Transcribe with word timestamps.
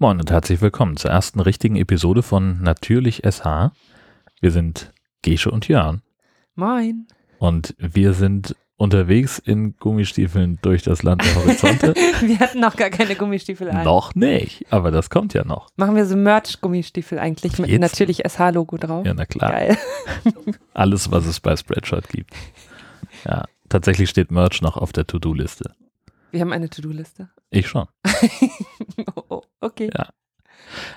Moin 0.00 0.20
und 0.20 0.30
herzlich 0.30 0.60
willkommen 0.60 0.96
zur 0.96 1.10
ersten 1.10 1.40
richtigen 1.40 1.74
Episode 1.74 2.22
von 2.22 2.62
Natürlich 2.62 3.22
SH. 3.28 3.72
Wir 4.40 4.52
sind 4.52 4.92
Gesche 5.22 5.50
und 5.50 5.66
Jörn. 5.66 6.02
Moin. 6.54 7.08
Und 7.40 7.74
wir 7.78 8.12
sind 8.12 8.54
unterwegs 8.76 9.40
in 9.40 9.74
Gummistiefeln 9.76 10.60
durch 10.62 10.84
das 10.84 11.02
Land 11.02 11.24
der 11.24 11.34
Horizonte. 11.34 11.94
wir 12.20 12.38
hatten 12.38 12.60
noch 12.60 12.76
gar 12.76 12.90
keine 12.90 13.16
Gummistiefel 13.16 13.68
an. 13.70 13.82
Noch 13.82 14.14
nicht, 14.14 14.72
aber 14.72 14.92
das 14.92 15.10
kommt 15.10 15.34
ja 15.34 15.44
noch. 15.44 15.66
Machen 15.74 15.96
wir 15.96 16.06
so 16.06 16.14
Merch-Gummistiefel 16.14 17.18
eigentlich 17.18 17.58
mit 17.58 17.68
Jetzt? 17.68 17.80
natürlich 17.80 18.22
SH-Logo 18.24 18.76
drauf. 18.76 19.04
Ja, 19.04 19.14
na 19.14 19.26
klar. 19.26 19.50
Geil. 19.50 19.78
Alles, 20.74 21.10
was 21.10 21.26
es 21.26 21.40
bei 21.40 21.56
Spreadshirt 21.56 22.08
gibt. 22.08 22.32
Ja, 23.24 23.46
tatsächlich 23.68 24.08
steht 24.10 24.30
Merch 24.30 24.62
noch 24.62 24.76
auf 24.76 24.92
der 24.92 25.08
To-Do-Liste. 25.08 25.74
Wir 26.30 26.40
haben 26.40 26.52
eine 26.52 26.68
To-Do-Liste. 26.68 27.30
Ich 27.50 27.68
schon. 27.68 27.86
oh, 29.16 29.22
oh, 29.28 29.42
okay. 29.60 29.90
Ja. 29.96 30.10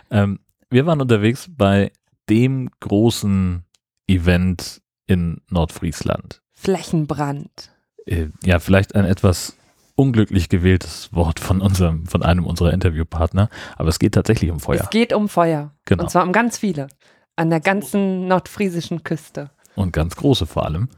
Ähm, 0.09 0.39
wir 0.69 0.85
waren 0.85 1.01
unterwegs 1.01 1.47
bei 1.49 1.91
dem 2.29 2.69
großen 2.79 3.65
Event 4.07 4.81
in 5.07 5.41
Nordfriesland. 5.49 6.41
Flächenbrand. 6.53 7.71
Äh, 8.05 8.27
ja, 8.43 8.59
vielleicht 8.59 8.95
ein 8.95 9.05
etwas 9.05 9.55
unglücklich 9.95 10.49
gewähltes 10.49 11.13
Wort 11.13 11.39
von 11.39 11.61
unserem, 11.61 12.07
von 12.07 12.23
einem 12.23 12.45
unserer 12.45 12.73
Interviewpartner, 12.73 13.49
aber 13.77 13.89
es 13.89 13.99
geht 13.99 14.13
tatsächlich 14.13 14.51
um 14.51 14.59
Feuer. 14.59 14.81
Es 14.81 14.89
geht 14.89 15.13
um 15.13 15.29
Feuer. 15.29 15.73
Genau. 15.85 16.03
Und 16.03 16.09
zwar 16.09 16.23
um 16.23 16.31
ganz 16.31 16.57
viele. 16.57 16.87
An 17.35 17.49
der 17.49 17.59
ganzen 17.59 18.27
nordfriesischen 18.27 19.03
Küste. 19.03 19.51
Und 19.75 19.93
ganz 19.93 20.15
große 20.15 20.45
vor 20.45 20.65
allem. 20.65 20.89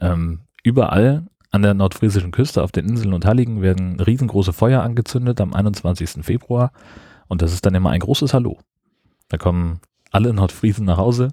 Ähm, 0.00 0.40
überall 0.62 1.26
an 1.52 1.62
der 1.62 1.74
nordfriesischen 1.74 2.30
Küste 2.32 2.62
auf 2.62 2.72
den 2.72 2.88
Inseln 2.88 3.12
und 3.12 3.24
Halligen 3.24 3.62
werden 3.62 4.00
riesengroße 4.00 4.52
Feuer 4.52 4.82
angezündet 4.82 5.40
am 5.40 5.54
21. 5.54 6.24
Februar. 6.24 6.72
Und 7.28 7.42
das 7.42 7.52
ist 7.52 7.64
dann 7.64 7.74
immer 7.74 7.90
ein 7.90 8.00
großes 8.00 8.34
Hallo. 8.34 8.58
Da 9.28 9.36
kommen 9.38 9.80
alle 10.10 10.32
Nordfriesen 10.32 10.84
nach 10.86 10.96
Hause. 10.98 11.28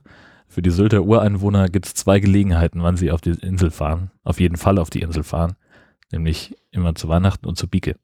Für 0.47 0.61
die 0.61 0.71
Sylter 0.71 1.03
Ureinwohner 1.03 1.67
gibt 1.69 1.85
es 1.85 1.93
zwei 1.93 2.19
Gelegenheiten, 2.19 2.81
wann 2.83 2.97
sie 2.97 3.11
auf 3.11 3.21
die 3.21 3.31
Insel 3.31 3.71
fahren. 3.71 4.11
Auf 4.23 4.39
jeden 4.39 4.57
Fall 4.57 4.77
auf 4.77 4.89
die 4.89 5.01
Insel 5.01 5.23
fahren. 5.23 5.55
Nämlich 6.11 6.55
immer 6.71 6.95
zu 6.95 7.07
Weihnachten 7.07 7.45
und 7.45 7.57
zu 7.57 7.67
Bieke. 7.67 7.95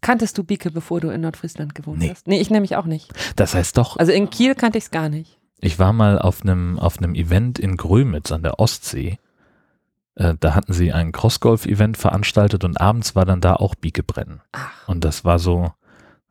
Kanntest 0.00 0.38
du 0.38 0.44
Bieke, 0.44 0.70
bevor 0.70 1.00
du 1.00 1.10
in 1.10 1.20
Nordfriesland 1.20 1.74
gewohnt 1.74 1.98
Nee. 1.98 2.10
hast? 2.10 2.26
Nee, 2.26 2.40
ich 2.40 2.48
nämlich 2.50 2.76
auch 2.76 2.86
nicht. 2.86 3.12
Das 3.36 3.54
heißt 3.54 3.76
doch, 3.76 3.96
Also 3.98 4.12
in 4.12 4.30
Kiel 4.30 4.54
kannte 4.54 4.78
ich 4.78 4.84
es 4.84 4.90
gar 4.90 5.08
nicht. 5.08 5.38
Ich 5.60 5.78
war 5.78 5.92
mal 5.92 6.18
auf 6.18 6.42
einem 6.42 6.78
auf 6.78 6.98
einem 6.98 7.14
Event 7.14 7.58
in 7.58 7.76
Grömitz 7.76 8.32
an 8.32 8.42
der 8.42 8.58
Ostsee. 8.58 9.18
Äh, 10.16 10.34
da 10.40 10.54
hatten 10.54 10.72
sie 10.72 10.92
ein 10.92 11.12
Crossgolf-Event 11.12 11.96
veranstaltet 11.96 12.64
und 12.64 12.80
abends 12.80 13.14
war 13.14 13.24
dann 13.24 13.40
da 13.40 13.54
auch 13.54 13.74
Biekebrennen. 13.74 14.40
Ach. 14.52 14.88
Und 14.88 15.04
das 15.04 15.24
war 15.24 15.38
so, 15.38 15.72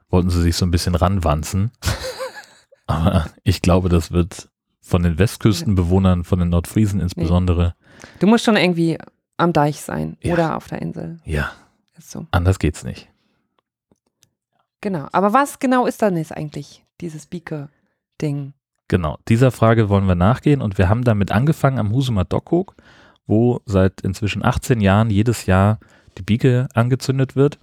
wollten 0.09 0.29
sie 0.29 0.41
sich 0.41 0.55
so 0.55 0.65
ein 0.65 0.71
bisschen 0.71 0.95
ranwanzen. 0.95 1.71
Aber 2.87 3.27
ich 3.43 3.61
glaube, 3.61 3.89
das 3.89 4.11
wird 4.11 4.49
von 4.81 5.03
den 5.03 5.19
Westküstenbewohnern, 5.19 6.23
von 6.23 6.39
den 6.39 6.49
Nordfriesen 6.49 6.99
insbesondere, 6.99 7.75
Du 8.19 8.27
musst 8.27 8.45
schon 8.45 8.55
irgendwie 8.55 8.97
am 9.37 9.51
Deich 9.53 9.81
sein 9.81 10.17
Ja. 10.21 10.33
oder 10.33 10.55
auf 10.57 10.67
der 10.67 10.81
Insel. 10.81 11.19
ja, 11.25 11.51
Ist 11.97 12.11
so. 12.11 12.25
anders 12.31 12.59
geht's 12.59 12.83
nicht. 12.85 13.09
Genau. 14.81 15.07
Aber 15.11 15.33
was 15.33 15.59
genau 15.59 15.85
ist 15.85 16.01
dann 16.01 16.15
jetzt 16.17 16.35
eigentlich 16.35 16.85
dieses 17.01 17.25
Bieke-Ding? 17.25 18.53
Genau, 18.87 19.17
dieser 19.27 19.51
Frage 19.51 19.89
wollen 19.89 20.07
wir 20.07 20.15
nachgehen 20.15 20.61
und 20.61 20.77
wir 20.77 20.89
haben 20.89 21.03
damit 21.03 21.31
angefangen 21.31 21.77
am 21.77 21.91
Husumer 21.91 22.25
Dockhook, 22.25 22.75
wo 23.29 23.61
seit 23.65 24.01
inzwischen 24.01 24.43
18 24.43 24.81
Jahren 24.81 25.11
jedes 25.11 25.45
Jahr 25.45 25.79
die 26.17 26.23
Bieke 26.23 26.67
angezündet 26.73 27.35
wird. 27.35 27.59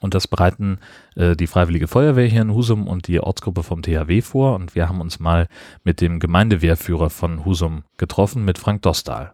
Und 0.00 0.12
das 0.12 0.28
bereiten 0.28 0.78
äh, 1.16 1.34
die 1.34 1.46
Freiwillige 1.46 1.88
Feuerwehr 1.88 2.26
hier 2.26 2.42
in 2.42 2.52
Husum 2.52 2.86
und 2.86 3.08
die 3.08 3.18
Ortsgruppe 3.18 3.62
vom 3.62 3.80
THW 3.80 4.20
vor. 4.20 4.54
Und 4.54 4.74
wir 4.74 4.88
haben 4.88 5.00
uns 5.00 5.18
mal 5.18 5.48
mit 5.82 6.02
dem 6.02 6.20
Gemeindewehrführer 6.20 7.08
von 7.08 7.46
Husum 7.46 7.84
getroffen, 7.96 8.44
mit 8.44 8.58
Frank 8.58 8.82
Dostal. 8.82 9.32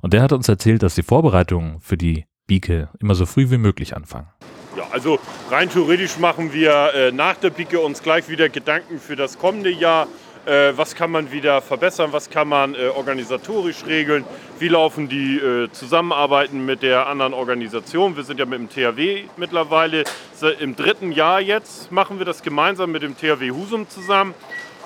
Und 0.00 0.12
der 0.12 0.22
hat 0.22 0.32
uns 0.32 0.48
erzählt, 0.48 0.82
dass 0.82 0.96
die 0.96 1.04
Vorbereitungen 1.04 1.78
für 1.78 1.96
die 1.96 2.26
Bieke 2.48 2.88
immer 2.98 3.14
so 3.14 3.26
früh 3.26 3.48
wie 3.50 3.58
möglich 3.58 3.94
anfangen. 3.94 4.26
Ja, 4.76 4.84
also 4.90 5.20
rein 5.50 5.70
theoretisch 5.70 6.18
machen 6.18 6.52
wir 6.52 6.92
äh, 6.94 7.12
nach 7.12 7.36
der 7.36 7.50
Pike 7.50 7.78
uns 7.78 8.02
gleich 8.02 8.28
wieder 8.28 8.48
Gedanken 8.48 8.98
für 8.98 9.14
das 9.14 9.38
kommende 9.38 9.70
Jahr. 9.70 10.08
Äh, 10.50 10.76
was 10.76 10.96
kann 10.96 11.12
man 11.12 11.30
wieder 11.30 11.62
verbessern, 11.62 12.12
was 12.12 12.28
kann 12.28 12.48
man 12.48 12.74
äh, 12.74 12.88
organisatorisch 12.88 13.86
regeln, 13.86 14.24
wie 14.58 14.66
laufen 14.66 15.08
die 15.08 15.36
äh, 15.36 15.70
Zusammenarbeiten 15.70 16.66
mit 16.66 16.82
der 16.82 17.06
anderen 17.06 17.34
Organisation. 17.34 18.16
Wir 18.16 18.24
sind 18.24 18.40
ja 18.40 18.46
mit 18.46 18.58
dem 18.58 18.68
THW 18.68 19.26
mittlerweile 19.36 20.02
im 20.58 20.74
dritten 20.74 21.12
Jahr 21.12 21.40
jetzt, 21.40 21.92
machen 21.92 22.18
wir 22.18 22.26
das 22.26 22.42
gemeinsam 22.42 22.90
mit 22.90 23.02
dem 23.02 23.16
THW 23.16 23.52
Husum 23.52 23.88
zusammen. 23.88 24.34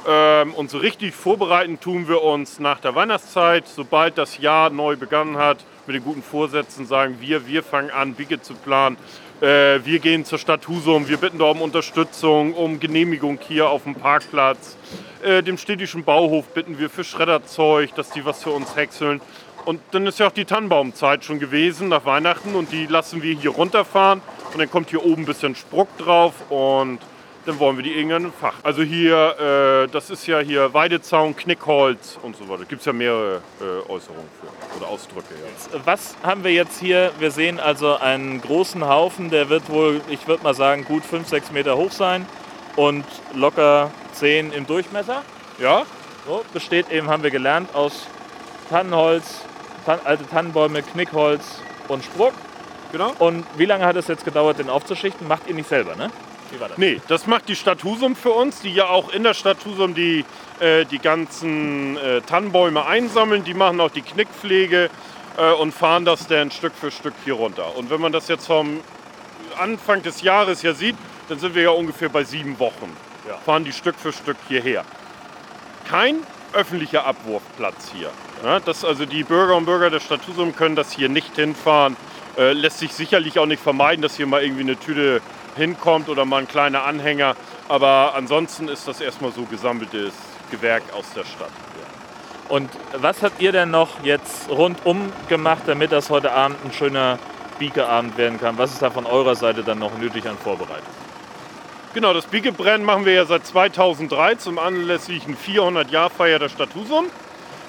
Ähm, 0.06 0.52
und 0.52 0.68
so 0.68 0.76
richtig 0.76 1.14
vorbereiten 1.14 1.80
tun 1.80 2.08
wir 2.08 2.22
uns 2.22 2.58
nach 2.58 2.80
der 2.80 2.94
Weihnachtszeit, 2.94 3.66
sobald 3.66 4.18
das 4.18 4.36
Jahr 4.36 4.68
neu 4.68 4.96
begonnen 4.96 5.38
hat, 5.38 5.64
mit 5.86 5.96
den 5.96 6.04
guten 6.04 6.22
Vorsätzen 6.22 6.86
sagen 6.86 7.16
wir, 7.20 7.46
wir 7.46 7.62
fangen 7.62 7.90
an, 7.90 8.14
Bicke 8.14 8.40
zu 8.40 8.54
planen. 8.54 8.96
Äh, 9.40 9.80
wir 9.84 9.98
gehen 9.98 10.24
zur 10.24 10.38
Stadt 10.38 10.68
Husum, 10.68 11.08
wir 11.08 11.16
bitten 11.16 11.38
da 11.38 11.46
um 11.46 11.60
Unterstützung, 11.60 12.54
um 12.54 12.80
Genehmigung 12.80 13.38
hier 13.46 13.68
auf 13.68 13.84
dem 13.84 13.94
Parkplatz. 13.94 14.76
Äh, 15.22 15.42
dem 15.42 15.58
städtischen 15.58 16.04
Bauhof 16.04 16.46
bitten 16.48 16.78
wir 16.78 16.90
für 16.90 17.04
Schredderzeug, 17.04 17.94
dass 17.94 18.10
die 18.10 18.24
was 18.24 18.42
für 18.42 18.50
uns 18.50 18.76
häckseln. 18.76 19.20
Und 19.64 19.80
dann 19.92 20.06
ist 20.06 20.18
ja 20.18 20.26
auch 20.26 20.32
die 20.32 20.44
Tannenbaumzeit 20.44 21.24
schon 21.24 21.38
gewesen 21.38 21.88
nach 21.88 22.04
Weihnachten 22.04 22.54
und 22.54 22.70
die 22.70 22.86
lassen 22.86 23.22
wir 23.22 23.34
hier 23.34 23.50
runterfahren. 23.50 24.20
Und 24.52 24.58
dann 24.58 24.70
kommt 24.70 24.90
hier 24.90 25.04
oben 25.04 25.22
ein 25.22 25.26
bisschen 25.26 25.54
Spruck 25.54 25.88
drauf 25.98 26.34
und 26.50 26.98
dann 27.46 27.58
wollen 27.58 27.76
wir 27.76 27.84
die 27.84 27.92
irgendwann 27.92 28.24
im 28.24 28.32
Fach. 28.32 28.54
Also 28.62 28.82
hier, 28.82 29.84
äh, 29.84 29.88
das 29.90 30.10
ist 30.10 30.26
ja 30.26 30.40
hier 30.40 30.72
Weidezaun, 30.72 31.36
Knickholz 31.36 32.18
und 32.22 32.36
so 32.36 32.48
weiter. 32.48 32.64
Gibt 32.64 32.80
es 32.80 32.86
ja 32.86 32.92
mehrere 32.92 33.42
äh, 33.60 33.90
Äußerungen 33.90 34.28
für 34.40 34.76
oder 34.76 34.88
Ausdrücke. 34.88 35.34
Ja. 35.34 35.80
Was 35.84 36.16
haben 36.22 36.44
wir 36.44 36.52
jetzt 36.52 36.80
hier? 36.80 37.12
Wir 37.18 37.30
sehen 37.30 37.60
also 37.60 37.96
einen 37.96 38.40
großen 38.40 38.86
Haufen, 38.86 39.30
der 39.30 39.48
wird 39.48 39.68
wohl, 39.68 40.00
ich 40.08 40.26
würde 40.26 40.42
mal 40.42 40.54
sagen, 40.54 40.84
gut 40.84 41.04
5, 41.04 41.28
6 41.28 41.52
Meter 41.52 41.76
hoch 41.76 41.92
sein 41.92 42.26
und 42.76 43.04
locker 43.34 43.90
10 44.12 44.52
im 44.52 44.66
Durchmesser. 44.66 45.22
ja? 45.58 45.84
So, 46.26 46.42
besteht 46.52 46.90
eben, 46.90 47.08
haben 47.08 47.22
wir 47.22 47.30
gelernt, 47.30 47.74
aus 47.74 48.06
Tannenholz, 48.70 49.42
Tan 49.84 50.00
alte 50.04 50.26
Tannenbäume, 50.26 50.82
Knickholz 50.82 51.60
und 51.88 52.02
Spruck. 52.02 52.32
Genau. 52.92 53.12
Und 53.18 53.44
wie 53.58 53.66
lange 53.66 53.84
hat 53.84 53.96
es 53.96 54.08
jetzt 54.08 54.24
gedauert, 54.24 54.58
den 54.58 54.70
aufzuschichten? 54.70 55.28
Macht 55.28 55.46
ihr 55.46 55.54
nicht 55.54 55.68
selber, 55.68 55.94
ne? 55.96 56.10
Wie 56.54 56.60
war 56.60 56.68
das? 56.68 56.78
Nee, 56.78 57.00
das 57.08 57.26
macht 57.26 57.48
die 57.48 57.56
Stadt 57.56 57.82
Husum 57.84 58.14
für 58.16 58.30
uns, 58.30 58.60
die 58.60 58.72
ja 58.72 58.86
auch 58.86 59.12
in 59.12 59.22
der 59.22 59.34
Stadt 59.34 59.58
Husum 59.64 59.94
die, 59.94 60.24
äh, 60.60 60.84
die 60.84 60.98
ganzen 60.98 61.96
äh, 61.96 62.20
Tannenbäume 62.22 62.86
einsammeln. 62.86 63.44
Die 63.44 63.54
machen 63.54 63.80
auch 63.80 63.90
die 63.90 64.02
Knickpflege 64.02 64.90
äh, 65.36 65.52
und 65.52 65.72
fahren 65.72 66.04
das 66.04 66.26
dann 66.26 66.50
Stück 66.50 66.72
für 66.74 66.90
Stück 66.90 67.14
hier 67.24 67.34
runter. 67.34 67.76
Und 67.76 67.90
wenn 67.90 68.00
man 68.00 68.12
das 68.12 68.28
jetzt 68.28 68.46
vom 68.46 68.80
Anfang 69.58 70.02
des 70.02 70.22
Jahres 70.22 70.62
her 70.62 70.74
sieht, 70.74 70.96
dann 71.28 71.38
sind 71.38 71.54
wir 71.54 71.62
ja 71.62 71.70
ungefähr 71.70 72.08
bei 72.08 72.24
sieben 72.24 72.58
Wochen. 72.58 72.94
Ja. 73.26 73.38
Fahren 73.38 73.64
die 73.64 73.72
Stück 73.72 73.96
für 73.96 74.12
Stück 74.12 74.36
hierher. 74.48 74.84
Kein 75.88 76.18
öffentlicher 76.52 77.04
Abwurfplatz 77.06 77.90
hier. 77.92 78.10
Ja, 78.44 78.60
das, 78.60 78.84
also 78.84 79.06
die 79.06 79.24
Bürger 79.24 79.56
und 79.56 79.64
Bürger 79.64 79.90
der 79.90 80.00
Stadt 80.00 80.20
Husum 80.28 80.54
können 80.54 80.76
das 80.76 80.92
hier 80.92 81.08
nicht 81.08 81.34
hinfahren. 81.34 81.96
Äh, 82.36 82.52
lässt 82.52 82.78
sich 82.78 82.92
sicherlich 82.92 83.38
auch 83.38 83.46
nicht 83.46 83.62
vermeiden, 83.62 84.02
dass 84.02 84.16
hier 84.16 84.26
mal 84.26 84.42
irgendwie 84.42 84.62
eine 84.62 84.78
Tüte 84.78 85.20
hinkommt 85.56 86.08
oder 86.08 86.24
mal 86.24 86.38
ein 86.38 86.48
kleiner 86.48 86.84
Anhänger. 86.84 87.36
Aber 87.68 88.14
ansonsten 88.14 88.68
ist 88.68 88.86
das 88.88 89.00
erstmal 89.00 89.32
so 89.32 89.42
gesammeltes 89.44 90.12
Gewerk 90.50 90.82
aus 90.96 91.06
der 91.14 91.24
Stadt. 91.24 91.50
Und 92.48 92.70
was 92.96 93.22
habt 93.22 93.40
ihr 93.40 93.52
denn 93.52 93.70
noch 93.70 94.04
jetzt 94.04 94.50
rundum 94.50 95.12
gemacht, 95.28 95.62
damit 95.66 95.92
das 95.92 96.10
heute 96.10 96.32
Abend 96.32 96.58
ein 96.64 96.72
schöner 96.72 97.18
Biekeabend 97.58 98.18
werden 98.18 98.38
kann? 98.38 98.58
Was 98.58 98.72
ist 98.72 98.82
da 98.82 98.90
von 98.90 99.06
eurer 99.06 99.34
Seite 99.34 99.62
dann 99.62 99.78
noch 99.78 99.96
nötig 99.98 100.28
an 100.28 100.36
Vorbereitung? 100.36 100.92
Genau, 101.94 102.12
das 102.12 102.26
Biegebrennen 102.26 102.84
machen 102.84 103.04
wir 103.06 103.12
ja 103.12 103.24
seit 103.24 103.46
2003 103.46 104.34
zum 104.34 104.58
anlässlichen 104.58 105.36
400-Jahr-Feier 105.36 106.38
der 106.38 106.48
Stadt 106.48 106.70
Husum. 106.74 107.06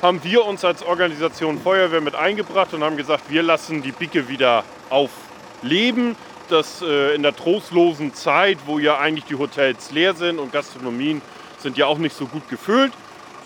Haben 0.02 0.24
wir 0.24 0.46
uns 0.46 0.66
als 0.66 0.84
Organisation 0.84 1.60
Feuerwehr 1.62 2.02
mit 2.02 2.16
eingebracht 2.16 2.74
und 2.74 2.84
haben 2.84 2.98
gesagt, 2.98 3.30
wir 3.30 3.44
lassen 3.44 3.82
die 3.82 3.92
Bicke 3.92 4.28
wieder 4.28 4.64
aufleben. 4.90 6.16
Das 6.50 6.82
äh, 6.82 7.16
in 7.16 7.24
der 7.24 7.36
trostlosen 7.36 8.14
Zeit, 8.14 8.60
wo 8.66 8.80
ja 8.80 8.98
eigentlich 8.98 9.26
die 9.26 9.36
Hotels 9.36 9.92
leer 9.92 10.14
sind 10.14 10.40
und 10.40 10.52
Gastronomien 10.52 11.22
sind 11.58 11.78
ja 11.78 11.88
auch 11.88 11.98
nicht 11.98 12.16
so 12.16 12.26
gut 12.28 12.48
gefüllt. 12.50 12.94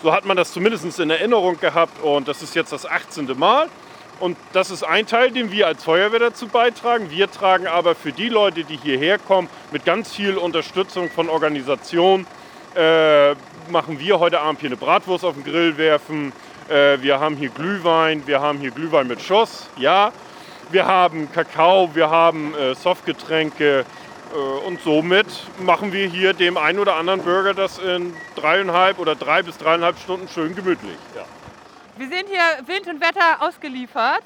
So 0.02 0.12
hat 0.12 0.24
man 0.24 0.36
das 0.36 0.52
zumindest 0.52 0.98
in 0.98 1.10
Erinnerung 1.10 1.58
gehabt 1.60 2.02
und 2.02 2.28
das 2.28 2.42
ist 2.42 2.54
jetzt 2.54 2.72
das 2.72 2.86
18. 2.86 3.38
Mal. 3.38 3.68
Und 4.18 4.36
das 4.52 4.70
ist 4.70 4.82
ein 4.82 5.06
Teil, 5.06 5.30
den 5.30 5.50
wir 5.50 5.66
als 5.66 5.82
Feuerwehr 5.82 6.18
dazu 6.18 6.46
beitragen. 6.46 7.10
Wir 7.10 7.30
tragen 7.30 7.66
aber 7.66 7.94
für 7.94 8.12
die 8.12 8.28
Leute, 8.28 8.64
die 8.64 8.76
hierher 8.76 9.18
kommen, 9.18 9.48
mit 9.72 9.86
ganz 9.86 10.14
viel 10.14 10.36
Unterstützung 10.36 11.08
von 11.10 11.30
Organisationen, 11.30 12.26
äh, 12.74 13.30
machen 13.70 13.98
wir 13.98 14.20
heute 14.20 14.40
Abend 14.40 14.60
hier 14.60 14.68
eine 14.68 14.76
Bratwurst 14.76 15.24
auf 15.24 15.34
den 15.34 15.44
Grill 15.44 15.78
werfen. 15.78 16.32
Äh, 16.68 17.00
wir 17.00 17.18
haben 17.18 17.36
hier 17.36 17.48
Glühwein, 17.48 18.26
wir 18.26 18.40
haben 18.40 18.58
hier 18.58 18.70
Glühwein 18.70 19.06
mit 19.06 19.22
Schuss, 19.22 19.68
ja. 19.76 20.12
Wir 20.70 20.86
haben 20.86 21.30
Kakao, 21.32 21.94
wir 21.94 22.10
haben 22.10 22.54
äh, 22.54 22.74
Softgetränke, 22.74 23.84
Äh, 24.32 24.66
und 24.66 24.80
somit 24.82 25.26
machen 25.58 25.92
wir 25.92 26.06
hier 26.06 26.32
dem 26.32 26.56
einen 26.56 26.78
oder 26.78 26.96
anderen 26.96 27.22
Bürger 27.22 27.54
das 27.54 27.78
in 27.78 28.14
dreieinhalb 28.36 28.98
oder 28.98 29.14
drei 29.14 29.42
bis 29.42 29.58
dreieinhalb 29.58 29.98
Stunden 29.98 30.28
schön 30.28 30.54
gemütlich. 30.54 30.98
Ja. 31.14 31.24
Wir 31.96 32.08
sind 32.08 32.28
hier 32.28 32.66
Wind 32.66 32.86
und 32.86 33.00
Wetter 33.00 33.42
ausgeliefert 33.42 34.22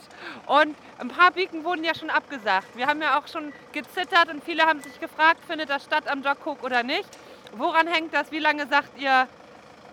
und 0.46 0.76
ein 0.98 1.08
paar 1.08 1.32
Biken 1.32 1.64
wurden 1.64 1.82
ja 1.82 1.94
schon 1.94 2.10
abgesagt. 2.10 2.76
Wir 2.76 2.86
haben 2.86 3.00
ja 3.02 3.18
auch 3.18 3.26
schon 3.26 3.52
gezittert 3.72 4.28
und 4.30 4.44
viele 4.44 4.64
haben 4.64 4.80
sich 4.80 5.00
gefragt, 5.00 5.40
findet 5.46 5.70
das 5.70 5.82
statt 5.84 6.06
am 6.06 6.22
Jogcook 6.22 6.62
oder 6.62 6.82
nicht? 6.82 7.08
Woran 7.56 7.88
hängt 7.88 8.14
das? 8.14 8.30
Wie 8.30 8.38
lange 8.38 8.66
sagt 8.66 9.00
ihr, 9.00 9.26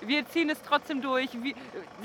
wir 0.02 0.28
ziehen 0.30 0.50
es 0.50 0.62
trotzdem 0.62 1.02
durch? 1.02 1.30
Wie, 1.42 1.56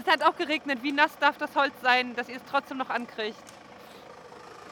es 0.00 0.10
hat 0.10 0.22
auch 0.22 0.36
geregnet. 0.36 0.78
Wie 0.82 0.92
nass 0.92 1.18
darf 1.18 1.36
das 1.38 1.54
Holz 1.54 1.74
sein, 1.82 2.14
dass 2.14 2.28
ihr 2.28 2.36
es 2.36 2.42
trotzdem 2.50 2.78
noch 2.78 2.90
ankriegt? 2.90 3.36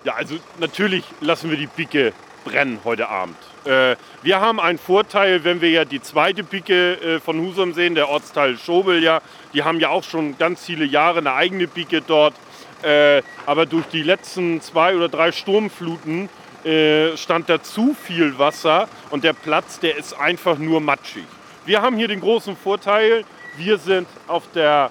Ja, 0.05 0.17
also 0.17 0.37
natürlich 0.59 1.03
lassen 1.23 1.49
wir 1.49 1.57
die 1.57 1.67
Bicke 1.67 2.13
brennen 2.45 2.79
heute 2.85 3.09
Abend. 3.09 3.39
Äh, 3.65 3.97
wir 4.23 4.39
haben 4.39 4.61
einen 4.61 4.77
Vorteil, 4.77 5.45
wenn 5.45 5.63
wir 5.63 5.71
ja 5.71 5.87
die 5.87 6.03
zweite 6.03 6.45
Bicke 6.45 7.01
äh, 7.01 7.21
von 7.21 7.41
Husum 7.41 7.73
sehen, 7.73 7.95
der 7.95 8.11
Ortsteil 8.11 8.59
Schobel 8.59 9.03
ja. 9.03 9.23
Die 9.55 9.63
haben 9.63 9.81
ja 9.81 9.89
auch 9.89 10.05
schon 10.05 10.37
ganz 10.37 10.67
viele 10.67 10.85
Jahre 10.85 11.21
eine 11.21 11.33
eigene 11.33 11.67
Bicke 11.67 12.03
dort. 12.03 12.35
Äh, 12.83 13.23
aber 13.47 13.65
durch 13.65 13.87
die 13.87 14.03
letzten 14.03 14.61
zwei 14.61 14.95
oder 14.95 15.09
drei 15.09 15.33
Sturmfluten 15.33 16.29
äh, 16.65 17.17
stand 17.17 17.49
da 17.49 17.63
zu 17.63 17.95
viel 17.95 18.39
Wasser 18.39 18.89
und 19.09 19.25
der 19.25 19.33
Platz, 19.33 19.81
der 19.81 19.97
ist 19.97 20.13
einfach 20.13 20.59
nur 20.59 20.83
matschig. 20.83 21.25
Wir 21.65 21.81
haben 21.81 21.97
hier 21.97 22.09
den 22.09 22.21
großen 22.21 22.59
Vorteil, 22.59 23.25
wir 23.57 23.79
sind 23.79 24.07
auf 24.29 24.43
der 24.55 24.91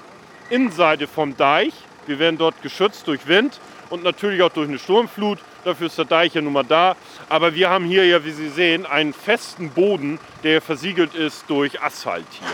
Innenseite 0.49 1.05
vom 1.05 1.37
Deich. 1.37 1.73
Wir 2.07 2.17
werden 2.17 2.39
dort 2.39 2.59
geschützt 2.63 3.07
durch 3.07 3.27
Wind 3.27 3.59
und 3.89 4.03
natürlich 4.03 4.41
auch 4.41 4.51
durch 4.51 4.67
eine 4.67 4.79
Sturmflut. 4.79 5.39
Dafür 5.63 5.87
ist 5.87 5.97
der 5.97 6.05
Deich 6.05 6.33
ja 6.33 6.41
nun 6.41 6.53
mal 6.53 6.63
da. 6.63 6.95
Aber 7.29 7.55
wir 7.55 7.69
haben 7.69 7.85
hier 7.85 8.05
ja, 8.05 8.23
wie 8.25 8.31
Sie 8.31 8.49
sehen, 8.49 8.85
einen 8.85 9.13
festen 9.13 9.69
Boden, 9.69 10.19
der 10.43 10.61
versiegelt 10.61 11.15
ist 11.15 11.45
durch 11.47 11.81
Asphalt 11.81 12.25
hier. 12.31 12.47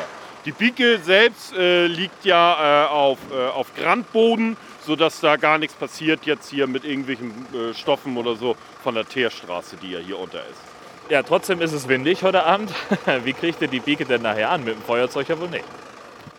Die 0.45 0.51
Bicke 0.51 0.99
selbst 0.99 1.53
äh, 1.53 1.87
liegt 1.87 2.23
ja 2.23 2.85
äh, 2.85 2.89
auf, 2.89 3.17
äh, 3.31 3.47
auf 3.49 3.75
Grandboden, 3.75 4.55
sodass 4.85 5.19
da 5.19 5.35
gar 5.35 5.57
nichts 5.57 5.75
passiert 5.75 6.25
jetzt 6.25 6.49
hier 6.49 6.65
mit 6.65 6.85
irgendwelchen 6.85 7.31
äh, 7.53 7.73
Stoffen 7.73 8.15
oder 8.15 8.35
so 8.35 8.55
von 8.81 8.95
der 8.95 9.07
Teerstraße, 9.07 9.75
die 9.77 9.91
ja 9.91 9.99
hier 9.99 10.17
unter 10.17 10.39
ist. 10.39 10.61
Ja, 11.09 11.23
trotzdem 11.23 11.59
ist 11.61 11.73
es 11.73 11.87
windig 11.87 12.23
heute 12.23 12.45
Abend. 12.45 12.71
Wie 13.23 13.33
kriegt 13.33 13.61
ihr 13.61 13.67
die 13.67 13.79
Bicke 13.79 14.05
denn 14.05 14.21
nachher 14.21 14.49
an? 14.49 14.63
Mit 14.63 14.75
dem 14.75 14.81
Feuerzeug 14.83 15.27
ja 15.27 15.39
wohl 15.39 15.49
nicht. 15.49 15.65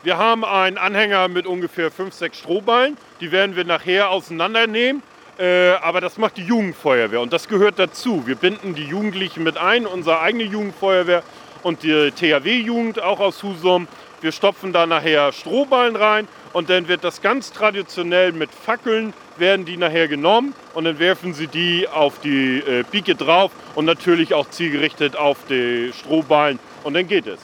Wir 0.03 0.17
haben 0.17 0.47
einen 0.47 0.79
Anhänger 0.79 1.29
mit 1.29 1.47
ungefähr 1.47 1.91
5, 1.91 2.15
6 2.15 2.39
Strohballen. 2.39 2.97
Die 3.21 3.33
werden 3.33 3.55
wir 3.55 3.65
nachher 3.65 4.09
auseinandernehmen. 4.11 5.03
Äh, 5.39 5.73
aber 5.83 6.01
das 6.01 6.17
macht 6.17 6.39
die 6.39 6.45
Jugendfeuerwehr 6.45 7.21
und 7.21 7.33
das 7.33 7.49
gehört 7.49 7.79
dazu. 7.79 8.27
Wir 8.27 8.35
binden 8.35 8.75
die 8.75 8.85
Jugendlichen 8.85 9.43
mit 9.43 9.57
ein, 9.57 9.87
unsere 9.87 10.21
eigene 10.21 10.45
Jugendfeuerwehr 10.45 11.23
und 11.63 11.83
die 11.83 12.11
THW-Jugend 12.11 13.03
auch 13.03 13.21
aus 13.21 13.43
Husum. 13.43 13.89
Wir 14.21 14.33
stopfen 14.33 14.73
da 14.73 14.87
nachher 14.87 15.33
Strohballen 15.33 15.97
rein 15.97 16.29
und 16.53 16.69
dann 16.69 16.89
wird 16.89 17.05
das 17.05 17.23
ganz 17.23 17.53
traditionell 17.53 18.33
mit 18.33 18.51
Fackeln 18.51 19.15
werden 19.39 19.65
die 19.65 19.79
nachher 19.79 20.09
genommen 20.09 20.55
und 20.75 20.85
dann 20.85 20.99
werfen 20.99 21.33
sie 21.33 21.47
die 21.47 21.89
auf 21.89 22.21
die 22.21 22.59
äh, 22.59 23.15
drauf 23.15 23.53
und 23.75 23.87
natürlich 23.87 24.35
auch 24.35 24.51
zielgerichtet 24.51 25.17
auf 25.17 25.39
die 25.49 25.93
Strohballen 25.99 26.59
und 26.85 26.95
dann 26.95 27.09
geht 27.09 27.27
es. 27.27 27.41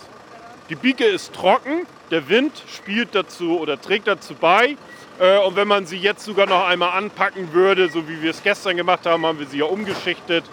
Die 0.68 0.74
Bike 0.74 1.00
ist 1.00 1.32
trocken, 1.32 1.86
der 2.10 2.28
Wind 2.28 2.52
spielt 2.68 3.14
dazu 3.14 3.60
oder 3.60 3.80
trägt 3.80 4.08
dazu 4.08 4.34
bei. 4.34 4.76
Äh, 5.18 5.38
und 5.38 5.56
wenn 5.56 5.68
man 5.68 5.86
sie 5.86 5.96
jetzt 5.96 6.24
sogar 6.24 6.46
noch 6.46 6.66
einmal 6.66 6.90
anpacken 6.98 7.52
würde, 7.52 7.88
so 7.88 8.08
wie 8.08 8.20
wir 8.20 8.30
es 8.30 8.42
gestern 8.42 8.76
gemacht 8.76 9.06
haben, 9.06 9.24
haben 9.24 9.38
wir 9.38 9.46
sie 9.46 9.58
ja 9.58 9.66
umgeschichtet 9.66 10.44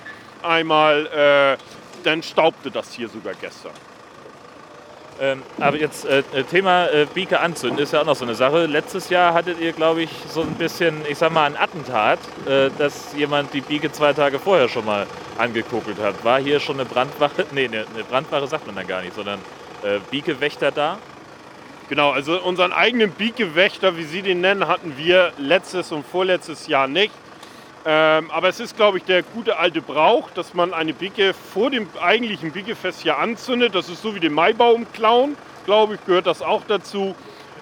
einmal, 0.43 1.07
äh, 1.07 1.57
dann 2.03 2.21
staubte 2.21 2.69
das 2.69 2.93
hier 2.93 3.09
sogar 3.09 3.33
gestern. 3.33 3.71
Ähm, 5.21 5.43
aber 5.59 5.77
jetzt 5.77 6.05
äh, 6.05 6.23
äh 6.33 6.43
Thema 6.43 6.87
äh, 6.87 7.05
Bieke 7.11 7.39
anzünden 7.39 7.79
ist 7.79 7.93
ja 7.93 8.01
auch 8.01 8.05
noch 8.05 8.15
so 8.15 8.25
eine 8.25 8.33
Sache. 8.33 8.65
Letztes 8.65 9.09
Jahr 9.09 9.33
hattet 9.33 9.59
ihr, 9.59 9.71
glaube 9.71 10.01
ich, 10.01 10.09
so 10.27 10.41
ein 10.41 10.55
bisschen, 10.55 11.01
ich 11.07 11.19
sag 11.19 11.31
mal, 11.31 11.45
ein 11.45 11.55
Attentat, 11.55 12.19
äh, 12.47 12.69
dass 12.77 13.13
jemand 13.15 13.53
die 13.53 13.61
Bieke 13.61 13.91
zwei 13.91 14.13
Tage 14.13 14.39
vorher 14.39 14.67
schon 14.69 14.85
mal 14.85 15.05
angekokelt 15.37 15.97
hat. 15.99 16.23
War 16.23 16.39
hier 16.39 16.59
schon 16.59 16.79
eine 16.79 16.89
Brandwache? 16.89 17.45
Nee, 17.51 17.65
eine, 17.65 17.85
eine 17.93 18.03
Brandwache 18.03 18.47
sagt 18.47 18.65
man 18.65 18.75
dann 18.75 18.87
gar 18.87 19.01
nicht, 19.01 19.15
sondern 19.15 19.39
äh, 19.83 19.99
Biekewächter 20.11 20.71
da? 20.71 20.97
Genau, 21.89 22.11
also 22.11 22.41
unseren 22.41 22.71
eigenen 22.71 23.11
Biekewächter, 23.11 23.97
wie 23.97 24.03
Sie 24.03 24.21
den 24.21 24.41
nennen, 24.41 24.67
hatten 24.67 24.97
wir 24.97 25.33
letztes 25.37 25.91
und 25.91 26.05
vorletztes 26.05 26.67
Jahr 26.67 26.87
nicht. 26.87 27.13
Ähm, 27.85 28.31
aber 28.31 28.47
es 28.47 28.59
ist, 28.61 28.77
glaube 28.77 28.97
ich, 28.97 29.03
der 29.03 29.23
gute 29.23 29.57
alte 29.57 29.81
Brauch, 29.81 30.29
dass 30.31 30.53
man 30.53 30.73
eine 30.73 30.93
Bieke 30.93 31.33
vor 31.33 31.69
dem 31.69 31.89
eigentlichen 32.01 32.51
Biekefest 32.51 33.01
hier 33.01 33.17
anzündet. 33.17 33.75
Das 33.75 33.89
ist 33.89 34.01
so 34.01 34.15
wie 34.15 34.21
den 34.21 34.33
Maibaum 34.33 34.87
klauen, 34.93 35.35
glaube 35.65 35.95
ich, 35.95 36.05
gehört 36.05 36.25
das 36.25 36.41
auch 36.41 36.61
dazu. 36.65 37.13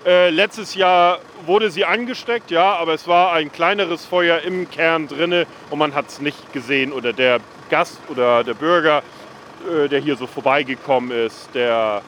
Äh, 0.06 0.30
letztes 0.30 0.76
Jahr 0.76 1.20
wurde 1.46 1.72
sie 1.72 1.86
angesteckt, 1.86 2.52
ja, 2.52 2.76
aber 2.76 2.94
es 2.94 3.08
war 3.08 3.34
ein 3.34 3.52
kleineres 3.52 4.06
Feuer 4.06 4.40
im 4.40 4.70
Kern 4.70 5.08
drinne 5.08 5.48
und 5.72 5.80
man 5.80 5.96
hat 5.96 6.10
es 6.10 6.22
nicht 6.22 6.54
gesehen 6.54 6.94
oder 6.94 7.14
der 7.14 7.40
Gast 7.70 8.00
oder 8.10 8.44
der 8.44 8.54
Bürger 8.54 9.02
äh, 9.70 9.88
der 9.88 10.00
hier 10.00 10.16
so 10.16 10.28
vorbeigekommen 10.28 11.12
ist, 11.12 11.50
der 11.54 12.02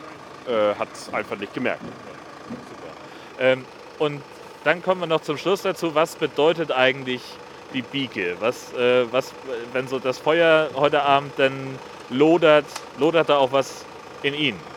äh, 0.48 0.76
hat 0.78 0.90
es 0.94 1.14
einfach 1.14 1.38
nicht 1.38 1.54
gemerkt. 1.54 1.82
Ähm, 3.40 3.66
und 4.00 4.22
dann 4.64 4.82
kommen 4.82 5.02
wir 5.02 5.08
noch 5.08 5.22
zum 5.22 5.38
Schluss 5.38 5.62
dazu, 5.64 5.96
was 5.96 6.16
bedeutet 6.16 6.72
eigentlich 6.72 7.22
die 7.74 7.82
Bieke? 7.82 8.38
Was, 8.40 8.74
äh, 8.74 9.12
was, 9.12 9.34
wenn 9.74 9.88
so 9.88 10.00
das 10.00 10.18
Feuer 10.18 10.70
heute 10.76 11.04
Abend 11.04 11.34
dann 11.38 11.54
lodert, 12.10 12.66
lodert 12.98 13.30
da 13.30 13.38
auch 13.38 13.52
was 13.52 13.86
in 14.22 14.34
Ihnen? 14.34 14.73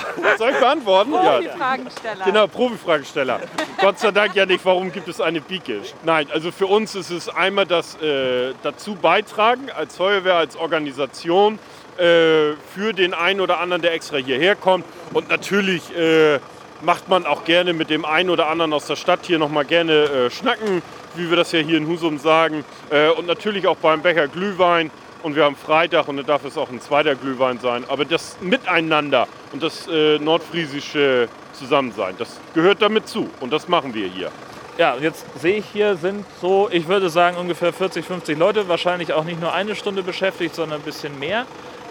Soll 0.38 0.50
ich 0.50 0.58
beantworten? 0.58 1.12
Profi-Fragesteller. 1.12 2.24
Genau, 2.24 2.46
Profi-Fragesteller. 2.46 3.40
Gott 3.80 3.98
sei 3.98 4.10
Dank 4.10 4.34
ja 4.34 4.46
nicht, 4.46 4.64
warum 4.64 4.92
gibt 4.92 5.08
es 5.08 5.20
eine 5.20 5.40
Bieke? 5.40 5.80
Nein, 6.04 6.26
also 6.32 6.50
für 6.50 6.66
uns 6.66 6.94
ist 6.94 7.10
es 7.10 7.28
einmal 7.28 7.66
das 7.66 8.00
äh, 8.00 8.52
dazu 8.62 8.94
beitragen, 8.94 9.70
als 9.70 9.96
Feuerwehr, 9.96 10.36
als 10.36 10.56
Organisation, 10.56 11.58
äh, 11.98 12.54
für 12.74 12.92
den 12.94 13.14
einen 13.14 13.40
oder 13.40 13.60
anderen, 13.60 13.82
der 13.82 13.92
extra 13.92 14.16
hierher 14.16 14.56
kommt. 14.56 14.84
Und 15.12 15.28
natürlich 15.28 15.94
äh, 15.96 16.38
macht 16.82 17.08
man 17.08 17.26
auch 17.26 17.44
gerne 17.44 17.72
mit 17.72 17.90
dem 17.90 18.04
einen 18.04 18.30
oder 18.30 18.48
anderen 18.48 18.72
aus 18.72 18.86
der 18.86 18.96
Stadt 18.96 19.20
hier 19.22 19.38
nochmal 19.38 19.64
gerne 19.64 19.92
äh, 19.92 20.30
schnacken, 20.30 20.82
wie 21.14 21.28
wir 21.28 21.36
das 21.36 21.52
ja 21.52 21.60
hier 21.60 21.78
in 21.78 21.86
Husum 21.86 22.18
sagen. 22.18 22.64
Äh, 22.90 23.10
und 23.10 23.26
natürlich 23.26 23.66
auch 23.66 23.76
beim 23.76 24.02
Becher 24.02 24.28
Glühwein 24.28 24.90
und 25.22 25.36
wir 25.36 25.44
haben 25.44 25.56
Freitag 25.56 26.08
und 26.08 26.16
dann 26.16 26.26
darf 26.26 26.44
es 26.44 26.58
auch 26.58 26.70
ein 26.70 26.80
zweiter 26.80 27.14
Glühwein 27.14 27.58
sein. 27.58 27.84
Aber 27.88 28.04
das 28.04 28.36
Miteinander 28.40 29.26
und 29.52 29.62
das 29.62 29.86
äh, 29.88 30.18
nordfriesische 30.18 31.28
Zusammensein, 31.52 32.14
das 32.18 32.40
gehört 32.54 32.82
damit 32.82 33.08
zu 33.08 33.28
und 33.40 33.52
das 33.52 33.68
machen 33.68 33.94
wir 33.94 34.08
hier. 34.08 34.30
Ja, 34.78 34.96
jetzt 34.96 35.26
sehe 35.38 35.58
ich 35.58 35.66
hier 35.66 35.96
sind 35.96 36.24
so, 36.40 36.68
ich 36.72 36.88
würde 36.88 37.10
sagen 37.10 37.36
ungefähr 37.36 37.72
40, 37.72 38.04
50 38.04 38.38
Leute, 38.38 38.68
wahrscheinlich 38.68 39.12
auch 39.12 39.24
nicht 39.24 39.40
nur 39.40 39.52
eine 39.52 39.74
Stunde 39.74 40.02
beschäftigt, 40.02 40.54
sondern 40.54 40.80
ein 40.80 40.84
bisschen 40.84 41.18
mehr. 41.18 41.44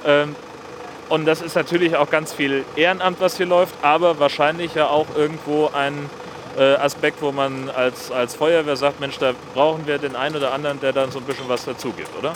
Ähm, 0.06 0.36
und 1.10 1.26
das 1.26 1.42
ist 1.42 1.56
natürlich 1.56 1.96
auch 1.96 2.10
ganz 2.10 2.34
viel 2.34 2.64
Ehrenamt, 2.76 3.20
was 3.20 3.38
hier 3.38 3.46
läuft, 3.46 3.76
aber 3.82 4.20
wahrscheinlich 4.20 4.76
ja 4.76 4.88
auch 4.88 5.08
irgendwo 5.16 5.70
ein 5.74 6.10
äh, 6.58 6.76
Aspekt, 6.76 7.22
wo 7.22 7.32
man 7.32 7.70
als, 7.70 8.12
als 8.12 8.36
Feuerwehr 8.36 8.76
sagt, 8.76 9.00
Mensch, 9.00 9.18
da 9.20 9.34
brauchen 9.54 9.86
wir 9.86 9.98
den 9.98 10.16
einen 10.16 10.36
oder 10.36 10.54
anderen, 10.54 10.80
der 10.80 10.94
dann 10.94 11.12
so 11.12 11.20
ein 11.20 11.26
bisschen 11.26 11.48
was 11.48 11.66
dazu 11.66 11.92
gibt, 11.92 12.18
oder? 12.18 12.34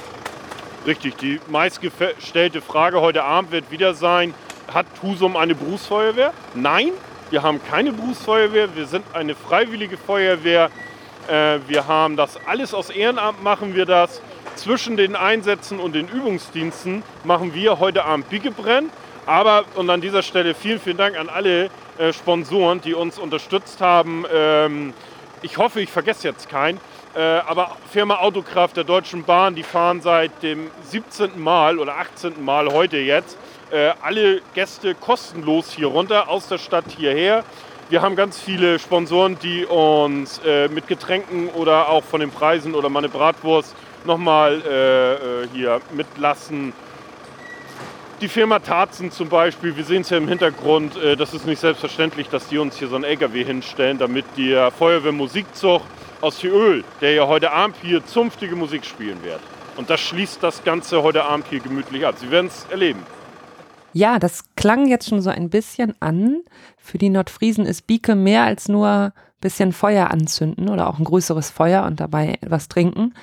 Richtig, 0.85 1.17
die 1.17 1.39
meistgestellte 1.47 2.61
Frage 2.61 3.01
heute 3.01 3.23
Abend 3.23 3.51
wird 3.51 3.71
wieder 3.71 3.95
sein, 3.95 4.35
hat 4.71 4.85
Husum 5.01 5.35
eine 5.35 5.55
Berufsfeuerwehr? 5.55 6.31
Nein, 6.53 6.91
wir 7.31 7.41
haben 7.41 7.59
keine 7.67 7.91
Berufsfeuerwehr, 7.91 8.75
wir 8.75 8.85
sind 8.85 9.03
eine 9.13 9.33
freiwillige 9.33 9.97
Feuerwehr. 9.97 10.69
Äh, 11.27 11.57
wir 11.67 11.87
haben 11.87 12.15
das 12.17 12.37
alles 12.45 12.75
aus 12.75 12.91
Ehrenamt, 12.91 13.41
machen 13.41 13.73
wir 13.73 13.87
das. 13.87 14.21
Zwischen 14.55 14.95
den 14.95 15.15
Einsätzen 15.15 15.79
und 15.79 15.95
den 15.95 16.07
Übungsdiensten 16.07 17.01
machen 17.23 17.55
wir 17.55 17.79
heute 17.79 18.05
Abend 18.05 18.29
Biegebrenn. 18.29 18.91
Aber, 19.25 19.65
und 19.73 19.89
an 19.89 20.01
dieser 20.01 20.21
Stelle 20.21 20.53
vielen, 20.53 20.79
vielen 20.79 20.97
Dank 20.97 21.17
an 21.17 21.29
alle 21.29 21.71
äh, 21.97 22.13
Sponsoren, 22.13 22.79
die 22.81 22.93
uns 22.93 23.17
unterstützt 23.17 23.81
haben. 23.81 24.23
Ähm, 24.31 24.93
ich 25.41 25.57
hoffe, 25.57 25.81
ich 25.81 25.91
vergesse 25.91 26.27
jetzt 26.27 26.47
keinen. 26.47 26.79
Äh, 27.15 27.19
aber 27.47 27.77
Firma 27.91 28.17
Autokraft 28.17 28.75
der 28.75 28.83
Deutschen 28.83 29.23
Bahn, 29.23 29.55
die 29.55 29.63
fahren 29.63 30.01
seit 30.01 30.43
dem 30.43 30.69
17. 30.89 31.41
Mal 31.41 31.79
oder 31.79 31.97
18. 31.97 32.43
Mal 32.43 32.73
heute 32.73 32.97
jetzt 32.97 33.37
äh, 33.71 33.91
alle 34.01 34.41
Gäste 34.53 34.95
kostenlos 34.95 35.71
hier 35.71 35.87
runter 35.87 36.27
aus 36.27 36.49
der 36.49 36.57
Stadt 36.57 36.85
hierher. 36.97 37.45
Wir 37.89 38.01
haben 38.01 38.17
ganz 38.17 38.41
viele 38.41 38.79
Sponsoren, 38.79 39.39
die 39.39 39.63
uns 39.65 40.41
äh, 40.45 40.67
mit 40.67 40.87
Getränken 40.89 41.47
oder 41.49 41.87
auch 41.87 42.03
von 42.03 42.19
den 42.19 42.31
Preisen 42.31 42.75
oder 42.75 42.89
mal 42.89 42.99
eine 42.99 43.09
Bratwurst 43.09 43.75
nochmal 44.03 44.61
hier 45.51 45.81
mitlassen. 45.93 46.73
Die 48.21 48.27
Firma 48.27 48.59
Tarzen 48.59 49.09
zum 49.09 49.29
Beispiel, 49.29 49.75
wir 49.75 49.83
sehen 49.83 50.01
es 50.01 50.11
ja 50.11 50.17
im 50.19 50.27
Hintergrund, 50.27 50.93
das 51.17 51.33
ist 51.33 51.47
nicht 51.47 51.59
selbstverständlich, 51.59 52.29
dass 52.29 52.47
die 52.47 52.59
uns 52.59 52.77
hier 52.77 52.87
so 52.87 52.93
einen 52.93 53.03
LKW 53.03 53.43
hinstellen, 53.43 53.97
damit 53.97 54.25
der 54.37 54.69
Feuerwehrmusikzug 54.69 55.81
aus 56.25 56.43
Öl, 56.43 56.83
der 57.01 57.13
ja 57.13 57.27
heute 57.27 57.51
Abend 57.51 57.75
hier 57.83 58.03
zunftige 58.03 58.55
Musik 58.55 58.83
spielen 58.83 59.21
wird. 59.23 59.39
Und 59.77 59.91
das 59.91 60.01
schließt 60.01 60.41
das 60.41 60.63
Ganze 60.63 61.03
heute 61.03 61.23
Abend 61.23 61.45
hier 61.49 61.59
gemütlich 61.59 62.03
ab. 62.03 62.15
Sie 62.17 62.31
werden 62.31 62.47
es 62.47 62.65
erleben. 62.71 63.03
Ja, 63.93 64.17
das 64.17 64.43
klang 64.55 64.87
jetzt 64.87 65.07
schon 65.07 65.21
so 65.21 65.29
ein 65.29 65.51
bisschen 65.51 65.93
an. 65.99 66.41
Für 66.77 66.97
die 66.97 67.09
Nordfriesen 67.09 67.67
ist 67.67 67.85
Bieke 67.85 68.15
mehr 68.15 68.43
als 68.43 68.67
nur 68.67 68.87
ein 68.87 69.11
bisschen 69.39 69.71
Feuer 69.71 70.09
anzünden 70.09 70.67
oder 70.67 70.89
auch 70.89 70.97
ein 70.97 71.05
größeres 71.05 71.51
Feuer 71.51 71.83
und 71.83 71.99
dabei 71.99 72.39
was 72.41 72.69
trinken. 72.69 73.13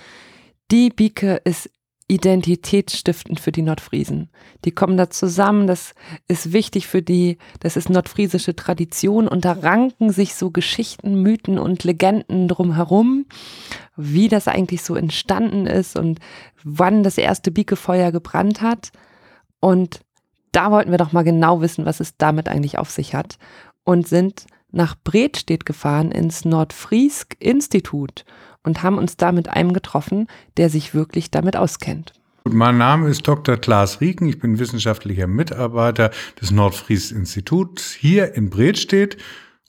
Die 0.70 0.90
Bieke 0.90 1.40
ist 1.44 1.70
identitätsstiftend 2.12 3.40
für 3.40 3.52
die 3.52 3.62
Nordfriesen. 3.62 4.28
Die 4.66 4.70
kommen 4.70 4.98
da 4.98 5.08
zusammen, 5.08 5.66
das 5.66 5.94
ist 6.28 6.52
wichtig 6.52 6.86
für 6.86 7.00
die, 7.00 7.38
das 7.60 7.78
ist 7.78 7.88
nordfriesische 7.88 8.54
Tradition 8.54 9.26
und 9.26 9.46
da 9.46 9.52
ranken 9.52 10.12
sich 10.12 10.34
so 10.34 10.50
Geschichten, 10.50 11.22
Mythen 11.22 11.58
und 11.58 11.84
Legenden 11.84 12.48
drumherum, 12.48 13.24
wie 13.96 14.28
das 14.28 14.46
eigentlich 14.46 14.82
so 14.82 14.94
entstanden 14.94 15.66
ist 15.66 15.96
und 15.98 16.18
wann 16.62 17.02
das 17.02 17.16
erste 17.16 17.50
Biekefeuer 17.50 18.12
gebrannt 18.12 18.60
hat. 18.60 18.92
Und 19.58 20.00
da 20.52 20.70
wollten 20.70 20.90
wir 20.90 20.98
doch 20.98 21.12
mal 21.12 21.24
genau 21.24 21.62
wissen, 21.62 21.86
was 21.86 22.00
es 22.00 22.18
damit 22.18 22.46
eigentlich 22.46 22.76
auf 22.76 22.90
sich 22.90 23.14
hat 23.14 23.38
und 23.84 24.06
sind 24.06 24.44
nach 24.70 24.96
Bredstedt 25.02 25.64
gefahren 25.64 26.12
ins 26.12 26.44
Nordfriesk 26.44 27.36
Institut 27.38 28.26
und 28.62 28.82
haben 28.82 28.98
uns 28.98 29.16
da 29.16 29.32
mit 29.32 29.48
einem 29.48 29.72
getroffen, 29.72 30.26
der 30.56 30.70
sich 30.70 30.94
wirklich 30.94 31.30
damit 31.30 31.56
auskennt. 31.56 32.12
Mein 32.44 32.76
Name 32.76 33.08
ist 33.08 33.26
Dr. 33.26 33.56
Klaas 33.56 34.00
Rieken. 34.00 34.28
Ich 34.28 34.40
bin 34.40 34.58
wissenschaftlicher 34.58 35.28
Mitarbeiter 35.28 36.10
des 36.40 36.50
Nordfries 36.50 37.12
Instituts 37.12 37.92
hier 37.92 38.34
in 38.34 38.50
Bredstedt. 38.50 39.16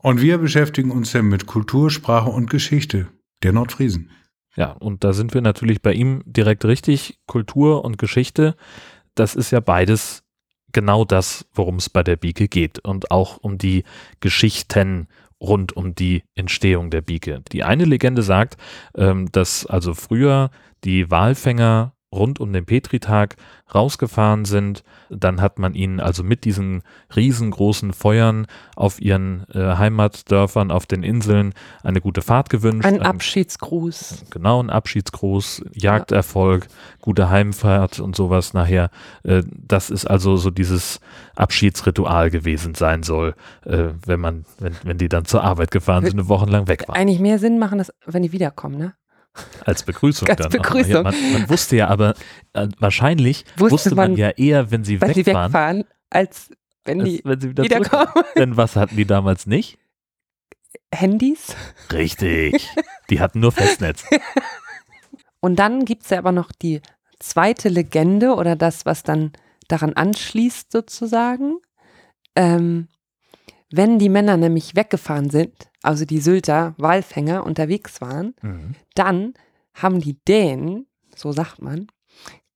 Und 0.02 0.22
wir 0.22 0.40
beschäftigen 0.40 0.92
uns 0.92 1.14
ja 1.14 1.22
mit 1.22 1.46
Kultur, 1.46 1.92
Sprache 1.92 2.30
und 2.30 2.50
Geschichte 2.50 3.08
der 3.44 3.54
Nordfriesen. 3.54 4.10
Ja, 4.56 4.72
und 4.72 5.04
da 5.04 5.14
sind 5.14 5.34
wir 5.34 5.42
natürlich 5.42 5.82
bei 5.82 5.94
ihm 5.94 6.24
direkt 6.26 6.66
richtig. 6.66 7.20
Kultur 7.28 7.86
und 7.86 7.98
Geschichte, 7.98 8.56
das 9.16 9.36
ist 9.36 9.52
ja 9.52 9.60
beides 9.60 10.24
genau 10.72 11.06
das, 11.06 11.46
worum 11.54 11.76
es 11.76 11.90
bei 11.90 12.04
der 12.04 12.18
Bieke 12.18 12.48
geht. 12.48 12.80
Und 12.80 13.12
auch 13.12 13.38
um 13.38 13.58
die 13.58 13.84
Geschichten 14.20 15.08
rund 15.40 15.76
um 15.76 15.96
die 15.96 16.24
Entstehung 16.36 16.90
der 16.90 17.02
Bieke. 17.02 17.42
Die 17.52 17.64
eine 17.64 17.86
Legende 17.86 18.24
sagt, 18.24 18.58
ähm, 18.96 19.32
dass 19.32 19.66
also 19.66 19.94
früher 19.94 20.52
die 20.84 21.10
Walfänger 21.10 21.93
rund 22.14 22.40
um 22.40 22.54
den 22.54 22.66
Petritag 22.66 23.36
rausgefahren 23.74 24.46
sind. 24.46 24.84
Dann 25.10 25.42
hat 25.42 25.60
man 25.60 25.74
ihnen 25.74 26.00
also 26.00 26.24
mit 26.24 26.46
diesen 26.46 26.84
riesengroßen 27.16 27.94
Feuern 27.94 28.48
auf 28.76 29.02
ihren 29.02 29.46
äh, 29.54 29.76
Heimatdörfern, 29.78 30.72
auf 30.72 30.86
den 30.86 31.04
Inseln 31.04 31.54
eine 31.84 32.02
gute 32.02 32.22
Fahrt 32.22 32.50
gewünscht. 32.50 32.86
Ein 32.86 33.02
Abschiedsgruß. 33.02 34.26
Genau, 34.30 34.62
ein 34.62 34.70
Abschiedsgruß, 34.70 35.64
Jagderfolg, 35.74 36.66
ja. 36.66 36.70
gute 37.02 37.30
Heimfahrt 37.30 38.00
und 38.00 38.16
sowas 38.16 38.54
nachher. 38.54 38.90
Äh, 39.24 39.44
das 39.52 39.90
ist 39.90 40.06
also 40.06 40.38
so 40.38 40.50
dieses 40.50 41.00
Abschiedsritual 41.36 42.30
gewesen 42.30 42.76
sein 42.76 43.04
soll, 43.04 43.36
äh, 43.66 43.90
wenn 44.06 44.20
man, 44.20 44.46
wenn, 44.60 44.76
wenn 44.84 44.98
die 44.98 45.10
dann 45.10 45.26
zur 45.26 45.44
Arbeit 45.44 45.72
gefahren 45.72 46.06
sind, 46.06 46.20
eine 46.20 46.30
Woche 46.30 46.50
lang 46.50 46.68
weg 46.68 46.88
waren. 46.88 46.96
Eigentlich 46.96 47.20
mehr 47.20 47.40
Sinn 47.40 47.60
machen, 47.60 47.80
das, 47.80 47.92
wenn 48.06 48.24
die 48.24 48.32
wiederkommen, 48.32 48.78
ne? 48.78 48.94
Als 49.66 49.84
Begrüßung 49.84 50.28
Als 50.30 50.42
dann. 50.42 50.50
Begrüßung. 50.50 50.92
Ja, 50.92 51.04
man, 51.04 51.34
man, 51.34 51.50
wusste 51.50 51.76
ja 51.76 51.88
aber, 51.88 52.14
äh, 52.54 52.68
wahrscheinlich 52.80 53.46
Wusste 53.58 53.72
wusste 53.72 53.96
man, 53.96 54.12
man, 54.12 54.20
ja 54.20 54.30
eher, 54.30 54.72
wenn 54.72 54.84
sie 54.84 55.02
wegfahren, 55.02 55.14
sie 55.14 55.26
wegfahren, 55.26 55.84
als 56.10 56.50
wenn 56.86 57.02
als 57.02 57.10
die 57.10 57.22
wenn 57.24 57.40
sie 57.40 57.50
wieder 57.50 57.64
wiederkommen. 57.64 58.26
Denn 58.36 58.58
was 58.58 58.76
hatten 58.76 58.96
die 58.96 59.06
damals 59.06 59.48
nicht? 59.48 59.80
Handys. 60.94 61.56
Richtig. 61.92 62.70
Die 63.10 63.20
hatten 63.20 63.40
nur 63.40 63.52
Festnetz. 63.52 64.06
Und 65.40 65.58
dann 65.58 65.86
gibt 65.86 66.04
es 66.04 66.10
ja 66.10 66.20
aber 66.20 66.32
noch 66.32 66.52
die 66.52 66.82
zweite 67.20 67.70
Legende 67.70 68.36
oder 68.36 68.56
das, 68.56 68.86
was 68.86 69.04
dann 69.04 69.32
daran 69.68 69.94
anschließt 69.94 70.72
sozusagen. 70.72 71.58
Ähm, 72.36 72.88
wenn 73.76 73.98
die 73.98 74.10
Männer 74.10 74.38
nämlich 74.38 74.76
weggefahren 74.76 75.32
sind, 75.32 75.54
also 75.82 76.06
die 76.06 76.20
Sylter 76.20 76.76
Walfänger 76.78 77.44
unterwegs 77.44 78.02
waren, 78.02 78.36
Mhm. 78.42 78.76
dann 78.94 79.34
haben 79.74 80.00
die 80.00 80.18
Dänen, 80.28 80.86
so 81.16 81.32
sagt 81.32 81.60
man, 81.62 81.88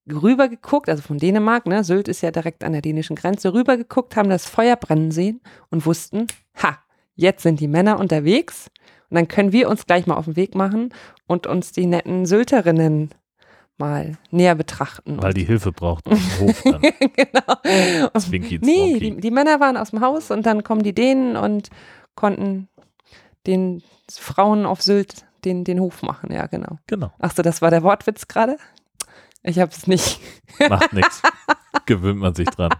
rübergeguckt, 0.09 0.89
also 0.89 1.01
von 1.01 1.17
Dänemark, 1.17 1.65
ne, 1.65 1.83
Sylt 1.83 2.07
ist 2.07 2.21
ja 2.21 2.31
direkt 2.31 2.63
an 2.63 2.71
der 2.73 2.81
dänischen 2.81 3.15
Grenze, 3.15 3.53
rübergeguckt, 3.53 4.15
haben 4.15 4.29
das 4.29 4.45
Feuer 4.45 4.75
brennen 4.75 5.11
sehen 5.11 5.41
und 5.69 5.85
wussten, 5.85 6.27
ha, 6.61 6.77
jetzt 7.15 7.43
sind 7.43 7.59
die 7.59 7.67
Männer 7.67 7.99
unterwegs 7.99 8.69
und 9.09 9.15
dann 9.15 9.27
können 9.27 9.51
wir 9.51 9.69
uns 9.69 9.85
gleich 9.85 10.05
mal 10.05 10.15
auf 10.17 10.25
den 10.25 10.35
Weg 10.35 10.55
machen 10.55 10.93
und 11.25 11.47
uns 11.47 11.71
die 11.71 11.87
netten 11.87 12.25
Sylterinnen 12.25 13.09
mal 13.77 14.17
näher 14.31 14.55
betrachten. 14.55 15.21
Weil 15.21 15.33
die 15.33 15.43
Hilfe 15.43 15.71
braucht 15.71 16.07
dem 16.07 16.19
Hof 16.39 16.61
dann. 16.63 16.81
genau. 17.15 18.09
Zwinki, 18.19 18.59
Nee, 18.61 18.99
die, 18.99 19.17
die 19.17 19.31
Männer 19.31 19.59
waren 19.59 19.77
aus 19.77 19.91
dem 19.91 20.01
Haus 20.01 20.31
und 20.31 20.45
dann 20.45 20.63
kommen 20.63 20.83
die 20.83 20.93
Dänen 20.93 21.35
und 21.35 21.69
konnten 22.15 22.67
den 23.45 23.83
Frauen 24.09 24.65
auf 24.65 24.81
Sylt 24.81 25.25
den, 25.45 25.63
den 25.63 25.79
Hof 25.79 26.01
machen, 26.01 26.31
ja, 26.31 26.47
genau. 26.47 26.79
Genau. 26.87 27.11
Achso, 27.19 27.41
das 27.41 27.61
war 27.61 27.69
der 27.69 27.83
Wortwitz 27.83 28.27
gerade? 28.27 28.57
Ich 29.43 29.59
habe 29.59 29.71
es 29.71 29.87
nicht. 29.87 30.19
Macht 30.67 30.93
nichts. 30.93 31.21
Gewöhnt 31.85 32.19
man 32.19 32.35
sich 32.35 32.49
dran. 32.49 32.71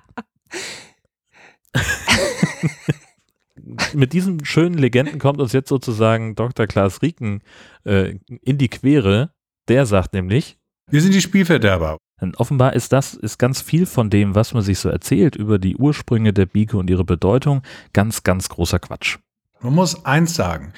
Mit 3.93 4.13
diesen 4.13 4.43
schönen 4.43 4.77
Legenden 4.77 5.19
kommt 5.19 5.39
uns 5.39 5.53
jetzt 5.53 5.69
sozusagen 5.69 6.35
Dr. 6.35 6.67
Klaas 6.67 7.01
Rieken 7.01 7.41
äh, 7.85 8.19
in 8.41 8.57
die 8.57 8.69
Quere. 8.69 9.31
Der 9.67 9.85
sagt 9.85 10.13
nämlich, 10.13 10.57
Wir 10.89 11.01
sind 11.01 11.13
die 11.13 11.21
Spielverderber. 11.21 11.97
Denn 12.21 12.33
offenbar 12.35 12.71
ist 12.73 12.93
das, 12.93 13.13
ist 13.13 13.37
ganz 13.37 13.61
viel 13.61 13.85
von 13.85 14.09
dem, 14.09 14.35
was 14.35 14.53
man 14.53 14.63
sich 14.63 14.79
so 14.79 14.87
erzählt 14.87 15.35
über 15.35 15.59
die 15.59 15.75
Ursprünge 15.75 16.31
der 16.31 16.45
Bieke 16.45 16.77
und 16.77 16.89
ihre 16.89 17.03
Bedeutung, 17.03 17.61
ganz, 17.91 18.23
ganz 18.23 18.47
großer 18.47 18.79
Quatsch. 18.79 19.17
Man 19.59 19.75
muss 19.75 20.05
eins 20.05 20.35
sagen, 20.35 20.71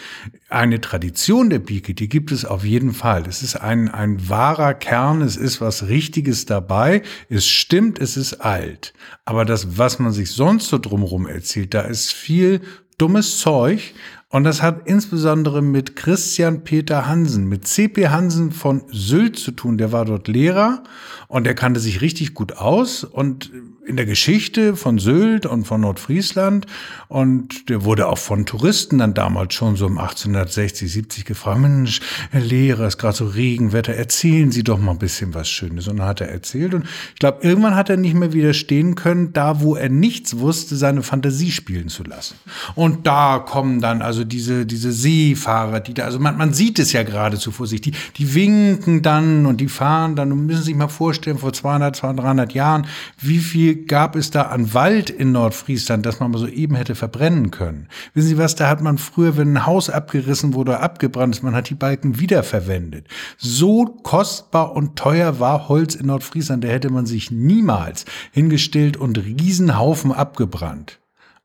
eine 0.50 0.82
Tradition 0.82 1.51
der 1.51 1.60
Bieke, 1.60 1.94
die 1.94 2.10
gibt 2.10 2.32
es 2.32 2.44
auf 2.44 2.63
jeden 2.63 2.94
Fall. 2.94 3.28
Es 3.28 3.44
ist 3.44 3.58
ein, 3.58 3.88
ein 3.88 4.30
wahrer 4.30 4.74
Kern, 4.74 5.22
es 5.22 5.38
ist 5.38 5.62
was 5.62 5.89
Richtiges 5.89 6.46
dabei, 6.46 7.04
es 7.30 7.46
stimmt, 7.46 8.00
es 8.00 8.18
ist 8.18 8.34
alt. 8.36 8.94
Aber 9.25 9.46
das, 9.46 9.78
was 9.78 10.00
man 10.00 10.12
sich 10.12 10.32
sonst 10.32 10.70
so 10.70 10.80
drumherum 10.80 11.28
erzählt, 11.28 11.75
da 11.75 11.82
ist 11.82 12.12
viel 12.12 12.62
dummes 12.98 13.38
Zeug 13.38 13.94
und 14.31 14.43
das 14.43 14.62
hat 14.62 14.81
insbesondere 14.86 15.63
mit 15.63 15.95
Christian 15.95 16.63
Peter 16.63 17.07
Hansen, 17.07 17.48
mit 17.48 17.67
C.P. 17.67 18.09
Hansen 18.09 18.51
von 18.51 18.83
Sylt 18.91 19.39
zu 19.39 19.51
tun. 19.51 19.79
Der 19.79 19.91
war 19.91 20.05
dort 20.05 20.27
Lehrer 20.27 20.83
und 21.27 21.45
der 21.45 21.55
kannte 21.55 21.79
sich 21.79 22.01
richtig 22.01 22.36
gut 22.36 22.53
aus 22.53 23.03
und 23.03 23.51
in 23.89 23.98
der 23.98 24.05
Geschichte 24.05 24.75
von 24.75 25.00
Sylt 25.00 25.48
und 25.48 25.65
von 25.65 25.81
Nordfriesland 25.81 26.67
und 27.08 27.69
der 27.69 27.84
wurde 27.84 28.08
auch 28.08 28.19
von 28.19 28.46
Touristen 28.46 29.00
dann 29.00 29.15
damals 29.15 29.55
schon 29.55 29.75
so 29.75 29.88
um 29.88 29.98
1860, 29.98 30.91
70 30.91 31.25
gefragt, 31.25 31.60
Mensch, 31.60 32.00
Herr 32.29 32.41
Lehrer, 32.41 32.86
ist 32.86 33.00
gerade 33.00 33.17
so 33.17 33.25
Regenwetter, 33.25 33.96
erzählen 33.96 34.51
Sie 34.51 34.63
doch 34.63 34.77
mal 34.77 34.91
ein 34.91 35.00
bisschen 35.00 35.34
was 35.34 35.50
Schönes. 35.50 35.88
Und 35.88 35.98
dann 35.98 36.08
hat 36.08 36.22
er 36.22 36.29
erzählt 36.29 36.75
und 36.75 36.86
ich 37.13 37.19
glaube, 37.19 37.39
irgendwann 37.41 37.75
hat 37.75 37.89
er 37.89 37.98
nicht 37.98 38.13
mehr 38.13 38.31
widerstehen 38.31 38.93
können, 38.93 39.34
da 39.34 39.60
wo 39.62 39.75
er 39.75 39.89
nichts 39.89 40.38
wusste, 40.38 40.75
seine 40.75 41.01
Fantasie 41.01 41.51
spielen 41.51 41.89
zu 41.89 42.03
lassen. 42.03 42.36
Und 42.75 43.08
da 43.08 43.39
kommen 43.39 43.81
dann 43.81 44.03
also 44.03 44.24
diese, 44.24 44.67
diese 44.67 44.91
Seefahrer, 44.91 45.79
die 45.79 45.96
da, 45.96 46.05
also 46.05 46.19
man, 46.19 46.38
man 46.38 46.53
sieht 46.53 46.77
es 46.77 46.93
ja 46.93 47.01
geradezu 47.01 47.51
vor 47.51 47.65
sich, 47.65 47.81
die, 47.81 47.93
die 48.17 48.36
winken 48.36 49.01
dann 49.01 49.48
und 49.48 49.60
die 49.62 49.67
fahren 49.67 50.15
dann 50.15 50.31
und 50.31 50.46
müssen 50.46 50.62
sich 50.62 50.75
mal 50.75 50.89
vorstellen, 50.89 51.39
vor 51.39 51.53
200, 51.53 51.96
200, 51.96 52.24
300 52.24 52.53
Jahren, 52.53 52.86
wie 53.19 53.39
viel 53.39 53.78
gab 53.88 54.15
es 54.15 54.31
da 54.31 54.43
an 54.43 54.74
Wald 54.74 55.09
in 55.09 55.31
Nordfriesland, 55.31 56.05
dass 56.05 56.19
man 56.19 56.31
mal 56.31 56.38
so 56.38 56.48
eben 56.48 56.75
hätte 56.75 56.95
verbrennen 56.95 57.51
können. 57.51 57.88
Wissen 58.13 58.29
Sie 58.29 58.38
was, 58.38 58.55
da 58.55 58.69
hat 58.69 58.81
man 58.81 58.98
früher, 58.98 59.38
wenn 59.38 59.53
ein 59.53 59.65
Haus 59.65 59.89
abgerissen 59.89 60.53
wurde 60.53 60.71
oder 60.71 60.81
abgebrannt 60.81 61.36
ist, 61.36 61.43
man 61.43 61.55
hat 61.55 61.69
die 61.69 61.75
Balken 61.75 62.19
wiederverwendet. 62.19 63.07
So 63.38 63.86
kostbar 63.86 64.75
und 64.75 64.95
teuer 64.95 65.39
war 65.39 65.69
Holz 65.69 65.95
in 65.95 66.07
Nordfriesland, 66.07 66.63
da 66.63 66.67
hätte 66.67 66.89
man 66.89 67.05
sich 67.05 67.31
niemals 67.31 68.05
hingestellt 68.31 68.98
und 68.98 69.17
Riesenhaufen 69.17 70.12
abgebrannt. 70.12 71.00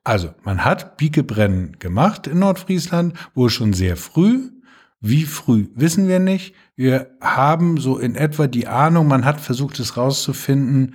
Also, 0.04 0.34
man 0.44 0.64
hat 0.64 0.98
Biekebrennen 0.98 1.78
gemacht 1.78 2.26
in 2.26 2.38
Nordfriesland, 2.38 3.14
wohl 3.34 3.48
schon 3.48 3.72
sehr 3.72 3.96
früh. 3.96 4.50
Wie 5.00 5.24
früh, 5.24 5.68
wissen 5.74 6.08
wir 6.08 6.18
nicht. 6.18 6.54
Wir 6.76 7.10
haben 7.20 7.78
so 7.78 7.98
in 7.98 8.14
etwa 8.14 8.46
die 8.46 8.66
Ahnung, 8.66 9.06
man 9.06 9.24
hat 9.24 9.40
versucht 9.40 9.78
es 9.78 9.96
rauszufinden, 9.96 10.94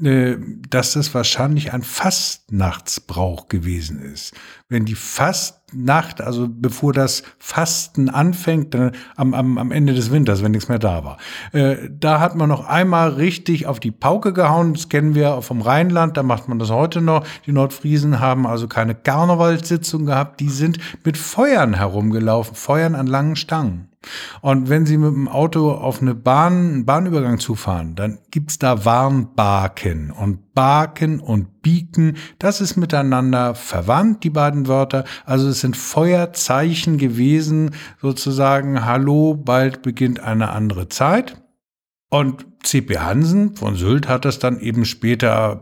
dass 0.00 0.92
das 0.92 1.14
wahrscheinlich 1.14 1.72
ein 1.72 1.82
Fastnachtsbrauch 1.82 3.48
gewesen 3.48 4.00
ist. 4.00 4.34
Wenn 4.68 4.84
die 4.84 4.94
Fast 4.94 5.65
Fastnacht, 5.76 6.20
also 6.20 6.48
bevor 6.48 6.92
das 6.92 7.22
Fasten 7.38 8.08
anfängt, 8.08 8.74
äh, 8.74 8.92
am, 9.16 9.34
am, 9.34 9.58
am 9.58 9.70
Ende 9.70 9.94
des 9.94 10.10
Winters, 10.10 10.42
wenn 10.42 10.52
nichts 10.52 10.68
mehr 10.68 10.78
da 10.78 11.04
war. 11.04 11.18
Äh, 11.52 11.76
da 11.90 12.20
hat 12.20 12.34
man 12.34 12.48
noch 12.48 12.66
einmal 12.66 13.10
richtig 13.10 13.66
auf 13.66 13.80
die 13.80 13.90
Pauke 13.90 14.32
gehauen. 14.32 14.74
Das 14.74 14.88
kennen 14.88 15.14
wir 15.14 15.42
vom 15.42 15.60
Rheinland, 15.60 16.16
da 16.16 16.22
macht 16.22 16.48
man 16.48 16.58
das 16.58 16.70
heute 16.70 17.00
noch. 17.00 17.24
Die 17.46 17.52
Nordfriesen 17.52 18.20
haben 18.20 18.46
also 18.46 18.68
keine 18.68 18.94
Karnevalssitzung 18.94 20.06
gehabt, 20.06 20.40
die 20.40 20.48
sind 20.48 20.78
mit 21.04 21.16
Feuern 21.16 21.74
herumgelaufen, 21.74 22.54
Feuern 22.54 22.94
an 22.94 23.06
langen 23.06 23.36
Stangen. 23.36 23.88
Und 24.40 24.68
wenn 24.68 24.86
Sie 24.86 24.98
mit 24.98 25.12
dem 25.12 25.26
Auto 25.26 25.72
auf 25.72 26.00
eine 26.00 26.14
Bahn, 26.14 26.52
einen 26.52 26.86
Bahnübergang 26.86 27.40
zufahren, 27.40 27.96
dann 27.96 28.18
gibt's 28.30 28.58
da 28.58 28.84
Warnbaken. 28.84 30.12
Und 30.12 30.38
Baken 30.56 31.20
und 31.20 31.60
Biken, 31.60 32.16
das 32.38 32.62
ist 32.62 32.76
miteinander 32.76 33.54
verwandt, 33.54 34.24
die 34.24 34.30
beiden 34.30 34.66
Wörter. 34.66 35.04
Also 35.26 35.48
es 35.48 35.60
sind 35.60 35.76
Feuerzeichen 35.76 36.96
gewesen, 36.96 37.72
sozusagen, 38.00 38.84
hallo, 38.84 39.34
bald 39.34 39.82
beginnt 39.82 40.18
eine 40.18 40.48
andere 40.48 40.88
Zeit. 40.88 41.42
Und 42.08 42.46
C.P. 42.64 42.98
Hansen 42.98 43.54
von 43.54 43.76
Sylt 43.76 44.08
hat 44.08 44.24
das 44.24 44.38
dann 44.38 44.58
eben 44.58 44.86
später 44.86 45.60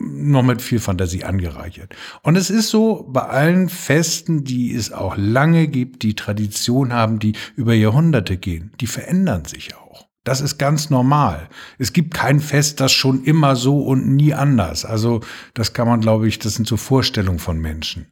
noch 0.00 0.42
mit 0.42 0.60
viel 0.60 0.80
Fantasie 0.80 1.22
angereichert. 1.22 1.94
Und 2.22 2.36
es 2.36 2.50
ist 2.50 2.68
so, 2.68 3.06
bei 3.08 3.22
allen 3.22 3.68
Festen, 3.68 4.42
die 4.42 4.74
es 4.74 4.92
auch 4.92 5.16
lange 5.16 5.68
gibt, 5.68 6.02
die 6.02 6.14
Tradition 6.14 6.92
haben, 6.92 7.20
die 7.20 7.34
über 7.54 7.74
Jahrhunderte 7.74 8.36
gehen, 8.36 8.72
die 8.80 8.88
verändern 8.88 9.44
sich 9.44 9.76
auch. 9.76 9.85
Das 10.26 10.40
ist 10.40 10.58
ganz 10.58 10.90
normal. 10.90 11.48
Es 11.78 11.92
gibt 11.92 12.12
kein 12.12 12.40
Fest, 12.40 12.80
das 12.80 12.90
schon 12.90 13.22
immer 13.22 13.54
so 13.54 13.80
und 13.80 14.08
nie 14.16 14.34
anders. 14.34 14.84
Also 14.84 15.20
das 15.54 15.72
kann 15.72 15.86
man, 15.86 16.00
glaube 16.00 16.26
ich, 16.26 16.40
das 16.40 16.56
sind 16.56 16.66
so 16.66 16.76
Vorstellungen 16.76 17.38
von 17.38 17.60
Menschen. 17.60 18.08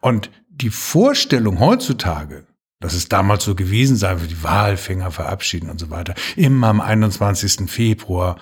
Und 0.00 0.30
die 0.50 0.68
Vorstellung 0.68 1.60
heutzutage, 1.60 2.44
dass 2.80 2.92
es 2.92 3.08
damals 3.08 3.44
so 3.44 3.54
gewesen 3.54 3.96
sei, 3.96 4.20
wie 4.20 4.26
die 4.26 4.42
Wahlfänger 4.42 5.10
verabschieden 5.10 5.70
und 5.70 5.80
so 5.80 5.88
weiter, 5.88 6.14
immer 6.36 6.66
am 6.68 6.82
21. 6.82 7.70
Februar, 7.70 8.36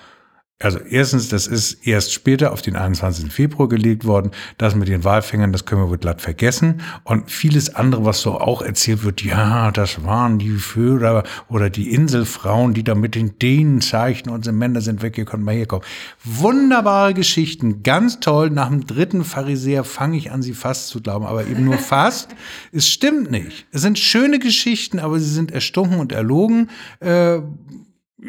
also 0.59 0.79
erstens, 0.79 1.27
das 1.27 1.45
ist 1.45 1.85
erst 1.85 2.13
später 2.13 2.53
auf 2.53 2.61
den 2.61 2.77
21. 2.77 3.33
Februar 3.33 3.67
gelegt 3.67 4.05
worden. 4.05 4.31
Das 4.57 4.75
mit 4.75 4.87
den 4.87 5.03
Walfängern, 5.03 5.51
das 5.51 5.65
können 5.65 5.81
wir 5.81 5.89
wohl 5.89 5.97
glatt 5.97 6.21
vergessen. 6.21 6.81
Und 7.03 7.29
vieles 7.29 7.75
andere, 7.75 8.05
was 8.05 8.21
so 8.21 8.39
auch 8.39 8.61
erzählt 8.61 9.03
wird, 9.03 9.23
ja, 9.23 9.71
das 9.71 10.05
waren 10.05 10.39
die 10.39 10.51
Führer 10.51 11.23
oder 11.49 11.69
die 11.69 11.91
Inselfrauen, 11.91 12.73
die 12.73 12.83
da 12.83 12.95
mit 12.95 13.15
den 13.15 13.37
Dänen 13.39 13.81
zeichnen, 13.81 14.33
unsere 14.33 14.55
Männer 14.55 14.79
sind 14.79 15.01
weg, 15.01 15.17
ihr 15.17 15.25
könnt 15.25 15.43
mal 15.43 15.53
herkommen. 15.53 15.85
Wunderbare 16.23 17.13
Geschichten, 17.13 17.83
ganz 17.83 18.21
toll. 18.21 18.49
Nach 18.49 18.69
dem 18.69 18.87
dritten 18.87 19.25
Pharisäer 19.25 19.83
fange 19.83 20.15
ich 20.17 20.31
an, 20.31 20.41
sie 20.41 20.53
fast 20.53 20.87
zu 20.87 21.01
glauben, 21.01 21.25
aber 21.25 21.45
eben 21.45 21.65
nur 21.65 21.77
fast. 21.77 22.35
es 22.71 22.87
stimmt 22.87 23.29
nicht. 23.31 23.65
Es 23.71 23.81
sind 23.81 23.99
schöne 23.99 24.39
Geschichten, 24.39 24.99
aber 24.99 25.19
sie 25.19 25.29
sind 25.29 25.51
erstunken 25.51 25.99
und 25.99 26.13
erlogen. 26.13 26.69
Äh, 27.01 27.41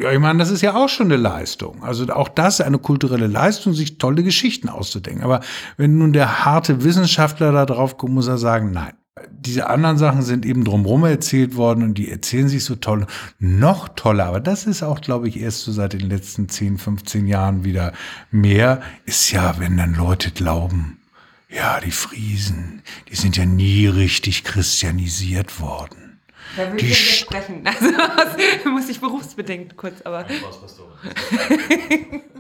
ja, 0.01 0.11
ich 0.13 0.19
meine, 0.19 0.39
das 0.39 0.51
ist 0.51 0.63
ja 0.63 0.75
auch 0.75 0.89
schon 0.89 1.07
eine 1.07 1.17
Leistung. 1.17 1.83
Also 1.85 2.07
auch 2.09 2.29
das 2.29 2.61
eine 2.61 2.79
kulturelle 2.79 3.27
Leistung, 3.27 3.75
sich 3.75 3.99
tolle 3.99 4.23
Geschichten 4.23 4.69
auszudenken. 4.69 5.23
Aber 5.23 5.41
wenn 5.77 5.99
nun 5.99 6.13
der 6.13 6.45
harte 6.45 6.83
Wissenschaftler 6.83 7.53
da 7.53 7.65
drauf 7.67 7.97
kommt, 7.97 8.15
muss 8.15 8.27
er 8.27 8.39
sagen, 8.39 8.73
nein. 8.73 8.95
Diese 9.31 9.69
anderen 9.69 9.97
Sachen 9.97 10.23
sind 10.23 10.45
eben 10.45 10.65
drumherum 10.65 11.05
erzählt 11.05 11.55
worden 11.55 11.85
und 11.85 11.95
die 11.95 12.11
erzählen 12.11 12.49
sich 12.49 12.65
so 12.65 12.75
toll. 12.75 13.07
Noch 13.39 13.89
toller, 13.91 14.27
aber 14.27 14.41
das 14.41 14.67
ist 14.67 14.83
auch, 14.83 15.01
glaube 15.01 15.29
ich, 15.29 15.39
erst 15.39 15.61
so 15.63 15.71
seit 15.71 15.93
den 15.93 16.01
letzten 16.01 16.49
10, 16.49 16.79
15 16.79 17.29
Jahren 17.29 17.65
wieder 17.65 17.93
mehr, 18.33 18.83
ist 19.05 19.31
ja, 19.31 19.55
wenn 19.59 19.77
dann 19.77 19.95
Leute 19.95 20.33
glauben, 20.33 20.99
ja, 21.49 21.79
die 21.79 21.93
Friesen, 21.93 22.83
die 23.09 23.15
sind 23.15 23.37
ja 23.37 23.47
nie 23.47 23.87
richtig 23.87 24.43
christianisiert 24.43 25.61
worden. 25.61 26.04
Da 26.57 26.71
würde 26.71 26.85
ich 26.85 27.19
sprechen. 27.21 27.65
Also 28.17 28.71
muss 28.71 28.89
ich 28.89 29.01
berufsbedingt 29.01 29.77
kurz, 29.77 30.03
aber. 30.03 30.27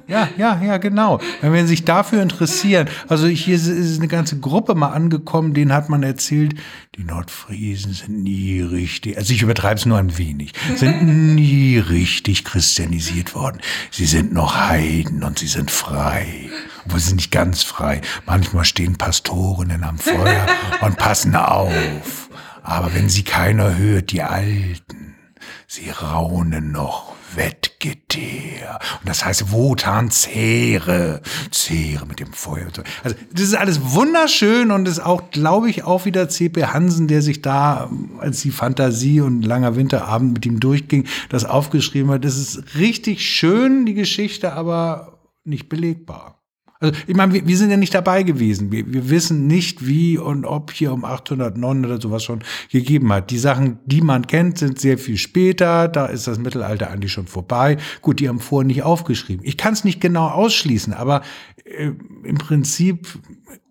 ja, 0.06 0.28
ja, 0.36 0.60
ja, 0.62 0.76
genau. 0.78 1.20
Wenn 1.40 1.52
wir 1.52 1.66
sich 1.66 1.84
dafür 1.84 2.22
interessieren, 2.22 2.88
also 3.08 3.26
hier 3.26 3.54
ist 3.54 3.98
eine 3.98 4.08
ganze 4.08 4.38
Gruppe 4.38 4.74
mal 4.74 4.90
angekommen, 4.90 5.54
denen 5.54 5.72
hat 5.72 5.88
man 5.88 6.02
erzählt, 6.02 6.54
die 6.96 7.04
Nordfriesen 7.04 7.92
sind 7.92 8.22
nie 8.22 8.60
richtig, 8.60 9.16
also 9.16 9.32
ich 9.32 9.42
übertreibe 9.42 9.76
es 9.76 9.86
nur 9.86 9.98
ein 9.98 10.16
wenig, 10.16 10.52
sind 10.76 11.02
nie 11.34 11.78
richtig 11.78 12.44
christianisiert 12.44 13.34
worden. 13.34 13.60
Sie 13.90 14.06
sind 14.06 14.32
noch 14.32 14.56
Heiden 14.56 15.22
und 15.24 15.38
sie 15.38 15.48
sind 15.48 15.70
frei. 15.70 16.50
Obwohl 16.84 17.00
sie 17.00 17.08
sind 17.08 17.16
nicht 17.16 17.32
ganz 17.32 17.62
frei. 17.62 18.00
Manchmal 18.26 18.64
stehen 18.64 18.96
Pastorinnen 18.96 19.84
am 19.84 19.98
Feuer 19.98 20.46
und 20.82 20.96
passen 20.96 21.34
auf. 21.34 22.23
Aber 22.64 22.94
wenn 22.94 23.10
sie 23.10 23.22
keiner 23.24 23.76
hört, 23.76 24.10
die 24.10 24.22
Alten, 24.22 25.14
sie 25.66 25.90
raunen 25.90 26.72
noch 26.72 27.12
Wettgeteer. 27.36 28.78
Und 29.00 29.08
das 29.08 29.22
heißt 29.22 29.52
Wotan 29.52 30.10
zehre, 30.10 31.20
zehre 31.50 32.06
mit 32.06 32.20
dem 32.20 32.32
Feuer. 32.32 32.68
Also 33.02 33.16
das 33.32 33.42
ist 33.42 33.54
alles 33.54 33.92
wunderschön 33.92 34.70
und 34.70 34.88
ist 34.88 35.00
auch, 35.00 35.30
glaube 35.30 35.68
ich, 35.68 35.84
auch 35.84 36.06
wieder 36.06 36.30
C.P. 36.30 36.64
Hansen, 36.64 37.06
der 37.06 37.20
sich 37.20 37.42
da, 37.42 37.90
als 38.18 38.40
die 38.40 38.50
Fantasie 38.50 39.20
und 39.20 39.42
langer 39.42 39.76
Winterabend 39.76 40.32
mit 40.32 40.46
ihm 40.46 40.58
durchging, 40.58 41.06
das 41.28 41.44
aufgeschrieben 41.44 42.10
hat. 42.12 42.24
Das 42.24 42.38
ist 42.38 42.76
richtig 42.76 43.28
schön, 43.28 43.84
die 43.84 43.94
Geschichte, 43.94 44.54
aber 44.54 45.18
nicht 45.44 45.68
belegbar. 45.68 46.43
Also 46.84 46.98
ich 47.06 47.16
meine, 47.16 47.32
wir, 47.32 47.46
wir, 47.46 47.56
sind 47.56 47.70
ja 47.70 47.78
nicht 47.78 47.94
dabei 47.94 48.22
gewesen. 48.24 48.70
Wir, 48.70 48.92
wir 48.92 49.08
wissen 49.08 49.46
nicht, 49.46 49.86
wie 49.86 50.18
und 50.18 50.44
ob 50.44 50.70
hier 50.70 50.92
um 50.92 51.04
809 51.04 51.86
oder 51.86 51.98
sowas 51.98 52.22
schon 52.22 52.40
gegeben 52.70 53.10
hat. 53.10 53.30
Die 53.30 53.38
Sachen, 53.38 53.78
die 53.86 54.02
man 54.02 54.26
kennt, 54.26 54.58
sind 54.58 54.78
sehr 54.78 54.98
viel 54.98 55.16
später. 55.16 55.88
Da 55.88 56.06
ist 56.06 56.26
das 56.26 56.38
Mittelalter 56.38 56.90
eigentlich 56.90 57.12
schon 57.12 57.26
vorbei. 57.26 57.78
Gut, 58.02 58.20
die 58.20 58.28
haben 58.28 58.38
vorher 58.38 58.66
nicht 58.66 58.82
aufgeschrieben. 58.82 59.46
Ich 59.46 59.56
kann 59.56 59.72
es 59.72 59.84
nicht 59.84 60.02
genau 60.02 60.28
ausschließen, 60.28 60.92
aber 60.92 61.22
äh, 61.64 61.92
im 62.22 62.36
Prinzip 62.36 63.18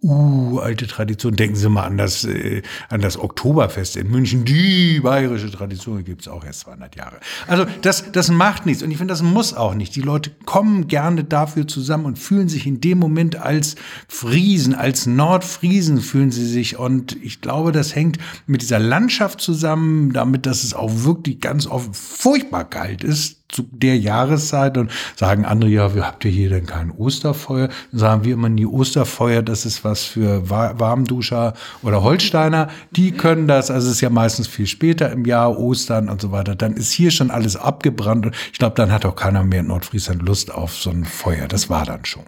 uh, 0.04 0.60
alte 0.60 0.88
Tradition. 0.88 1.36
Denken 1.36 1.56
Sie 1.56 1.70
mal 1.70 1.84
an 1.84 1.98
das, 1.98 2.26
äh, 2.26 2.62
an 2.90 3.02
das 3.02 3.18
Oktoberfest 3.18 3.98
in 3.98 4.10
München. 4.10 4.46
Die 4.46 5.00
bayerische 5.00 5.50
Tradition 5.52 6.04
gibt's 6.04 6.28
auch 6.28 6.44
erst 6.44 6.62
200 6.62 6.96
Jahre. 6.96 7.18
Also 7.48 7.66
das, 7.82 8.12
das 8.12 8.30
macht 8.30 8.66
nichts. 8.66 8.84
Und 8.84 8.92
ich 8.92 8.98
finde, 8.98 9.12
das 9.12 9.22
muss 9.22 9.54
auch 9.54 9.74
nicht. 9.74 9.96
Die 9.96 10.02
Leute 10.02 10.32
kommen 10.46 10.88
gerne 10.88 11.24
dafür 11.24 11.68
zusammen 11.68 12.06
und 12.06 12.20
fühlen 12.20 12.50
sich 12.50 12.68
in 12.68 12.82
dem 12.82 12.98
Moment 12.98 13.38
als 13.38 13.76
Friesen, 14.08 14.76
als 14.76 15.06
Nordfriesen 15.06 16.02
fühlen 16.02 16.32
sie 16.32 16.48
sich. 16.48 16.78
Und 16.78 17.16
ich 17.24 17.42
glaube, 17.42 17.72
das 17.72 17.96
hängt 17.96 18.18
mit 18.46 18.62
dieser 18.62 18.80
Landschaft 18.80 19.42
zusammen, 19.42 20.14
damit, 20.14 20.46
dass 20.46 20.64
es 20.64 20.74
auch 20.74 20.92
wirklich 21.04 21.40
ganz 21.40 21.68
oft 21.68 21.96
furchtbar 21.96 22.70
kalt 22.70 23.04
ist 23.04 23.43
zu 23.54 23.64
der 23.72 23.98
Jahreszeit 23.98 24.78
und 24.78 24.92
sagen 25.16 25.46
andere, 25.46 25.70
ja, 25.70 25.96
wir 25.96 26.06
habt 26.06 26.26
ihr 26.26 26.32
hier 26.32 26.50
denn 26.50 26.66
kein 26.66 26.92
Osterfeuer? 26.92 27.70
Dann 27.92 28.00
sagen 28.00 28.24
wir 28.26 28.34
immer 28.34 28.50
nie 28.50 28.66
Osterfeuer, 28.66 29.42
das 29.42 29.66
ist 29.66 29.84
was 29.84 30.04
für 30.04 30.50
Warmduscher 30.50 31.54
oder 31.82 32.04
Holsteiner. 32.04 32.70
Die 32.92 33.12
können 33.12 33.48
das, 33.48 33.72
also 33.72 33.88
es 33.88 33.96
ist 33.96 34.02
ja 34.02 34.10
meistens 34.10 34.48
viel 34.48 34.68
später 34.68 35.12
im 35.12 35.26
Jahr, 35.26 35.58
Ostern 35.58 36.10
und 36.10 36.22
so 36.22 36.32
weiter. 36.32 36.56
Dann 36.56 36.74
ist 36.74 36.92
hier 36.92 37.12
schon 37.12 37.32
alles 37.32 37.56
abgebrannt 37.56 38.26
und 38.26 38.36
ich 38.52 38.60
glaube, 38.60 38.76
dann 38.76 38.92
hat 38.92 39.06
auch 39.06 39.16
keiner 39.16 39.44
mehr 39.44 39.62
in 39.62 39.68
Nordfriesland 39.68 40.22
Lust 40.22 40.54
auf 40.54 40.76
so 40.76 40.90
ein 40.90 41.06
Feuer. 41.06 41.48
Das 41.48 41.70
war 41.70 41.86
dann 41.86 42.06
schon. 42.06 42.24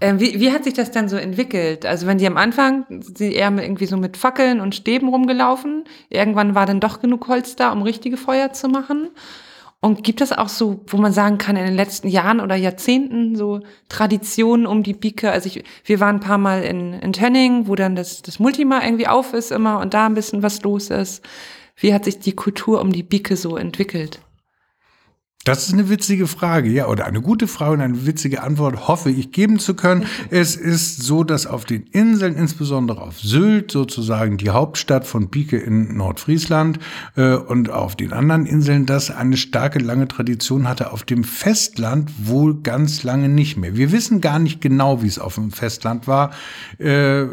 Ähm, 0.00 0.18
wie, 0.18 0.40
wie 0.40 0.52
hat 0.52 0.64
sich 0.64 0.74
das 0.74 0.90
dann 0.90 1.08
so 1.08 1.16
entwickelt? 1.16 1.86
Also 1.86 2.06
wenn 2.06 2.18
die 2.18 2.26
am 2.26 2.36
Anfang, 2.36 2.84
sind 2.88 3.32
eher 3.32 3.50
irgendwie 3.50 3.86
so 3.86 3.96
mit 3.96 4.16
Fackeln 4.16 4.60
und 4.60 4.74
Stäben 4.74 5.08
rumgelaufen, 5.08 5.84
irgendwann 6.10 6.54
war 6.54 6.66
dann 6.66 6.80
doch 6.80 7.00
genug 7.00 7.28
Holz 7.28 7.54
da, 7.56 7.72
um 7.72 7.82
richtige 7.82 8.16
Feuer 8.16 8.52
zu 8.52 8.68
machen. 8.68 9.08
Und 9.84 10.02
gibt 10.02 10.22
es 10.22 10.32
auch 10.32 10.48
so, 10.48 10.80
wo 10.86 10.96
man 10.96 11.12
sagen 11.12 11.36
kann, 11.36 11.56
in 11.56 11.66
den 11.66 11.74
letzten 11.74 12.08
Jahren 12.08 12.40
oder 12.40 12.54
Jahrzehnten 12.56 13.36
so 13.36 13.60
Traditionen 13.90 14.66
um 14.66 14.82
die 14.82 14.94
Bike? 14.94 15.24
Also 15.24 15.46
ich, 15.48 15.62
wir 15.84 16.00
waren 16.00 16.16
ein 16.16 16.20
paar 16.20 16.38
Mal 16.38 16.62
in, 16.62 16.94
in 16.94 17.12
Tönning, 17.12 17.68
wo 17.68 17.74
dann 17.74 17.94
das, 17.94 18.22
das 18.22 18.38
Multima 18.38 18.82
irgendwie 18.82 19.08
auf 19.08 19.34
ist 19.34 19.52
immer 19.52 19.80
und 19.80 19.92
da 19.92 20.06
ein 20.06 20.14
bisschen 20.14 20.42
was 20.42 20.62
los 20.62 20.88
ist. 20.88 21.22
Wie 21.76 21.92
hat 21.92 22.06
sich 22.06 22.18
die 22.18 22.32
Kultur 22.32 22.80
um 22.80 22.94
die 22.94 23.02
Bike 23.02 23.36
so 23.36 23.58
entwickelt? 23.58 24.20
Das 25.44 25.66
ist 25.66 25.74
eine 25.74 25.90
witzige 25.90 26.26
Frage, 26.26 26.70
ja, 26.70 26.86
oder 26.86 27.04
eine 27.04 27.20
gute 27.20 27.46
Frage 27.46 27.74
und 27.74 27.80
eine 27.82 28.06
witzige 28.06 28.42
Antwort 28.42 28.88
hoffe 28.88 29.10
ich 29.10 29.30
geben 29.30 29.58
zu 29.58 29.74
können. 29.74 30.06
Es 30.30 30.56
ist 30.56 31.02
so, 31.02 31.22
dass 31.22 31.46
auf 31.46 31.66
den 31.66 31.82
Inseln, 31.82 32.34
insbesondere 32.34 33.02
auf 33.02 33.20
Sylt, 33.20 33.70
sozusagen 33.70 34.38
die 34.38 34.48
Hauptstadt 34.48 35.06
von 35.06 35.30
Pike 35.30 35.58
in 35.58 35.98
Nordfriesland 35.98 36.78
äh, 37.16 37.34
und 37.34 37.68
auf 37.68 37.94
den 37.94 38.14
anderen 38.14 38.46
Inseln, 38.46 38.86
das 38.86 39.10
eine 39.10 39.36
starke, 39.36 39.80
lange 39.80 40.08
Tradition 40.08 40.66
hatte. 40.66 40.92
Auf 40.92 41.02
dem 41.02 41.24
Festland 41.24 42.10
wohl 42.26 42.62
ganz 42.62 43.02
lange 43.02 43.28
nicht 43.28 43.58
mehr. 43.58 43.76
Wir 43.76 43.92
wissen 43.92 44.22
gar 44.22 44.38
nicht 44.38 44.62
genau, 44.62 45.02
wie 45.02 45.08
es 45.08 45.18
auf 45.18 45.34
dem 45.34 45.50
Festland 45.50 46.08
war. 46.08 46.30
Äh, 46.78 47.26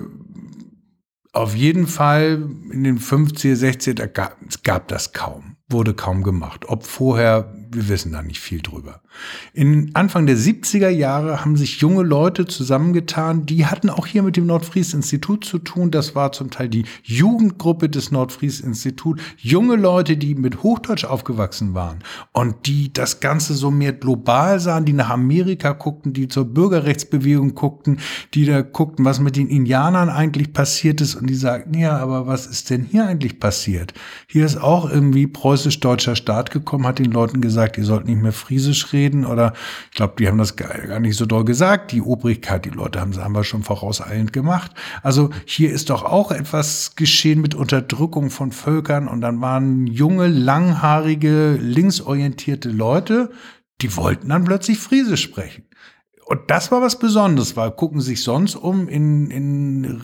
auf 1.32 1.56
jeden 1.56 1.88
Fall 1.88 2.44
in 2.72 2.84
den 2.84 3.00
50er, 3.00 3.56
60er, 3.56 3.94
da 3.94 4.06
gab, 4.06 4.36
es 4.46 4.64
gab 4.64 4.90
das 4.90 5.14
kaum 5.14 5.56
wurde 5.72 5.94
kaum 5.94 6.24
gemacht. 6.24 6.66
Ob 6.68 6.86
vorher, 6.86 7.54
wir 7.74 7.88
wissen 7.88 8.12
da 8.12 8.22
nicht 8.22 8.40
viel 8.40 8.62
drüber. 8.62 9.02
In 9.54 9.92
Anfang 9.94 10.26
der 10.26 10.38
70er 10.38 10.90
Jahre 10.90 11.42
haben 11.42 11.56
sich 11.56 11.80
junge 11.80 12.04
Leute 12.04 12.46
zusammengetan, 12.46 13.46
die 13.46 13.66
hatten 13.66 13.90
auch 13.90 14.06
hier 14.06 14.24
mit 14.24 14.36
dem 14.36 14.46
Nordfries-Institut 14.46 15.46
zu 15.46 15.58
tun. 15.58 15.90
Das 15.90 16.14
war 16.14 16.34
zum 16.34 16.50
Teil 16.50 16.68
die 16.68 16.86
Jugendgruppe 17.04 17.90
des 17.90 18.12
Nordfries-Institut. 18.12 19.22
Junge 19.38 19.78
Leute, 19.78 20.18
die 20.18 20.36
mit 20.36 20.64
Hochdeutsch 20.64 21.06
aufgewachsen 21.06 21.74
waren 21.74 22.00
und 22.34 22.68
die 22.68 22.92
das 22.92 23.22
Ganze 23.22 23.54
so 23.54 23.72
mehr 23.72 23.94
global 23.94 24.60
sahen, 24.60 24.86
die 24.86 24.94
nach 24.94 25.10
Amerika 25.10 25.72
guckten, 25.72 26.12
die 26.14 26.28
zur 26.28 26.46
Bürgerrechtsbewegung 26.46 27.56
guckten, 27.56 28.00
die 28.34 28.46
da 28.46 28.62
guckten, 28.62 29.06
was 29.06 29.20
mit 29.20 29.38
den 29.38 29.48
Indianern 29.48 30.10
eigentlich 30.10 30.52
passiert 30.52 31.00
ist 31.00 31.16
und 31.16 31.28
die 31.28 31.36
sagten, 31.36 31.78
ja, 31.78 31.98
aber 31.98 32.28
was 32.28 32.48
ist 32.48 32.70
denn 32.70 32.84
hier 32.84 33.06
eigentlich 33.06 33.40
passiert? 33.40 33.94
Hier 34.28 34.46
ist 34.46 34.58
auch 34.58 34.90
irgendwie 34.90 35.28
preußisch-deutscher 35.28 36.16
Staat 36.16 36.52
gekommen, 36.52 36.86
hat 36.86 37.00
den 37.00 37.12
Leuten 37.12 37.40
gesagt, 37.40 37.61
ihr 37.78 37.86
sollt 37.86 38.06
nicht 38.06 38.22
mehr 38.22 38.32
Friesisch 38.32 38.94
reden 38.94 39.26
oder 39.26 39.54
ich 39.90 39.96
glaube, 39.96 40.14
die 40.20 40.28
haben 40.28 40.38
das 40.38 40.56
gar 40.56 41.00
nicht 41.00 41.18
so 41.18 41.26
doll 41.26 41.46
gesagt, 41.46 41.92
die 41.92 42.02
Obrigkeit, 42.02 42.66
die 42.66 42.70
Leute 42.70 43.00
haben 43.00 43.12
es 43.12 43.18
einfach 43.18 43.44
schon 43.44 43.64
vorauseilend 43.64 44.34
gemacht. 44.34 44.72
Also 45.04 45.30
hier 45.46 45.72
ist 45.72 45.90
doch 45.90 46.04
auch 46.04 46.32
etwas 46.32 46.96
geschehen 46.96 47.42
mit 47.42 47.56
Unterdrückung 47.56 48.30
von 48.30 48.52
Völkern 48.52 49.08
und 49.08 49.22
dann 49.22 49.42
waren 49.42 49.88
junge, 49.88 50.28
langhaarige, 50.28 51.58
linksorientierte 51.62 52.70
Leute, 52.70 53.32
die 53.82 53.96
wollten 53.96 54.30
dann 54.30 54.44
plötzlich 54.44 54.78
Friesisch 54.78 55.24
sprechen. 55.24 55.66
Und 56.32 56.50
das 56.50 56.72
war 56.72 56.82
was 56.82 56.98
Besonderes, 56.98 57.58
weil 57.58 57.72
gucken 57.72 58.00
Sie 58.00 58.12
sich 58.12 58.24
sonst 58.24 58.56
um 58.56 58.88
in, 58.88 59.30
in 59.32 60.02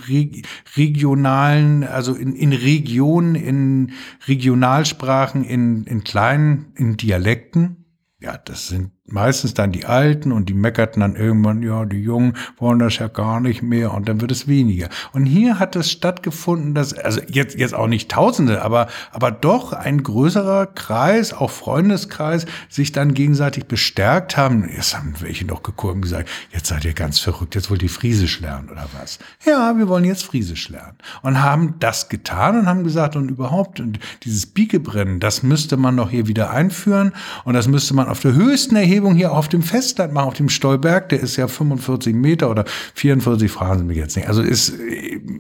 regionalen, 0.76 1.86
also 1.86 2.16
in, 2.16 2.36
in 2.36 2.52
Regionen, 2.52 3.36
in 3.36 3.94
Regionalsprachen, 4.28 5.46
in, 5.46 5.86
in 5.86 6.04
kleinen, 6.04 6.74
in 6.76 6.98
Dialekten. 6.98 7.86
Ja, 8.20 8.38
das 8.38 8.68
sind 8.68 8.92
meistens 9.08 9.54
dann 9.54 9.72
die 9.72 9.86
Alten 9.86 10.32
und 10.32 10.50
die 10.50 10.54
meckerten 10.54 11.00
dann 11.00 11.16
irgendwann, 11.16 11.64
ja, 11.64 11.86
die 11.86 12.02
Jungen 12.02 12.34
wollen 12.58 12.80
das 12.80 12.98
ja 12.98 13.08
gar 13.08 13.40
nicht 13.40 13.62
mehr 13.62 13.94
und 13.94 14.08
dann 14.08 14.22
wird 14.22 14.32
es 14.32 14.48
weniger. 14.48 14.90
Und 15.14 15.26
hier 15.26 15.60
hat 15.60 15.76
es 15.76 15.92
stattgefunden, 15.92 16.74
dass, 16.74 16.94
also 16.94 17.22
jetzt, 17.30 17.58
jetzt 17.58 17.74
auch 17.74 17.88
nicht 17.88 18.12
Tausende, 18.12 18.62
aber, 18.62 18.88
aber 19.12 19.32
doch 19.32 19.74
ein 19.74 20.04
größerer 20.04 20.68
Kreis, 20.68 21.34
auch 21.34 21.52
Freundeskreis, 21.52 22.46
sich 22.70 22.92
dann 22.92 23.14
gegenseitig 23.14 23.66
bestärkt 23.66 24.38
haben. 24.38 24.70
Jetzt 24.70 24.98
haben 24.98 25.14
welche 25.20 25.46
noch 25.46 25.62
und 25.84 26.02
gesagt, 26.02 26.30
jetzt 26.52 26.68
seid 26.68 26.84
ihr 26.86 26.94
ganz 26.94 27.20
verrückt, 27.20 27.56
jetzt 27.56 27.70
wollt 27.70 27.84
ihr 27.84 27.90
Friesisch 27.90 28.40
lernen 28.42 28.70
oder 28.70 28.88
was? 29.00 29.20
Ja, 29.46 29.78
wir 29.78 29.88
wollen 29.88 30.06
jetzt 30.06 30.24
Friesisch 30.24 30.70
lernen. 30.70 30.98
Und 31.22 31.42
haben 31.42 31.76
das 31.80 32.10
getan 32.10 32.60
und 32.60 32.66
haben 32.68 32.84
gesagt, 32.84 33.16
und 33.16 33.30
überhaupt, 33.30 33.80
und 33.80 34.00
dieses 34.24 34.46
Biegebrennen, 34.46 35.20
das 35.20 35.44
müsste 35.44 35.78
man 35.78 35.96
noch 35.96 36.10
hier 36.10 36.28
wieder 36.28 36.52
einführen 36.52 37.14
und 37.46 37.54
das 37.54 37.68
müsste 37.68 37.94
man 37.94 38.08
auf 38.08 38.20
der 38.20 38.34
höchsten 38.34 38.76
Erhebung 38.76 38.97
Erhebung 38.98 39.16
hier 39.16 39.32
auf 39.32 39.48
dem 39.48 39.62
Festland 39.62 40.12
machen, 40.12 40.28
auf 40.28 40.34
dem 40.34 40.50
Stolberg, 40.50 41.10
der 41.10 41.20
ist 41.20 41.36
ja 41.36 41.48
45 41.48 42.16
Meter 42.16 42.50
oder 42.50 42.66
44, 42.96 43.52
fragen 43.52 43.80
Sie 43.80 43.86
mich 43.86 43.98
jetzt 43.98 44.16
nicht. 44.16 44.28
Also 44.28 44.42
ist, 44.42 44.74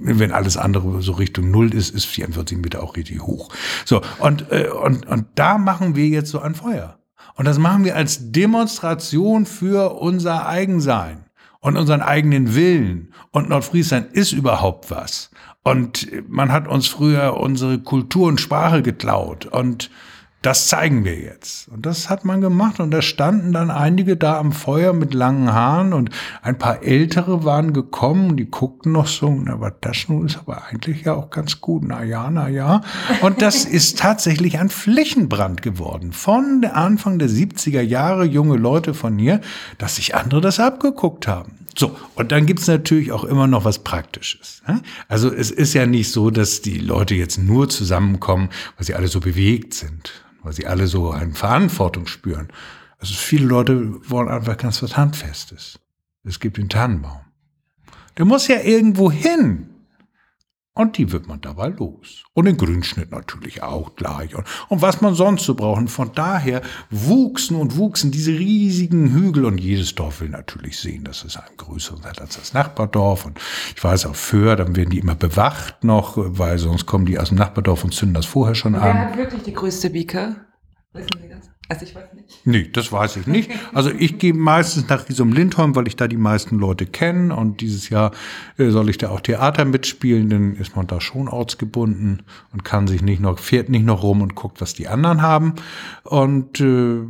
wenn 0.04 0.32
alles 0.32 0.58
andere 0.58 1.02
so 1.02 1.13
Richtung 1.13 1.50
Null 1.50 1.74
ist, 1.74 1.89
ist 1.89 2.06
44 2.06 2.60
Meter 2.60 2.84
auch 2.84 2.96
richtig 2.96 3.22
hoch. 3.24 3.50
So, 3.84 4.02
und, 4.20 4.52
äh, 4.52 4.70
und, 4.70 5.08
und 5.08 5.26
da 5.34 5.58
machen 5.58 5.96
wir 5.96 6.08
jetzt 6.08 6.30
so 6.30 6.39
ein 6.39 6.54
Feuer. 6.54 7.00
Und 7.34 7.46
das 7.46 7.58
machen 7.58 7.84
wir 7.84 7.96
als 7.96 8.32
Demonstration 8.32 9.48
für 9.48 9.96
unser 9.96 10.48
Eigensein 10.48 11.26
und 11.60 11.78
unseren 11.78 12.02
eigenen 12.02 12.54
Willen. 12.54 13.12
Und 13.32 13.50
Nordfriesland 13.50 14.13
ist 14.13 14.34
überhaupt 14.34 14.91
was. 14.91 15.32
Und 15.63 16.08
man 16.30 16.52
hat 16.52 16.67
uns 16.67 16.88
früher 16.88 17.38
unsere 17.38 17.80
Kultur 17.80 18.28
und 18.28 18.39
Sprache 18.39 18.84
geklaut. 18.84 19.48
Und 19.48 19.89
das 20.47 20.67
zeigen 20.67 21.03
wir 21.03 21.19
jetzt. 21.19 21.67
Und 21.67 21.86
das 21.86 22.10
hat 22.10 22.23
man 22.23 22.39
gemacht 22.39 22.79
und 22.79 22.91
da 22.91 23.01
standen 23.01 23.51
dann 23.51 23.69
einige 23.69 24.15
da 24.15 24.39
am 24.39 24.53
Feuer 24.53 24.93
mit 24.93 25.13
langen 25.13 25.51
Haaren 25.51 25.91
und 25.91 26.10
ein 26.41 26.57
paar 26.57 26.83
Ältere 26.83 27.43
waren 27.43 27.73
gekommen, 27.73 28.38
die 28.38 28.45
guckten 28.45 28.93
noch 28.93 29.07
so, 29.07 29.27
aber 29.47 29.71
das 29.71 30.07
nun 30.07 30.25
ist 30.25 30.38
aber 30.38 30.63
eigentlich 30.69 31.01
ja 31.01 31.15
auch 31.15 31.31
ganz 31.31 31.60
gut, 31.60 31.83
na 31.86 32.01
ja, 32.01 32.31
na 32.31 32.47
ja. 32.47 32.79
Und 33.19 33.41
das 33.41 33.65
ist 33.65 33.99
tatsächlich 33.99 34.57
ein 34.57 34.69
Flächenbrand 34.69 35.63
geworden. 35.63 36.13
Von 36.13 36.63
Anfang 36.63 37.19
der 37.19 37.27
70er 37.27 37.81
Jahre 37.81 38.23
junge 38.23 38.55
Leute 38.55 38.93
von 38.93 39.19
hier, 39.19 39.41
dass 39.77 39.97
sich 39.97 40.15
andere 40.15 40.39
das 40.39 40.62
abgeguckt 40.62 41.27
haben. 41.27 41.57
So, 41.77 41.93
und 42.15 42.31
dann 42.31 42.45
gibt's 42.45 42.67
natürlich 42.67 43.12
auch 43.12 43.25
immer 43.25 43.47
noch 43.47 43.65
was 43.65 43.79
Praktisches. 43.79 44.62
Ne? 44.65 44.81
Also 45.10 45.29
es 45.29 45.51
ist 45.51 45.73
ja 45.73 45.86
nicht 45.86 46.10
so, 46.10 46.31
dass 46.31 46.62
die 46.62 46.77
Leute 46.77 47.15
jetzt 47.15 47.38
nur 47.38 47.67
zusammenkommen, 47.67 48.47
weil 48.77 48.86
sie 48.86 48.95
alle 48.95 49.10
so 49.10 49.19
bewegt 49.19 49.73
sind 49.73 50.23
weil 50.47 50.53
sie 50.53 50.65
alle 50.65 50.88
so 50.88 51.12
eine 51.12 51.33
Verantwortung 51.33 52.07
spüren. 52.07 52.47
Also 52.99 53.13
viele 53.15 53.45
Leute 53.45 53.99
wollen 54.10 54.29
einfach 54.29 54.55
ganz 54.55 54.81
was 54.81 54.95
Handfestes. 54.95 55.77
Es 56.23 56.39
gibt 56.39 56.55
den 56.55 56.69
Tannenbaum. 56.69 57.19
Der 58.17 58.23
muss 58.23 58.47
ja 58.47 58.62
irgendwo 58.62 59.12
hin. 59.12 59.69
Und 60.77 60.97
die 60.97 61.11
wird 61.11 61.27
man 61.27 61.41
dabei 61.41 61.69
los. 61.69 62.23
Und 62.33 62.45
den 62.45 62.57
Grünschnitt 62.57 63.11
natürlich 63.11 63.63
auch 63.63 63.95
gleich. 63.95 64.35
Und, 64.35 64.45
und 64.69 64.81
was 64.81 65.01
man 65.01 65.15
sonst 65.15 65.45
so 65.45 65.55
braucht. 65.55 65.79
Und 65.79 65.87
von 65.89 66.11
daher 66.13 66.61
wuchsen 66.91 67.57
und 67.57 67.77
wuchsen 67.77 68.11
diese 68.11 68.31
riesigen 68.31 69.11
Hügel. 69.13 69.45
Und 69.45 69.57
jedes 69.59 69.95
Dorf 69.95 70.21
will 70.21 70.29
natürlich 70.29 70.79
sehen, 70.79 71.03
dass 71.03 71.23
es 71.23 71.35
einen 71.37 71.57
größeren 71.57 72.03
hat 72.05 72.21
als 72.21 72.37
das 72.37 72.53
Nachbardorf. 72.53 73.25
Und 73.25 73.39
ich 73.75 73.83
weiß 73.83 74.05
auf 74.05 74.17
Föhr, 74.17 74.55
dann 74.55 74.75
werden 74.75 74.91
die 74.91 74.99
immer 74.99 75.15
bewacht 75.15 75.83
noch, 75.83 76.13
weil 76.17 76.57
sonst 76.59 76.85
kommen 76.85 77.05
die 77.05 77.17
aus 77.19 77.29
dem 77.29 77.37
Nachbardorf 77.37 77.83
und 77.83 77.93
zünden 77.93 78.13
das 78.13 78.25
vorher 78.25 78.55
schon 78.55 78.73
Wer 78.73 78.83
an. 78.83 78.99
hat 78.99 79.17
wirklich 79.17 79.43
die 79.43 79.53
größte 79.53 79.89
Bieke? 79.89 80.35
Wissen 80.93 81.09
Sie 81.21 81.29
das? 81.29 81.49
Also 81.69 81.84
ich 81.84 81.93
weiß 81.93 82.13
nicht. 82.13 82.45
Nee, 82.45 82.69
das 82.71 82.93
weiß 82.93 83.17
ich 83.17 83.27
nicht. 83.27 83.51
Also 83.73 83.91
ich 83.91 84.19
gehe 84.19 84.34
meistens 84.34 84.88
nach 84.88 85.10
Riesum 85.10 85.34
Lindholm, 85.34 85.75
weil 85.75 85.88
ich 85.88 85.97
da 85.97 86.08
die 86.08 86.15
meisten 86.15 86.58
Leute 86.58 86.86
kenne. 86.86 87.36
Und 87.36 87.60
dieses 87.60 87.89
Jahr 87.89 88.12
äh, 88.58 88.69
soll 88.69 88.89
ich 88.89 88.97
da 88.97 89.10
auch 89.10 89.19
Theater 89.19 89.65
mitspielen, 89.65 90.30
dann 90.30 90.56
ist 90.56 90.77
man 90.77 90.88
da 90.88 91.01
schon 91.01 91.27
ortsgebunden 91.27 92.23
und 92.53 92.63
kann 92.63 92.88
sich 92.88 93.01
nicht 93.01 93.19
noch, 93.19 93.39
fährt 93.39 93.67
nicht 93.67 93.86
noch 93.86 94.01
rum 94.01 94.21
und 94.21 94.34
guckt, 94.34 94.62
was 94.62 94.75
die 94.75 94.88
anderen 94.88 95.21
haben. 95.21 95.56
Und 96.03 96.62
äh, 96.62 97.01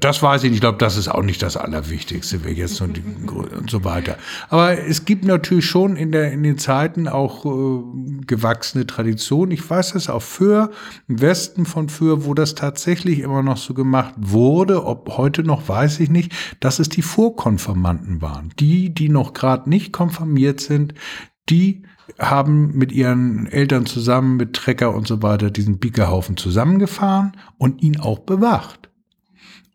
das 0.00 0.22
weiß 0.24 0.42
ich 0.42 0.50
nicht. 0.50 0.58
Ich 0.58 0.60
glaube, 0.60 0.78
das 0.78 0.96
ist 0.96 1.06
auch 1.06 1.22
nicht 1.22 1.40
das 1.40 1.56
Allerwichtigste, 1.56 2.40
wer 2.42 2.52
jetzt 2.52 2.80
und, 2.80 3.00
und 3.30 3.70
so 3.70 3.84
weiter. 3.84 4.16
Aber 4.48 4.76
es 4.76 5.04
gibt 5.04 5.24
natürlich 5.24 5.66
schon 5.66 5.96
in, 5.96 6.10
der, 6.10 6.32
in 6.32 6.42
den 6.42 6.58
Zeiten 6.58 7.06
auch 7.06 7.44
äh, 7.44 8.26
gewachsene 8.26 8.88
Traditionen. 8.88 9.52
Ich 9.52 9.68
weiß 9.68 9.94
es 9.94 10.08
auch 10.10 10.22
für 10.22 10.72
im 11.06 11.20
Westen 11.20 11.64
von 11.64 11.88
Für, 11.88 12.24
wo 12.24 12.34
das 12.34 12.56
tatsächlich 12.56 13.20
immer 13.20 13.44
noch 13.44 13.56
so 13.56 13.67
gemacht 13.74 14.14
wurde, 14.16 14.84
ob 14.84 15.16
heute 15.16 15.42
noch, 15.42 15.68
weiß 15.68 16.00
ich 16.00 16.10
nicht, 16.10 16.32
dass 16.60 16.78
es 16.78 16.88
die 16.88 17.02
Vorkonfirmanten 17.02 18.22
waren. 18.22 18.52
Die, 18.58 18.94
die 18.94 19.08
noch 19.08 19.32
gerade 19.32 19.68
nicht 19.68 19.92
konfirmiert 19.92 20.60
sind, 20.60 20.94
die 21.48 21.82
haben 22.18 22.76
mit 22.76 22.92
ihren 22.92 23.46
Eltern 23.46 23.86
zusammen, 23.86 24.36
mit 24.36 24.54
Trecker 24.54 24.94
und 24.94 25.06
so 25.06 25.22
weiter, 25.22 25.50
diesen 25.50 25.78
Biegerhaufen 25.78 26.36
zusammengefahren 26.36 27.32
und 27.58 27.82
ihn 27.82 28.00
auch 28.00 28.20
bewacht. 28.20 28.88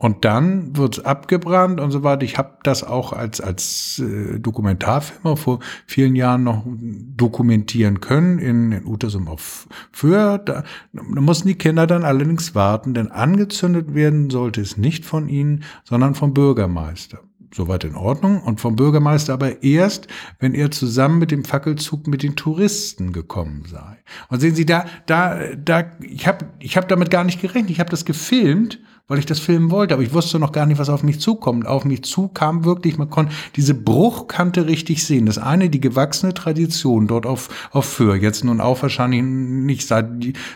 Und 0.03 0.25
dann 0.25 0.75
wird's 0.75 0.99
abgebrannt 0.99 1.79
und 1.79 1.91
so 1.91 2.03
weiter. 2.03 2.23
Ich 2.23 2.37
habe 2.37 2.57
das 2.63 2.83
auch 2.83 3.13
als, 3.13 3.39
als 3.39 3.99
äh, 3.99 4.37
Dokumentarfilmer 4.37 5.37
vor 5.37 5.59
vielen 5.87 6.17
Jahren 6.17 6.43
noch 6.43 6.65
dokumentieren 6.65 8.01
können 8.01 8.37
in, 8.37 8.73
in 8.73 8.85
Utersum 8.85 9.29
auf 9.29 9.65
Föhr. 9.93 10.39
Da, 10.39 10.65
da 10.91 11.21
mussten 11.21 11.47
die 11.47 11.55
Kinder 11.55 11.87
dann 11.87 12.03
allerdings 12.03 12.53
warten, 12.53 12.93
denn 12.93 13.11
angezündet 13.13 13.95
werden 13.95 14.29
sollte 14.29 14.59
es 14.59 14.75
nicht 14.75 15.05
von 15.05 15.29
ihnen, 15.29 15.63
sondern 15.85 16.15
vom 16.15 16.33
Bürgermeister. 16.33 17.19
Soweit 17.53 17.85
in 17.85 17.95
Ordnung. 17.95 18.41
Und 18.41 18.59
vom 18.59 18.75
Bürgermeister 18.75 19.31
aber 19.31 19.63
erst, 19.63 20.07
wenn 20.37 20.53
er 20.53 20.69
zusammen 20.69 21.19
mit 21.19 21.31
dem 21.31 21.45
Fackelzug 21.45 22.07
mit 22.07 22.23
den 22.23 22.35
Touristen 22.35 23.13
gekommen 23.13 23.63
sei. 23.71 23.99
Und 24.27 24.41
sehen 24.41 24.55
Sie, 24.55 24.65
da, 24.65 24.83
da, 25.05 25.55
da, 25.55 25.93
ich 26.01 26.27
habe 26.27 26.47
ich 26.59 26.75
hab 26.75 26.89
damit 26.89 27.09
gar 27.09 27.23
nicht 27.23 27.39
gerechnet. 27.39 27.69
Ich 27.71 27.79
habe 27.79 27.89
das 27.89 28.03
gefilmt 28.03 28.81
weil 29.07 29.19
ich 29.19 29.25
das 29.25 29.39
filmen 29.39 29.69
wollte, 29.69 29.93
aber 29.93 30.03
ich 30.03 30.13
wusste 30.13 30.39
noch 30.39 30.53
gar 30.53 30.65
nicht, 30.65 30.79
was 30.79 30.89
auf 30.89 31.03
mich 31.03 31.19
zukommt. 31.19 31.67
Auf 31.67 31.83
mich 31.83 32.03
zu 32.03 32.29
kam 32.29 32.63
wirklich, 32.63 32.97
man 32.97 33.09
konnte 33.09 33.33
diese 33.57 33.73
Bruchkante 33.73 34.65
richtig 34.65 35.03
sehen. 35.03 35.25
Das 35.25 35.37
eine, 35.37 35.69
die 35.69 35.81
gewachsene 35.81 36.33
Tradition 36.33 37.07
dort 37.07 37.25
auf, 37.25 37.49
auf 37.71 37.83
Föhr, 37.83 38.15
jetzt 38.15 38.45
nun 38.45 38.61
auch 38.61 38.81
wahrscheinlich 38.81 39.21
nicht 39.21 39.87
seit, 39.87 40.07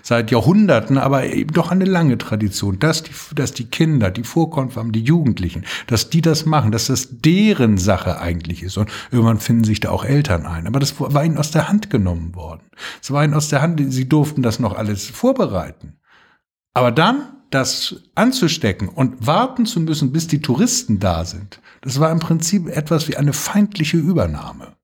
seit 0.02 0.32
Jahrhunderten, 0.32 0.98
aber 0.98 1.26
eben 1.26 1.52
doch 1.52 1.72
eine 1.72 1.84
lange 1.84 2.18
Tradition, 2.18 2.80
dass 2.80 3.04
die, 3.04 3.12
dass 3.36 3.52
die 3.52 3.66
Kinder, 3.66 4.12
die 4.12 4.24
Vorkonfirmen, 4.24 4.94
die 4.94 5.04
Jugendlichen, 5.04 5.66
dass 5.88 6.10
die 6.10 6.22
das 6.22 6.46
machen, 6.46 6.72
dass 6.72 6.88
das 6.88 7.20
deren 7.20 7.78
Sache 7.78 8.22
eigentlich 8.22 8.64
ist. 8.64 8.78
Und 8.78 8.90
irgendwann 9.12 9.40
finden 9.40 9.66
sich 9.66 9.82
da 9.82 9.90
auch 9.90 10.06
Eltern 10.06 10.46
ein. 10.46 10.68
Aber 10.68 10.80
das 10.80 11.00
war 11.00 11.26
ihnen 11.26 11.38
aus 11.38 11.52
der 11.52 11.68
Hand 11.68 11.90
genommen 11.90 12.34
worden. 12.34 12.62
Es 13.02 13.12
war 13.12 13.26
ihnen 13.26 13.34
aus 13.34 13.50
der 13.50 13.62
Hand, 13.62 13.82
sie 13.92 14.08
durften 14.08 14.42
das 14.42 14.60
noch 14.60 14.78
alles 14.78 15.06
vorbereiten. 15.06 15.98
Aber 16.74 16.92
dann 16.92 17.37
das 17.50 18.04
anzustecken 18.16 18.90
und 18.90 19.26
warten 19.26 19.66
zu 19.66 19.80
müssen, 19.80 20.12
bis 20.12 20.28
die 20.28 20.42
Touristen 20.42 21.00
da 21.00 21.26
sind, 21.26 21.62
das 21.82 22.00
war 22.00 22.12
im 22.12 22.20
Prinzip 22.20 22.68
etwas 22.68 23.08
wie 23.08 23.18
eine 23.18 23.34
feindliche 23.34 23.98
Übernahme, 23.98 24.76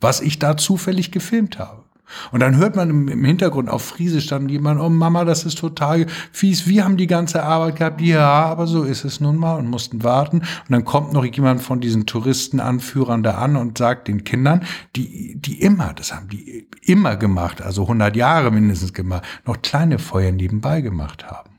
was 0.00 0.20
ich 0.20 0.38
da 0.38 0.56
zufällig 0.56 1.10
gefilmt 1.10 1.58
habe. 1.58 1.84
Und 2.32 2.40
dann 2.40 2.56
hört 2.56 2.76
man 2.76 2.90
im, 2.90 3.24
Hintergrund 3.24 3.70
auf 3.70 3.82
Friesisch 3.82 4.26
dann 4.26 4.48
jemand, 4.48 4.80
oh 4.80 4.88
Mama, 4.88 5.24
das 5.24 5.44
ist 5.44 5.58
total 5.58 6.06
fies, 6.32 6.66
wir 6.66 6.84
haben 6.84 6.96
die 6.96 7.06
ganze 7.06 7.42
Arbeit 7.42 7.76
gehabt. 7.76 8.00
Ja, 8.00 8.44
aber 8.44 8.66
so 8.66 8.82
ist 8.82 9.04
es 9.04 9.20
nun 9.20 9.36
mal 9.36 9.56
und 9.56 9.68
mussten 9.68 10.02
warten. 10.04 10.38
Und 10.40 10.70
dann 10.70 10.84
kommt 10.84 11.12
noch 11.12 11.24
jemand 11.24 11.62
von 11.62 11.80
diesen 11.80 12.06
Touristenanführern 12.06 13.22
da 13.22 13.36
an 13.36 13.56
und 13.56 13.78
sagt 13.78 14.08
den 14.08 14.24
Kindern, 14.24 14.64
die, 14.96 15.36
die 15.36 15.60
immer, 15.60 15.92
das 15.94 16.14
haben 16.14 16.28
die 16.28 16.68
immer 16.82 17.16
gemacht, 17.16 17.62
also 17.62 17.82
100 17.82 18.14
Jahre 18.16 18.50
mindestens 18.50 18.92
gemacht, 18.92 19.24
noch 19.46 19.62
kleine 19.62 19.98
Feuer 19.98 20.32
nebenbei 20.32 20.82
gemacht 20.82 21.26
haben, 21.26 21.53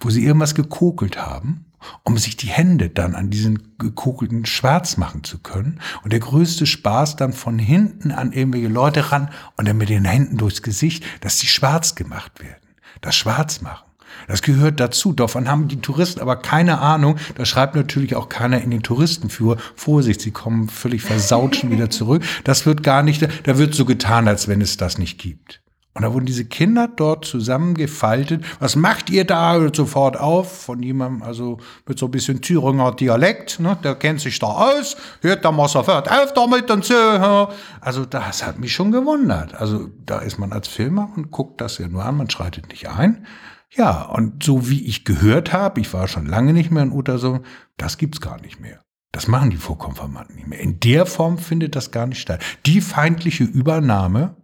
wo 0.00 0.10
sie 0.10 0.24
irgendwas 0.24 0.54
gekokelt 0.54 1.18
haben 1.18 1.66
um 2.02 2.18
sich 2.18 2.36
die 2.36 2.48
Hände 2.48 2.88
dann 2.88 3.14
an 3.14 3.30
diesen 3.30 3.76
gekokelten 3.78 4.46
schwarz 4.46 4.96
machen 4.96 5.24
zu 5.24 5.38
können. 5.38 5.80
Und 6.02 6.12
der 6.12 6.20
größte 6.20 6.66
Spaß 6.66 7.16
dann 7.16 7.32
von 7.32 7.58
hinten 7.58 8.10
an 8.10 8.32
irgendwelche 8.32 8.68
Leute 8.68 9.12
ran 9.12 9.30
und 9.56 9.68
dann 9.68 9.76
mit 9.76 9.88
den 9.88 10.04
Händen 10.04 10.36
durchs 10.36 10.62
Gesicht, 10.62 11.04
dass 11.20 11.38
die 11.38 11.46
schwarz 11.46 11.94
gemacht 11.94 12.40
werden. 12.40 12.62
Das 13.00 13.14
Schwarz 13.14 13.60
machen. 13.60 13.84
Das 14.28 14.42
gehört 14.42 14.80
dazu. 14.80 15.12
Davon 15.12 15.48
haben 15.48 15.68
die 15.68 15.80
Touristen 15.80 16.20
aber 16.20 16.36
keine 16.36 16.78
Ahnung. 16.80 17.16
Da 17.34 17.44
schreibt 17.44 17.74
natürlich 17.74 18.14
auch 18.14 18.28
keiner 18.28 18.62
in 18.62 18.70
den 18.70 18.82
Touristenführer. 18.82 19.58
Vorsicht, 19.74 20.22
sie 20.22 20.30
kommen 20.30 20.68
völlig 20.68 21.02
versaut 21.02 21.56
schon 21.56 21.70
wieder 21.70 21.90
zurück. 21.90 22.24
Das 22.44 22.66
wird 22.66 22.82
gar 22.82 23.02
nicht, 23.02 23.28
da 23.44 23.58
wird 23.58 23.74
so 23.74 23.84
getan, 23.84 24.26
als 24.26 24.48
wenn 24.48 24.60
es 24.60 24.76
das 24.76 24.98
nicht 24.98 25.18
gibt. 25.18 25.60
Und 25.96 26.02
da 26.02 26.12
wurden 26.12 26.26
diese 26.26 26.44
Kinder 26.44 26.88
dort 26.94 27.24
zusammengefaltet. 27.24 28.44
Was 28.60 28.76
macht 28.76 29.08
ihr 29.08 29.24
da? 29.24 29.58
Sofort 29.72 30.18
auf 30.18 30.64
von 30.64 30.82
jemandem, 30.82 31.22
also 31.22 31.56
mit 31.88 31.98
so 31.98 32.04
ein 32.04 32.10
bisschen 32.10 32.42
Thüringer 32.42 32.92
Dialekt, 32.92 33.60
ne? 33.60 33.78
der 33.82 33.94
kennt 33.94 34.20
sich 34.20 34.38
da 34.38 34.46
aus, 34.46 34.98
hört 35.22 35.42
da 35.42 35.52
mal 35.52 35.68
sofort 35.68 36.10
auf 36.10 36.34
damit 36.34 36.70
und 36.70 36.84
so. 36.84 37.48
Also 37.80 38.04
das 38.04 38.46
hat 38.46 38.58
mich 38.58 38.74
schon 38.74 38.92
gewundert. 38.92 39.54
Also 39.54 39.88
da 40.04 40.18
ist 40.18 40.38
man 40.38 40.52
als 40.52 40.68
Filmer 40.68 41.08
und 41.16 41.30
guckt 41.30 41.62
das 41.62 41.78
ja 41.78 41.88
nur 41.88 42.04
an, 42.04 42.18
man 42.18 42.28
schreitet 42.28 42.68
nicht 42.68 42.90
ein. 42.90 43.26
Ja, 43.74 44.02
und 44.02 44.42
so 44.42 44.68
wie 44.68 44.86
ich 44.86 45.06
gehört 45.06 45.54
habe, 45.54 45.80
ich 45.80 45.94
war 45.94 46.08
schon 46.08 46.26
lange 46.26 46.52
nicht 46.52 46.70
mehr 46.70 46.82
in 46.82 46.92
Utersum, 46.92 47.40
das 47.78 47.96
gibt's 47.96 48.20
gar 48.20 48.38
nicht 48.42 48.60
mehr. 48.60 48.82
Das 49.12 49.28
machen 49.28 49.48
die 49.48 49.56
Vorkonformanten 49.56 50.36
nicht 50.36 50.46
mehr. 50.46 50.60
In 50.60 50.78
der 50.78 51.06
Form 51.06 51.38
findet 51.38 51.74
das 51.74 51.90
gar 51.90 52.06
nicht 52.06 52.20
statt. 52.20 52.42
Die 52.66 52.82
feindliche 52.82 53.44
Übernahme 53.44 54.36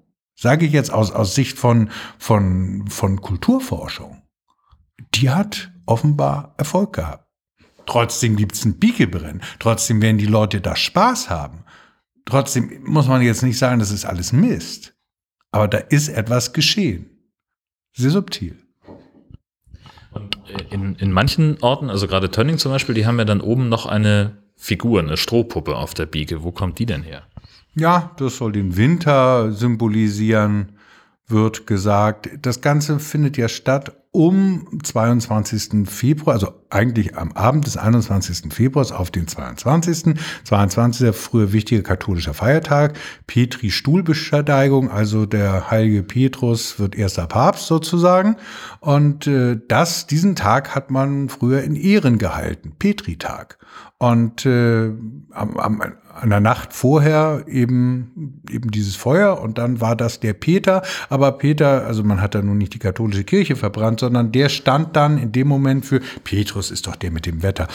sage 0.43 0.67
ich 0.67 0.73
jetzt 0.73 0.93
aus, 0.93 1.13
aus 1.13 1.37
Sicht 1.37 1.57
von, 1.57 1.89
von, 2.19 2.85
von 2.89 3.21
Kulturforschung, 3.21 4.23
die 5.15 5.31
hat 5.31 5.71
offenbar 5.87 6.55
Erfolg 6.59 6.95
gehabt. 6.95 7.29
Trotzdem 7.87 8.37
gibt 8.37 8.55
es 8.55 8.65
ein 8.65 8.79
Biegebrennen. 8.79 9.43
Trotzdem 9.61 10.03
werden 10.03 10.19
die 10.19 10.27
Leute 10.27 10.61
da 10.61 10.75
Spaß 10.75 11.31
haben. 11.31 11.65
Trotzdem 12.25 12.83
muss 12.85 13.07
man 13.07 13.23
jetzt 13.23 13.43
nicht 13.43 13.57
sagen, 13.57 13.79
das 13.79 13.93
ist 13.93 14.05
alles 14.05 14.33
Mist. 14.33 14.95
Aber 15.53 15.69
da 15.69 15.79
ist 15.79 16.09
etwas 16.09 16.53
geschehen. 16.53 17.07
Sehr 17.97 18.11
subtil. 18.11 18.59
Und 20.11 20.39
äh, 20.49 20.75
in, 20.75 20.97
in 20.97 21.13
manchen 21.13 21.63
Orten, 21.63 21.89
also 21.89 22.09
gerade 22.09 22.31
Tönning 22.31 22.59
zum 22.59 22.73
Beispiel, 22.73 22.95
die 22.97 23.07
haben 23.07 23.19
ja 23.19 23.25
dann 23.25 23.41
oben 23.41 23.69
noch 23.69 23.87
eine 23.87 24.43
Figur, 24.57 25.01
eine 25.01 25.17
Strohpuppe 25.17 25.77
auf 25.77 25.95
der 25.95 26.07
Biege. 26.07 26.43
Wo 26.43 26.51
kommt 26.51 26.79
die 26.79 26.87
denn 26.87 27.03
her? 27.03 27.27
Ja, 27.75 28.13
das 28.19 28.37
soll 28.37 28.53
den 28.53 28.77
Winter 28.77 29.53
symbolisieren, 29.53 30.73
wird 31.27 31.67
gesagt. 31.67 32.29
Das 32.43 32.61
Ganze 32.61 32.99
findet 32.99 33.37
ja 33.39 33.49
statt 33.49 33.97
um 34.11 34.69
22. 34.83 35.89
Februar, 35.89 36.35
also 36.35 36.53
eigentlich 36.69 37.17
am 37.17 37.33
Abend 37.33 37.67
des 37.67 37.79
21. 37.79 38.53
Februars 38.53 38.93
auf 38.93 39.11
den 39.11 39.27
22. 39.27 40.17
22. 40.45 41.17
früher 41.17 41.55
wichtiger 41.55 41.83
katholischer 41.83 42.35
Feiertag, 42.35 42.99
Petri 43.27 43.71
Stuhlbesteigung, 43.71 44.91
also 44.91 45.25
der 45.25 45.71
heilige 45.71 46.03
Petrus 46.03 46.79
wird 46.79 46.95
erster 46.95 47.27
Papst 47.27 47.67
sozusagen. 47.67 48.37
Und 48.81 49.27
äh, 49.27 49.59
das, 49.67 50.07
diesen 50.07 50.37
Tag 50.37 50.75
hat 50.75 50.91
man 50.91 51.31
früher 51.31 51.63
in 51.63 51.75
Ehren 51.75 52.19
gehalten, 52.19 52.75
Petri-Tag. 52.79 53.57
Und 54.03 54.47
äh, 54.47 54.91
am, 55.31 55.57
am, 55.57 55.81
an 55.81 56.31
der 56.31 56.41
Nacht 56.41 56.73
vorher 56.73 57.45
eben, 57.47 58.43
eben 58.51 58.73
dieses 58.73 58.97
Feuer 58.97 59.41
und 59.41 59.59
dann 59.59 59.81
war 59.81 59.95
das 59.95 60.19
der 60.19 60.33
Peter. 60.33 60.83
Aber 61.09 61.31
Peter, 61.39 61.87
also 61.87 62.03
man 62.03 62.21
hat 62.21 62.35
da 62.35 62.43
nun 62.43 62.59
nicht 62.59 62.75
die 62.75 62.81
katholische 62.81 63.23
Kirche 63.23 63.55
verbrannt, 63.55 64.01
sondern 64.01 64.33
der 64.33 64.49
stand 64.49 64.97
dann 64.97 65.19
in 65.19 65.31
dem 65.31 65.47
Moment 65.47 65.87
für, 65.87 66.01
Petrus 66.25 66.73
ist 66.73 66.89
doch 66.89 66.97
der 66.97 67.13
mit 67.13 67.27
dem 67.27 67.45
Wetter. 67.45 67.69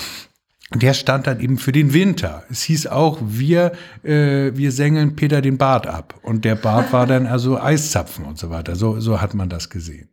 Der 0.75 0.93
stand 0.93 1.27
dann 1.27 1.39
eben 1.39 1.57
für 1.57 1.71
den 1.71 1.93
Winter. 1.93 2.43
Es 2.49 2.63
hieß 2.63 2.87
auch, 2.87 3.19
wir, 3.23 3.71
äh, 4.03 4.51
wir 4.53 4.73
sengeln 4.73 5.15
Peter 5.15 5.41
den 5.41 5.57
Bart 5.57 5.87
ab. 5.87 6.19
Und 6.23 6.43
der 6.43 6.55
Bart 6.55 6.91
war 6.91 7.07
dann 7.07 7.25
also 7.25 7.57
Eiszapfen 7.57 8.25
und 8.25 8.37
so 8.37 8.49
weiter. 8.49 8.75
So, 8.75 8.99
so 8.99 9.21
hat 9.21 9.33
man 9.33 9.47
das 9.47 9.69
gesehen. 9.69 10.09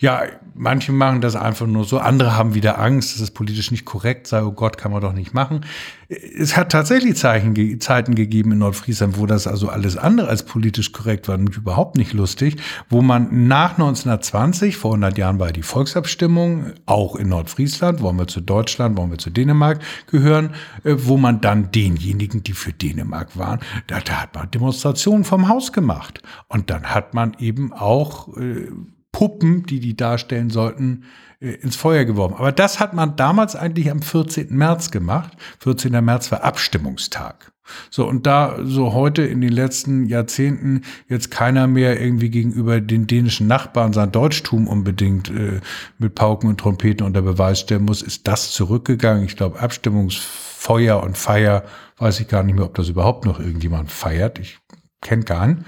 Ja, 0.00 0.22
manche 0.54 0.92
machen 0.92 1.20
das 1.20 1.34
einfach 1.34 1.66
nur 1.66 1.84
so. 1.84 1.98
Andere 1.98 2.36
haben 2.36 2.54
wieder 2.54 2.78
Angst, 2.78 3.14
dass 3.14 3.20
es 3.20 3.32
politisch 3.32 3.72
nicht 3.72 3.84
korrekt 3.84 4.28
sei. 4.28 4.44
Oh 4.44 4.52
Gott, 4.52 4.78
kann 4.78 4.92
man 4.92 5.00
doch 5.00 5.12
nicht 5.12 5.34
machen. 5.34 5.66
Es 6.08 6.56
hat 6.56 6.70
tatsächlich 6.70 7.16
Zeichen, 7.16 7.80
Zeiten 7.80 8.14
gegeben 8.14 8.52
in 8.52 8.58
Nordfriesland, 8.58 9.18
wo 9.18 9.26
das 9.26 9.48
also 9.48 9.68
alles 9.68 9.96
andere 9.96 10.28
als 10.28 10.44
politisch 10.44 10.92
korrekt 10.92 11.26
war 11.26 11.36
und 11.36 11.56
überhaupt 11.56 11.96
nicht 11.96 12.12
lustig, 12.12 12.58
wo 12.88 13.02
man 13.02 13.48
nach 13.48 13.72
1920, 13.72 14.76
vor 14.76 14.92
100 14.92 15.18
Jahren 15.18 15.40
war 15.40 15.50
die 15.50 15.64
Volksabstimmung, 15.64 16.72
auch 16.86 17.16
in 17.16 17.28
Nordfriesland, 17.28 18.00
wollen 18.00 18.18
wir 18.18 18.28
zu 18.28 18.40
Deutschland, 18.40 18.96
wollen 18.96 19.10
wir 19.10 19.18
zu 19.18 19.30
Dänemark 19.30 19.80
gehören, 20.06 20.54
äh, 20.84 20.94
wo 20.96 21.16
man 21.16 21.40
dann 21.40 21.72
denjenigen, 21.72 22.44
die 22.44 22.52
für 22.52 22.72
Dänemark 22.72 23.36
waren, 23.36 23.58
da, 23.88 23.98
da 23.98 24.22
hat 24.22 24.34
man 24.34 24.48
Demonstrationen 24.48 25.24
vom 25.24 25.48
Haus 25.48 25.72
gemacht. 25.72 26.22
Und 26.46 26.70
dann 26.70 26.84
hat 26.84 27.14
man 27.14 27.36
eben 27.40 27.72
auch 27.72 28.28
äh, 28.36 28.68
Puppen, 29.12 29.64
die 29.64 29.80
die 29.80 29.96
darstellen 29.96 30.50
sollten, 30.50 31.04
äh, 31.40 31.50
ins 31.50 31.76
Feuer 31.76 32.04
geworfen. 32.04 32.36
Aber 32.36 32.52
das 32.52 32.80
hat 32.80 32.94
man 32.94 33.16
damals 33.16 33.56
eigentlich 33.56 33.90
am 33.90 34.02
14. 34.02 34.56
März 34.56 34.90
gemacht. 34.90 35.32
14. 35.60 36.04
März 36.04 36.30
war 36.32 36.44
Abstimmungstag. 36.44 37.52
So, 37.90 38.06
und 38.06 38.26
da 38.26 38.56
so 38.62 38.92
heute 38.92 39.22
in 39.22 39.40
den 39.40 39.52
letzten 39.52 40.06
Jahrzehnten 40.06 40.82
jetzt 41.08 41.30
keiner 41.30 41.66
mehr 41.66 42.00
irgendwie 42.00 42.30
gegenüber 42.30 42.80
den 42.80 43.06
dänischen 43.06 43.46
Nachbarn 43.46 43.92
sein 43.92 44.12
Deutschtum 44.12 44.66
unbedingt 44.66 45.30
äh, 45.30 45.60
mit 45.98 46.14
Pauken 46.14 46.48
und 46.48 46.58
Trompeten 46.58 47.06
unter 47.06 47.22
Beweis 47.22 47.60
stellen 47.60 47.84
muss, 47.84 48.02
ist 48.02 48.26
das 48.26 48.52
zurückgegangen. 48.52 49.24
Ich 49.24 49.36
glaube, 49.36 49.60
Abstimmungsfeuer 49.60 51.02
und 51.02 51.16
Feier, 51.18 51.64
weiß 51.98 52.20
ich 52.20 52.28
gar 52.28 52.42
nicht 52.42 52.54
mehr, 52.54 52.64
ob 52.64 52.74
das 52.74 52.88
überhaupt 52.88 53.24
noch 53.24 53.38
irgendjemand 53.40 53.90
feiert. 53.90 54.38
Ich 54.38 54.58
kenne 55.00 55.24
keinen. 55.24 55.64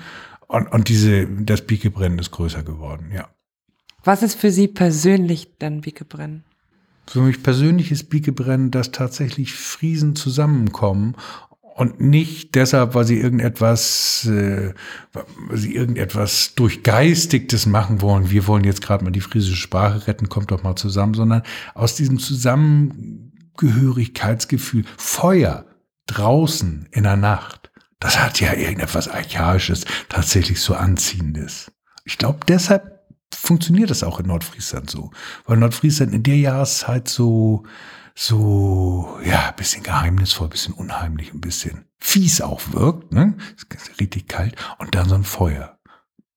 Und, 0.50 0.70
und 0.72 0.88
diese, 0.88 1.28
das 1.28 1.64
Biegebrennen 1.64 2.18
ist 2.18 2.32
größer 2.32 2.64
geworden, 2.64 3.12
ja. 3.14 3.28
Was 4.02 4.24
ist 4.24 4.34
für 4.34 4.50
Sie 4.50 4.66
persönlich 4.66 5.52
dann 5.60 5.82
Biegebrennen? 5.82 6.42
Für 7.06 7.20
mich 7.20 7.44
persönlich 7.44 7.92
ist 7.92 8.10
Biegebrennen, 8.10 8.72
dass 8.72 8.90
tatsächlich 8.90 9.52
Friesen 9.52 10.16
zusammenkommen 10.16 11.14
und 11.60 12.00
nicht 12.00 12.56
deshalb, 12.56 12.96
weil 12.96 13.04
sie 13.04 13.20
irgendetwas, 13.20 14.26
äh, 14.26 14.74
weil 15.12 15.56
sie 15.56 15.76
irgendetwas 15.76 16.56
durchgeistigtes 16.56 17.66
machen 17.66 18.00
wollen. 18.00 18.30
Wir 18.30 18.48
wollen 18.48 18.64
jetzt 18.64 18.82
gerade 18.82 19.04
mal 19.04 19.12
die 19.12 19.20
friesische 19.20 19.54
Sprache 19.54 20.08
retten, 20.08 20.28
kommt 20.28 20.50
doch 20.50 20.64
mal 20.64 20.74
zusammen, 20.74 21.14
sondern 21.14 21.44
aus 21.74 21.94
diesem 21.94 22.18
Zusammengehörigkeitsgefühl, 22.18 24.82
Feuer 24.96 25.64
draußen 26.06 26.88
in 26.90 27.04
der 27.04 27.16
Nacht, 27.16 27.59
das 28.00 28.18
hat 28.18 28.40
ja 28.40 28.54
irgendetwas 28.54 29.08
Archaisches, 29.08 29.84
tatsächlich 30.08 30.60
so 30.60 30.74
Anziehendes. 30.74 31.70
Ich 32.04 32.18
glaube, 32.18 32.40
deshalb 32.48 33.00
funktioniert 33.32 33.90
das 33.90 34.02
auch 34.02 34.20
in 34.20 34.26
Nordfriesland 34.26 34.90
so. 34.90 35.10
Weil 35.46 35.58
Nordfriesland 35.58 36.14
in 36.14 36.22
der 36.22 36.38
Jahreszeit 36.38 37.08
so, 37.08 37.64
so, 38.14 39.18
ja, 39.24 39.50
ein 39.50 39.56
bisschen 39.56 39.82
geheimnisvoll, 39.82 40.48
ein 40.48 40.50
bisschen 40.50 40.74
unheimlich, 40.74 41.32
ein 41.32 41.40
bisschen 41.40 41.84
fies 41.98 42.40
auch 42.40 42.60
wirkt, 42.72 43.12
ne? 43.12 43.36
Ist 43.56 44.00
richtig 44.00 44.28
kalt. 44.28 44.56
Und 44.78 44.94
dann 44.94 45.08
so 45.08 45.14
ein 45.14 45.24
Feuer. 45.24 45.78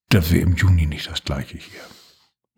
Das 0.09 0.31
wäre 0.31 0.43
im 0.43 0.55
Juni 0.55 0.85
nicht 0.85 1.09
das 1.09 1.23
gleiche 1.23 1.57
hier. 1.57 1.81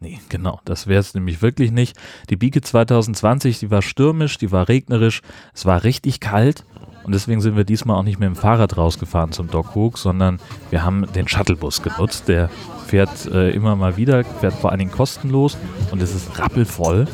Nee, 0.06 0.20
genau, 0.30 0.60
das 0.66 0.86
wäre 0.86 1.00
es 1.00 1.16
nämlich 1.16 1.42
wirklich 1.42 1.72
nicht. 1.72 1.98
Die 2.30 2.36
Biege 2.36 2.62
2020, 2.62 3.58
die 3.58 3.72
war 3.72 3.82
stürmisch, 3.82 4.38
die 4.38 4.52
war 4.52 4.70
regnerisch, 4.70 5.24
es 5.56 5.66
war 5.66 5.84
richtig 5.84 6.20
kalt 6.20 6.64
und 7.06 7.16
deswegen 7.16 7.42
sind 7.42 7.58
wir 7.58 7.64
diesmal 7.64 7.98
auch 7.98 8.04
nicht 8.04 8.20
mit 8.20 8.28
dem 8.28 8.36
Fahrrad 8.36 8.78
rausgefahren 8.78 9.32
zum 9.32 9.50
Dockhook, 9.50 9.98
sondern 9.98 10.40
wir 10.70 10.84
haben 10.84 11.12
den 11.16 11.28
Shuttlebus 11.28 11.82
genutzt. 11.82 12.28
Der 12.28 12.52
fährt 12.96 13.26
äh, 13.26 13.50
immer 13.50 13.76
mal 13.76 13.98
wieder, 13.98 14.24
fährt 14.24 14.54
vor 14.54 14.70
allen 14.70 14.80
Dingen 14.80 14.92
kostenlos 14.92 15.58
und 15.92 16.02
es 16.02 16.16
ist 16.16 16.40
rappelvoll. 16.40 17.08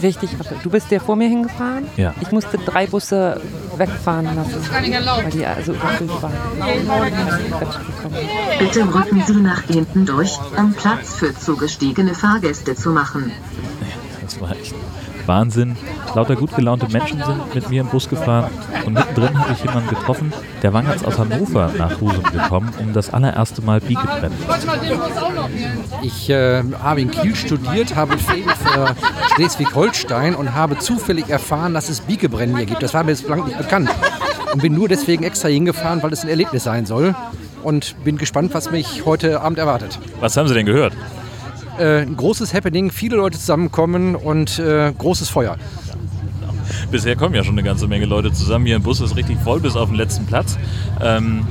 Richtig 0.00 0.38
rappel. 0.38 0.56
Du 0.62 0.70
bist 0.70 0.92
ja 0.92 1.00
vor 1.00 1.16
mir 1.16 1.28
hingefahren? 1.28 1.88
Ja. 1.96 2.14
Ich 2.20 2.30
musste 2.30 2.56
drei 2.56 2.86
Busse 2.86 3.40
wegfahren 3.76 4.26
lassen. 4.26 4.52
Das 4.52 4.62
ist 4.62 4.70
gar 4.70 4.80
nicht 4.80 4.92
erlaubt. 4.92 5.24
Weil 5.24 5.32
die 5.32 5.44
also 5.44 5.72
überfüllt 5.72 6.22
waren. 6.22 6.32
Bitte 8.60 8.94
rücken 8.94 9.24
Sie 9.26 9.40
nach 9.40 9.62
hinten 9.62 10.06
durch, 10.06 10.38
um 10.56 10.72
Platz 10.72 11.14
für 11.14 11.34
zugestiegene 11.34 12.14
Fahrgäste 12.14 12.76
zu 12.76 12.90
machen. 12.90 13.32
Das 14.22 14.40
war 14.40 14.52
echt 14.52 14.76
Wahnsinn. 15.26 15.76
Lauter 16.14 16.36
gut 16.36 16.54
gelaunte 16.54 16.88
Menschen 16.92 17.22
sind 17.24 17.54
mit 17.54 17.70
mir 17.70 17.80
im 17.80 17.88
Bus 17.88 18.08
gefahren 18.08 18.50
und 18.86 18.92
mittendrin 18.92 19.38
habe 19.38 19.52
ich 19.52 19.64
jemanden 19.64 19.88
getroffen, 19.88 20.32
der 20.62 20.72
war 20.72 20.82
ganz 20.82 21.02
aus 21.02 21.18
Hannover 21.18 21.72
nach 21.76 22.00
Husum 22.00 22.22
gekommen, 22.22 22.72
um 22.78 22.92
das 22.92 23.12
allererste 23.12 23.62
Mal 23.62 23.80
Biegebrennen 23.80 24.38
zu 24.38 24.68
Ich 26.02 26.30
äh, 26.30 26.62
habe 26.82 27.00
in 27.00 27.10
Kiel 27.10 27.34
studiert, 27.34 27.96
habe 27.96 28.16
Fäden 28.18 28.50
für 28.50 28.94
Schleswig-Holstein 29.34 30.34
und 30.34 30.54
habe 30.54 30.78
zufällig 30.78 31.28
erfahren, 31.28 31.74
dass 31.74 31.88
es 31.88 32.00
Biegebrennen 32.00 32.56
hier 32.56 32.66
gibt. 32.66 32.82
Das 32.82 32.94
war 32.94 33.02
mir 33.02 33.12
bislang 33.12 33.44
nicht 33.44 33.58
bekannt. 33.58 33.90
Und 34.52 34.62
bin 34.62 34.74
nur 34.74 34.88
deswegen 34.88 35.24
extra 35.24 35.48
hingefahren, 35.48 36.02
weil 36.02 36.12
es 36.12 36.22
ein 36.22 36.28
Erlebnis 36.28 36.64
sein 36.64 36.86
soll. 36.86 37.14
Und 37.64 37.96
bin 38.04 38.18
gespannt, 38.18 38.54
was 38.54 38.70
mich 38.70 39.04
heute 39.04 39.40
Abend 39.40 39.58
erwartet. 39.58 39.98
Was 40.20 40.36
haben 40.36 40.46
Sie 40.46 40.54
denn 40.54 40.66
gehört? 40.66 40.92
Äh, 41.78 42.02
ein 42.02 42.16
großes 42.16 42.54
Happening, 42.54 42.90
viele 42.90 43.16
Leute 43.16 43.38
zusammenkommen 43.38 44.14
und 44.14 44.58
äh, 44.58 44.92
großes 44.96 45.28
Feuer. 45.28 45.56
Bisher 46.90 47.16
kommen 47.16 47.34
ja 47.34 47.42
schon 47.42 47.54
eine 47.54 47.62
ganze 47.62 47.88
Menge 47.88 48.06
Leute 48.06 48.32
zusammen. 48.32 48.66
Hier 48.66 48.76
im 48.76 48.82
Bus 48.82 49.00
ist 49.00 49.16
richtig 49.16 49.38
voll 49.40 49.60
bis 49.60 49.76
auf 49.76 49.88
den 49.88 49.96
letzten 49.96 50.26
Platz. 50.26 50.56
Ähm, 51.02 51.46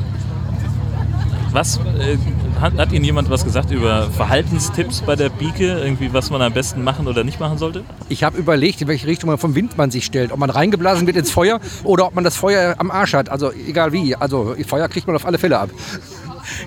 was 1.52 1.78
äh, 1.78 2.18
hat, 2.60 2.78
hat 2.78 2.92
Ihnen 2.92 3.06
jemand 3.06 3.30
was 3.30 3.44
gesagt 3.44 3.70
über 3.70 4.10
Verhaltenstipps 4.10 5.02
bei 5.02 5.16
der 5.16 5.30
Bieke? 5.30 5.80
Irgendwie, 5.80 6.12
was 6.14 6.32
man 6.32 6.42
am 6.42 6.54
besten 6.54 6.84
machen 6.84 7.08
oder 7.08 7.24
nicht 7.24 7.40
machen 7.40 7.58
sollte? 7.58 7.84
Ich 8.10 8.24
habe 8.24 8.38
überlegt, 8.38 8.82
in 8.82 8.88
welche 8.88 9.06
Richtung 9.06 9.30
man 9.30 9.38
vom 9.38 9.54
Wind 9.54 9.78
man 9.78 9.92
sich 9.92 10.06
stellt. 10.06 10.32
Ob 10.32 10.40
man 10.40 10.50
reingeblasen 10.50 11.06
wird 11.06 11.18
ins 11.18 11.30
Feuer 11.32 11.60
oder 11.84 12.08
ob 12.08 12.16
man 12.16 12.24
das 12.24 12.36
Feuer 12.38 12.76
am 12.80 12.90
Arsch 12.90 13.14
hat. 13.14 13.30
Also 13.30 13.52
egal 13.52 13.92
wie. 13.92 14.16
Also 14.16 14.56
Feuer 14.66 14.88
kriegt 14.88 15.06
man 15.06 15.16
auf 15.16 15.26
alle 15.26 15.38
Fälle 15.38 15.60
ab. 15.60 15.70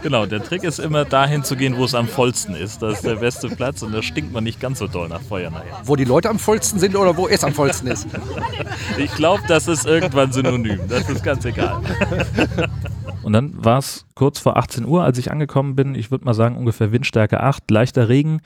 Genau, 0.03 0.27
der 0.27 0.42
Trick 0.42 0.64
ist 0.64 0.79
immer 0.79 1.05
dahin 1.05 1.44
zu 1.44 1.57
gehen, 1.57 1.77
wo 1.77 1.85
es 1.85 1.94
am 1.94 2.09
vollsten 2.09 2.55
ist. 2.55 2.83
Das 2.83 2.94
ist 2.94 3.05
der 3.05 3.16
beste 3.16 3.49
Platz 3.49 3.83
und 3.83 3.92
da 3.92 4.03
stinkt 4.03 4.33
man 4.33 4.44
nicht 4.44 4.61
ganz 4.61 4.79
so 4.79 4.87
doll 4.87 5.09
nach 5.09 5.22
Feuer 5.22 5.51
nachher. 5.51 5.81
Wo 5.85 5.96
die 5.96 6.05
Leute 6.05 6.29
am 6.31 6.38
vollsten 6.38 6.79
sind 6.79 6.96
oder 6.96 7.16
wo 7.16 7.29
es 7.29 7.44
am 7.44 7.53
vollsten 7.53 7.88
ist. 7.88 8.07
Ich 8.99 9.12
glaube, 9.14 9.42
das 9.49 9.68
ist 9.68 9.87
irgendwann 9.87 10.33
synonym. 10.33 10.81
Das 10.88 11.09
ist 11.09 11.22
ganz 11.22 11.44
egal. 11.44 11.81
Und 13.22 13.33
dann 13.33 13.53
war 13.64 13.79
es 13.79 14.07
kurz 14.14 14.38
vor 14.38 14.57
18 14.57 14.87
Uhr, 14.87 15.03
als 15.03 15.18
ich 15.18 15.33
angekommen 15.33 15.75
bin. 15.75 15.94
Ich 15.94 16.11
würde 16.11 16.25
mal 16.25 16.35
sagen 16.35 16.57
ungefähr 16.57 16.92
Windstärke 16.92 17.40
8, 17.40 17.70
leichter 17.70 18.09
Regen. 18.09 18.40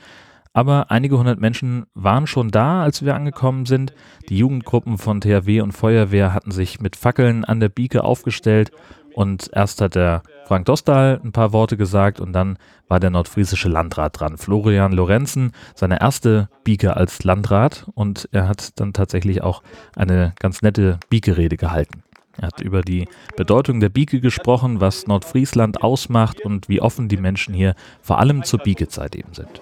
Aber 0.53 0.91
einige 0.91 1.17
hundert 1.17 1.39
Menschen 1.39 1.85
waren 1.93 2.27
schon 2.27 2.49
da, 2.49 2.83
als 2.83 3.05
wir 3.05 3.15
angekommen 3.15 3.65
sind. 3.65 3.93
Die 4.27 4.37
Jugendgruppen 4.37 4.97
von 4.97 5.21
THW 5.21 5.61
und 5.61 5.71
Feuerwehr 5.71 6.33
hatten 6.33 6.51
sich 6.51 6.81
mit 6.81 6.95
Fackeln 6.95 7.45
an 7.45 7.59
der 7.59 7.69
Bieke 7.69 8.03
aufgestellt. 8.03 8.71
Und 9.13 9.49
erst 9.53 9.81
hat 9.81 9.95
der 9.95 10.23
Frank 10.45 10.65
Dostal 10.65 11.19
ein 11.23 11.31
paar 11.31 11.53
Worte 11.53 11.77
gesagt 11.77 12.19
und 12.19 12.33
dann 12.33 12.57
war 12.87 12.99
der 12.99 13.09
nordfriesische 13.09 13.69
Landrat 13.69 14.19
dran, 14.19 14.37
Florian 14.37 14.91
Lorenzen, 14.91 15.53
seine 15.75 16.01
erste 16.01 16.49
Bieke 16.63 16.97
als 16.97 17.23
Landrat 17.23 17.85
und 17.95 18.27
er 18.31 18.47
hat 18.47 18.79
dann 18.79 18.93
tatsächlich 18.93 19.43
auch 19.43 19.63
eine 19.95 20.33
ganz 20.39 20.61
nette 20.61 20.99
Biegerede 21.09 21.57
gehalten. 21.57 22.03
Er 22.37 22.47
hat 22.47 22.61
über 22.61 22.81
die 22.81 23.07
Bedeutung 23.35 23.79
der 23.79 23.89
Bieke 23.89 24.19
gesprochen, 24.19 24.81
was 24.81 25.07
Nordfriesland 25.07 25.83
ausmacht 25.83 26.41
und 26.41 26.69
wie 26.69 26.81
offen 26.81 27.07
die 27.07 27.17
Menschen 27.17 27.53
hier 27.53 27.75
vor 28.01 28.19
allem 28.19 28.43
zur 28.43 28.59
Biekezeit 28.59 29.15
eben 29.15 29.33
sind. 29.33 29.61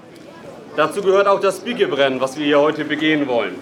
Dazu 0.76 1.02
gehört 1.02 1.28
auch 1.28 1.40
das 1.40 1.60
Biegebrennen, 1.60 2.22
was 2.22 2.38
wir 2.38 2.46
hier 2.46 2.60
heute 2.60 2.86
begehen 2.86 3.28
wollen. 3.28 3.56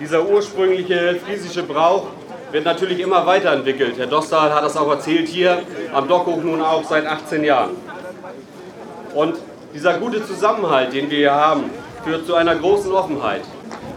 Dieser 0.00 0.28
ursprüngliche 0.28 1.16
friesische 1.24 1.62
Brauch 1.62 2.08
wird 2.52 2.64
natürlich 2.64 3.00
immer 3.00 3.26
weiterentwickelt. 3.26 3.98
Herr 3.98 4.06
Dostal 4.06 4.54
hat 4.54 4.62
das 4.62 4.76
auch 4.76 4.90
erzählt 4.90 5.28
hier 5.28 5.62
am 5.92 6.08
Dockhof 6.08 6.42
nun 6.42 6.62
auch 6.62 6.84
seit 6.84 7.06
18 7.06 7.44
Jahren. 7.44 7.70
Und 9.14 9.36
dieser 9.74 9.98
gute 9.98 10.24
Zusammenhalt, 10.24 10.92
den 10.92 11.10
wir 11.10 11.18
hier 11.18 11.34
haben, 11.34 11.70
führt 12.04 12.26
zu 12.26 12.34
einer 12.34 12.54
großen 12.54 12.92
Offenheit, 12.92 13.42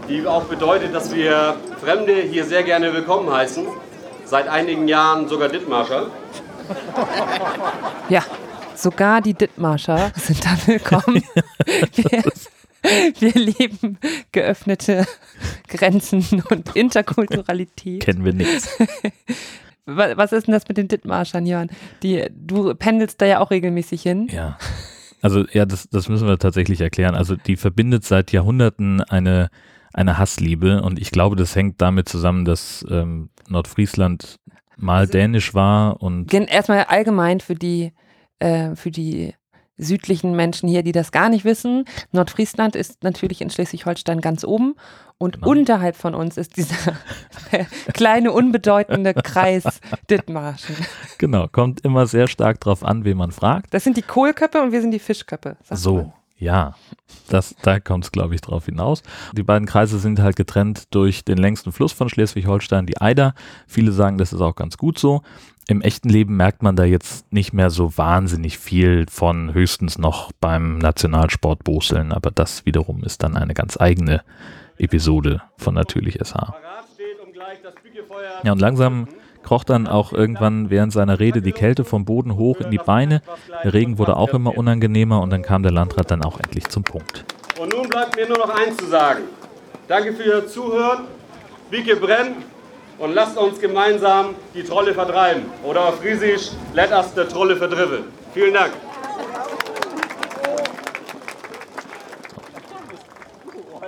die 0.08 0.26
auch 0.26 0.44
bedeutet, 0.44 0.94
dass 0.94 1.14
wir 1.14 1.56
Fremde 1.80 2.14
hier 2.14 2.44
sehr 2.44 2.62
gerne 2.62 2.92
willkommen 2.92 3.32
heißen. 3.32 3.66
Seit 4.24 4.48
einigen 4.48 4.88
Jahren 4.88 5.28
sogar 5.28 5.48
Dithmarscher. 5.48 6.06
Ja, 8.08 8.22
sogar 8.74 9.20
die 9.20 9.34
Dithmarscher 9.34 10.12
sind 10.16 10.44
da 10.44 10.50
willkommen. 10.66 11.22
Wir, 13.18 13.32
lieben 13.34 13.98
geöffnete 14.32 15.06
Grenzen 15.68 16.24
und 16.50 16.74
Interkulturalität. 16.76 18.02
Kennen 18.02 18.24
wir 18.24 18.32
nichts. 18.32 18.78
Wa- 19.86 20.16
Was 20.16 20.32
ist 20.32 20.46
denn 20.46 20.52
das 20.52 20.68
mit 20.68 20.76
den 20.76 20.88
Dithmarschern, 20.88 21.46
Jörn? 21.46 21.68
Die, 22.02 22.24
du 22.32 22.74
pendelst 22.74 23.20
da 23.20 23.26
ja 23.26 23.40
auch 23.40 23.50
regelmäßig 23.50 24.02
hin. 24.02 24.28
Ja. 24.30 24.58
Also 25.22 25.44
ja, 25.52 25.66
das, 25.66 25.88
das 25.90 26.08
müssen 26.08 26.26
wir 26.26 26.38
tatsächlich 26.38 26.80
erklären. 26.80 27.14
Also 27.14 27.36
die 27.36 27.56
verbindet 27.56 28.04
seit 28.04 28.32
Jahrhunderten 28.32 29.02
eine, 29.02 29.50
eine 29.92 30.16
Hassliebe 30.16 30.82
und 30.82 30.98
ich 30.98 31.10
glaube, 31.10 31.36
das 31.36 31.54
hängt 31.54 31.80
damit 31.82 32.08
zusammen, 32.08 32.44
dass 32.44 32.84
ähm, 32.90 33.28
Nordfriesland 33.48 34.36
mal 34.76 35.06
dänisch 35.06 35.52
war 35.52 36.00
und 36.02 36.32
Erstmal 36.32 36.84
allgemein 36.84 37.40
für 37.40 37.54
die, 37.54 37.92
äh, 38.38 38.74
für 38.76 38.90
die 38.90 39.34
südlichen 39.80 40.36
Menschen 40.36 40.68
hier, 40.68 40.82
die 40.82 40.92
das 40.92 41.12
gar 41.12 41.28
nicht 41.28 41.44
wissen. 41.44 41.84
Nordfriesland 42.12 42.76
ist 42.76 43.02
natürlich 43.02 43.40
in 43.40 43.50
Schleswig-Holstein 43.50 44.20
ganz 44.20 44.44
oben 44.44 44.74
und 45.18 45.36
Genau. 45.40 45.48
unterhalb 45.50 45.96
von 45.96 46.14
uns 46.14 46.36
ist 46.36 46.56
dieser 46.56 46.94
kleine, 47.94 48.32
unbedeutende 48.32 49.14
Kreis 49.14 49.64
Dithmarschen. 50.08 50.76
genau, 51.18 51.46
kommt 51.48 51.82
immer 51.84 52.06
sehr 52.06 52.28
stark 52.28 52.60
drauf 52.60 52.84
an, 52.84 53.04
wen 53.04 53.16
man 53.16 53.30
fragt. 53.32 53.72
Das 53.74 53.84
sind 53.84 53.96
die 53.96 54.02
Kohlköppe 54.02 54.60
und 54.62 54.72
wir 54.72 54.80
sind 54.80 54.92
die 54.92 54.98
Fischköppe. 54.98 55.56
sagt 55.62 55.70
man. 55.70 55.76
So, 55.78 56.12
ja, 56.38 56.74
das, 57.28 57.54
da 57.62 57.80
kommt 57.80 58.04
es, 58.04 58.12
glaube 58.12 58.34
ich, 58.34 58.40
drauf 58.40 58.64
hinaus. 58.64 59.02
Die 59.36 59.42
beiden 59.42 59.66
Kreise 59.66 59.98
sind 59.98 60.20
halt 60.20 60.36
getrennt 60.36 60.84
durch 60.94 61.22
den 61.24 61.36
längsten 61.36 61.70
Fluss 61.70 61.92
von 61.92 62.08
Schleswig-Holstein, 62.08 62.86
die 62.86 62.98
Eider. 63.00 63.34
Viele 63.66 63.92
sagen, 63.92 64.16
das 64.16 64.32
ist 64.32 64.40
auch 64.40 64.56
ganz 64.56 64.78
gut 64.78 64.98
so. 64.98 65.20
Im 65.70 65.82
echten 65.82 66.08
Leben 66.08 66.36
merkt 66.36 66.64
man 66.64 66.74
da 66.74 66.82
jetzt 66.82 67.32
nicht 67.32 67.52
mehr 67.52 67.70
so 67.70 67.96
wahnsinnig 67.96 68.58
viel 68.58 69.06
von, 69.08 69.54
höchstens 69.54 69.98
noch 69.98 70.32
beim 70.32 70.78
Nationalsport 70.78 71.62
Boseln, 71.62 72.10
aber 72.10 72.32
das 72.32 72.66
wiederum 72.66 73.04
ist 73.04 73.22
dann 73.22 73.36
eine 73.36 73.54
ganz 73.54 73.80
eigene 73.80 74.24
Episode 74.78 75.42
von 75.56 75.74
Natürlich 75.74 76.18
SH. 76.20 76.54
Ja, 78.42 78.50
und 78.50 78.60
langsam 78.60 79.06
kroch 79.44 79.62
dann 79.62 79.86
auch 79.86 80.12
irgendwann 80.12 80.70
während 80.70 80.92
seiner 80.92 81.20
Rede 81.20 81.40
die 81.40 81.52
Kälte 81.52 81.84
vom 81.84 82.04
Boden 82.04 82.34
hoch 82.34 82.58
in 82.58 82.72
die 82.72 82.78
Beine. 82.78 83.22
Der 83.62 83.72
Regen 83.72 83.96
wurde 83.98 84.16
auch 84.16 84.30
immer 84.30 84.58
unangenehmer 84.58 85.22
und 85.22 85.30
dann 85.30 85.42
kam 85.42 85.62
der 85.62 85.70
Landrat 85.70 86.10
dann 86.10 86.24
auch 86.24 86.40
endlich 86.40 86.66
zum 86.66 86.82
Punkt. 86.82 87.24
Und 87.60 87.72
nun 87.72 87.88
bleibt 87.88 88.16
mir 88.16 88.26
nur 88.26 88.38
noch 88.38 88.50
eins 88.50 88.76
zu 88.76 88.86
sagen. 88.86 89.20
Danke 89.86 90.14
für 90.14 90.24
Ihr 90.24 90.48
Zuhören. 90.48 91.04
Bieke 91.70 91.94
brenn 91.94 92.34
und 93.00 93.14
lasst 93.14 93.36
uns 93.36 93.58
gemeinsam 93.58 94.34
die 94.54 94.62
Trolle 94.62 94.94
vertreiben. 94.94 95.44
Oder 95.64 95.88
auf 95.88 96.00
Friesisch, 96.00 96.50
let 96.74 96.92
us 96.92 97.12
the 97.14 97.24
Trolle 97.24 97.56
verdriven. 97.56 98.04
Vielen 98.32 98.54
Dank. 98.54 98.72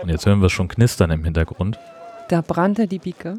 Und 0.02 0.08
jetzt 0.08 0.26
hören 0.26 0.40
wir 0.40 0.46
es 0.46 0.52
schon 0.52 0.66
knistern 0.66 1.12
im 1.12 1.22
Hintergrund. 1.22 1.78
Da 2.28 2.40
brannte 2.40 2.88
die 2.88 2.98
Bieke. 2.98 3.38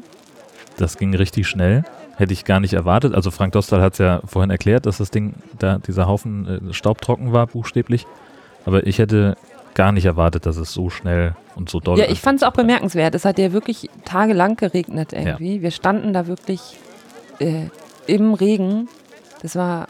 Das 0.78 0.96
ging 0.96 1.14
richtig 1.14 1.46
schnell. 1.46 1.84
Hätte 2.16 2.32
ich 2.32 2.44
gar 2.44 2.60
nicht 2.60 2.72
erwartet. 2.72 3.12
Also 3.12 3.30
Frank 3.32 3.52
Dostal 3.52 3.82
hat 3.82 3.94
es 3.94 3.98
ja 3.98 4.20
vorhin 4.24 4.50
erklärt, 4.50 4.86
dass 4.86 4.98
das 4.98 5.10
Ding, 5.10 5.34
da 5.58 5.78
dieser 5.78 6.06
Haufen 6.06 6.70
äh, 6.70 6.72
staubtrocken 6.72 7.32
war, 7.32 7.48
buchstäblich. 7.48 8.06
Aber 8.64 8.86
ich 8.86 8.98
hätte 8.98 9.36
gar 9.74 9.92
nicht 9.92 10.04
erwartet, 10.04 10.46
dass 10.46 10.56
es 10.56 10.72
so 10.72 10.90
schnell 10.90 11.34
und 11.56 11.68
so 11.68 11.80
doll 11.80 11.98
Ja, 11.98 12.06
ich 12.08 12.20
fand 12.20 12.40
es 12.40 12.42
auch 12.46 12.52
bemerkenswert. 12.52 13.14
Es 13.14 13.24
hat 13.24 13.38
ja 13.38 13.52
wirklich 13.52 13.90
tagelang 14.04 14.56
geregnet 14.56 15.12
Ja. 15.12 15.18
irgendwie. 15.20 15.62
Wir 15.62 15.70
standen 15.70 16.12
da 16.12 16.26
wirklich 16.26 16.76
äh, 17.40 17.66
im 18.06 18.34
Regen. 18.34 18.88
Das 19.42 19.56
war, 19.56 19.88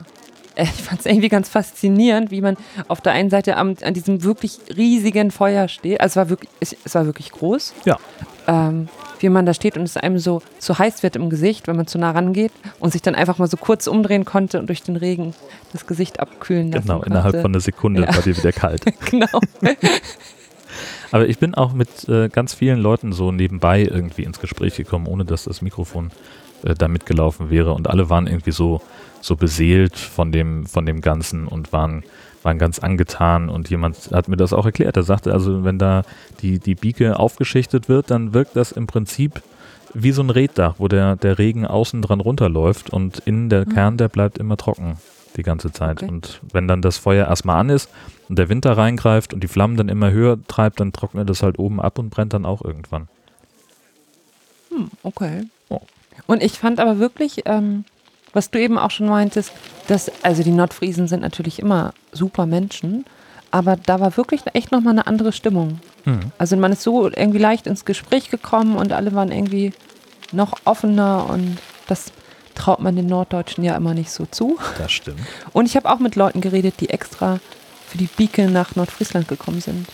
ich 0.56 0.70
fand 0.70 1.00
es 1.00 1.06
irgendwie 1.06 1.28
ganz 1.28 1.48
faszinierend, 1.48 2.30
wie 2.30 2.40
man 2.40 2.56
auf 2.88 3.00
der 3.00 3.12
einen 3.12 3.30
Seite 3.30 3.56
am, 3.56 3.74
an 3.82 3.94
diesem 3.94 4.22
wirklich 4.22 4.58
riesigen 4.76 5.30
Feuer 5.30 5.68
steht. 5.68 6.00
Also 6.00 6.12
es 6.12 6.16
war 6.16 6.28
wirklich, 6.30 6.50
es, 6.60 6.76
es 6.84 6.94
war 6.94 7.06
wirklich 7.06 7.30
groß. 7.32 7.74
Ja. 7.84 7.98
Ähm, 8.46 8.88
wie 9.20 9.28
man 9.30 9.46
da 9.46 9.54
steht 9.54 9.76
und 9.78 9.84
es 9.84 9.96
einem 9.96 10.18
so, 10.18 10.42
so 10.58 10.78
heiß 10.78 11.02
wird 11.02 11.16
im 11.16 11.30
Gesicht, 11.30 11.66
wenn 11.66 11.76
man 11.76 11.86
zu 11.86 11.96
nah 11.98 12.10
rangeht 12.10 12.52
und 12.78 12.92
sich 12.92 13.00
dann 13.00 13.14
einfach 13.14 13.38
mal 13.38 13.48
so 13.48 13.56
kurz 13.56 13.86
umdrehen 13.86 14.26
konnte 14.26 14.58
und 14.60 14.66
durch 14.68 14.82
den 14.82 14.96
Regen 14.96 15.32
das 15.72 15.86
Gesicht 15.86 16.20
abkühlen 16.20 16.70
lassen 16.70 16.82
Genau, 16.86 16.94
konnte. 16.98 17.10
innerhalb 17.10 17.40
von 17.40 17.52
einer 17.52 17.60
Sekunde 17.60 18.02
Ja. 18.02 18.14
war 18.14 18.22
dir 18.22 18.36
wieder 18.36 18.52
kalt. 18.52 18.82
genau. 19.10 19.26
Aber 21.10 21.28
ich 21.28 21.38
bin 21.38 21.54
auch 21.54 21.72
mit 21.72 22.08
äh, 22.08 22.28
ganz 22.28 22.54
vielen 22.54 22.80
Leuten 22.80 23.12
so 23.12 23.30
nebenbei 23.30 23.82
irgendwie 23.82 24.24
ins 24.24 24.40
Gespräch 24.40 24.76
gekommen, 24.76 25.06
ohne 25.06 25.24
dass 25.24 25.44
das 25.44 25.62
Mikrofon 25.62 26.10
äh, 26.64 26.74
da 26.74 26.88
mitgelaufen 26.88 27.50
wäre. 27.50 27.72
Und 27.72 27.88
alle 27.88 28.10
waren 28.10 28.26
irgendwie 28.26 28.50
so, 28.52 28.80
so 29.24 29.36
beseelt 29.36 29.96
von 29.96 30.32
dem, 30.32 30.66
von 30.66 30.84
dem 30.84 31.00
Ganzen 31.00 31.48
und 31.48 31.72
waren, 31.72 32.04
waren 32.42 32.58
ganz 32.58 32.78
angetan. 32.78 33.48
Und 33.48 33.70
jemand 33.70 34.10
hat 34.12 34.28
mir 34.28 34.36
das 34.36 34.52
auch 34.52 34.66
erklärt. 34.66 34.96
Er 34.96 35.02
sagte 35.02 35.32
also, 35.32 35.64
wenn 35.64 35.78
da 35.78 36.02
die, 36.42 36.58
die 36.58 36.74
Bieke 36.74 37.18
aufgeschichtet 37.18 37.88
wird, 37.88 38.10
dann 38.10 38.34
wirkt 38.34 38.54
das 38.54 38.72
im 38.72 38.86
Prinzip 38.86 39.42
wie 39.94 40.12
so 40.12 40.22
ein 40.22 40.30
Reddach, 40.30 40.74
wo 40.78 40.88
der, 40.88 41.16
der 41.16 41.38
Regen 41.38 41.66
außen 41.66 42.02
dran 42.02 42.20
runterläuft 42.20 42.90
und 42.90 43.20
innen 43.20 43.48
der 43.48 43.64
Kern, 43.64 43.96
der 43.96 44.08
bleibt 44.08 44.38
immer 44.38 44.56
trocken 44.56 44.98
die 45.36 45.42
ganze 45.42 45.72
Zeit. 45.72 46.02
Okay. 46.02 46.10
Und 46.10 46.40
wenn 46.52 46.68
dann 46.68 46.82
das 46.82 46.98
Feuer 46.98 47.26
erstmal 47.26 47.60
an 47.60 47.70
ist 47.70 47.88
und 48.28 48.38
der 48.38 48.48
Wind 48.48 48.64
da 48.64 48.74
reingreift 48.74 49.32
und 49.32 49.42
die 49.42 49.48
Flammen 49.48 49.76
dann 49.76 49.88
immer 49.88 50.10
höher 50.10 50.38
treibt, 50.46 50.80
dann 50.80 50.92
trocknet 50.92 51.30
es 51.30 51.42
halt 51.42 51.58
oben 51.58 51.80
ab 51.80 51.98
und 51.98 52.10
brennt 52.10 52.34
dann 52.34 52.44
auch 52.44 52.62
irgendwann. 52.62 53.08
Hm, 54.70 54.90
okay. 55.02 55.44
Oh. 55.70 55.80
Und 56.26 56.42
ich 56.42 56.58
fand 56.58 56.78
aber 56.78 56.98
wirklich, 56.98 57.42
ähm, 57.46 57.84
was 58.34 58.50
du 58.50 58.60
eben 58.60 58.78
auch 58.78 58.90
schon 58.90 59.08
meintest, 59.08 59.52
dass, 59.86 60.10
also 60.22 60.42
die 60.42 60.50
Nordfriesen 60.50 61.08
sind 61.08 61.22
natürlich 61.22 61.58
immer 61.58 61.94
super 62.12 62.44
Menschen, 62.46 63.06
aber 63.50 63.76
da 63.76 64.00
war 64.00 64.16
wirklich 64.16 64.42
echt 64.52 64.72
nochmal 64.72 64.92
eine 64.92 65.06
andere 65.06 65.32
Stimmung. 65.32 65.80
Mhm. 66.04 66.32
Also 66.36 66.56
man 66.56 66.72
ist 66.72 66.82
so 66.82 67.08
irgendwie 67.08 67.38
leicht 67.38 67.66
ins 67.66 67.84
Gespräch 67.84 68.30
gekommen 68.30 68.76
und 68.76 68.92
alle 68.92 69.14
waren 69.14 69.30
irgendwie 69.30 69.72
noch 70.32 70.54
offener 70.64 71.30
und 71.30 71.58
das 71.86 72.12
traut 72.54 72.80
man 72.80 72.96
den 72.96 73.06
Norddeutschen 73.06 73.64
ja 73.64 73.76
immer 73.76 73.94
nicht 73.94 74.10
so 74.10 74.26
zu. 74.26 74.58
Das 74.78 74.92
stimmt. 74.92 75.20
Und 75.52 75.66
ich 75.66 75.76
habe 75.76 75.90
auch 75.90 75.98
mit 75.98 76.16
Leuten 76.16 76.40
geredet, 76.40 76.74
die 76.80 76.90
extra 76.90 77.40
für 77.88 77.98
die 77.98 78.06
Bieke 78.06 78.48
nach 78.48 78.74
Nordfriesland 78.74 79.28
gekommen 79.28 79.60
sind. 79.60 79.88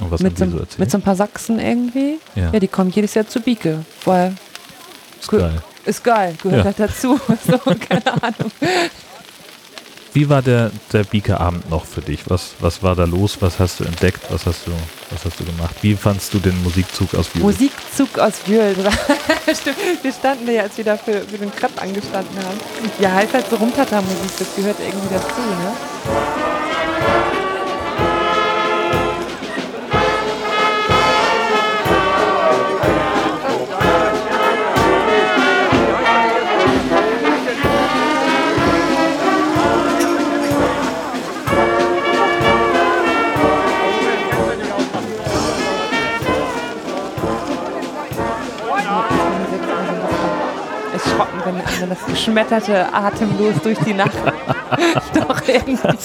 Und 0.00 0.10
was 0.10 0.20
mit, 0.20 0.32
haben 0.32 0.38
so, 0.38 0.44
die 0.44 0.50
so 0.50 0.58
erzählt? 0.58 0.78
mit 0.80 0.90
so 0.90 0.98
ein 0.98 1.02
paar 1.02 1.16
Sachsen 1.16 1.60
irgendwie. 1.60 2.18
Ja. 2.34 2.50
Ja, 2.52 2.60
die 2.60 2.68
kommen 2.68 2.90
jedes 2.90 3.14
Jahr 3.14 3.28
zur 3.28 3.42
Bieke, 3.42 3.84
weil 4.04 4.34
ist 5.20 5.30
geil. 5.30 5.62
Ist 5.84 6.02
geil, 6.04 6.34
gehört 6.42 6.58
Ja. 6.60 6.64
halt 6.64 6.80
dazu. 6.80 7.20
So, 7.46 7.58
keine 7.58 8.22
Ahnung. 8.22 8.50
Wie 10.12 10.28
war 10.28 10.42
der, 10.42 10.70
der 10.92 11.02
Bieke-Abend 11.02 11.68
noch 11.68 11.84
für 11.84 12.00
dich? 12.00 12.20
Was, 12.30 12.54
was 12.60 12.80
war 12.84 12.94
da 12.94 13.02
los? 13.04 13.36
Was 13.40 13.58
hast 13.58 13.80
du 13.80 13.84
entdeckt? 13.84 14.20
Was 14.30 14.46
hast 14.46 14.64
du, 14.66 14.70
was 15.10 15.24
hast 15.24 15.40
du 15.40 15.44
gemacht? 15.44 15.74
Wie 15.82 15.96
fandst 15.96 16.32
du 16.32 16.38
den 16.38 16.62
Musikzug 16.62 17.12
aus 17.14 17.34
Wien? 17.34 17.42
Musikzug 17.42 18.16
aus 18.20 18.34
Wühl. 18.46 18.76
Wir 20.02 20.12
standen 20.12 20.48
ja, 20.52 20.62
als 20.62 20.76
wir 20.76 20.84
da 20.84 20.96
für, 20.96 21.20
für 21.22 21.38
den 21.38 21.50
Crepe 21.54 21.82
angestanden 21.82 22.36
haben. 22.38 22.58
Ja, 23.00 23.10
heißt 23.12 23.34
halt 23.34 23.50
so 23.50 23.56
Rumtata-Musik, 23.56 24.38
das 24.38 24.54
gehört 24.54 24.76
irgendwie 24.78 25.14
dazu, 25.14 25.40
ne? 25.40 25.72
Wenn 51.44 51.56
andere 51.56 51.86
das 51.88 52.06
geschmetterte 52.06 52.92
atemlos 52.92 53.54
durch 53.62 53.78
die 53.80 53.94
Nacht. 53.94 54.12
Doch 55.14 55.46
irgendwie. 55.46 55.96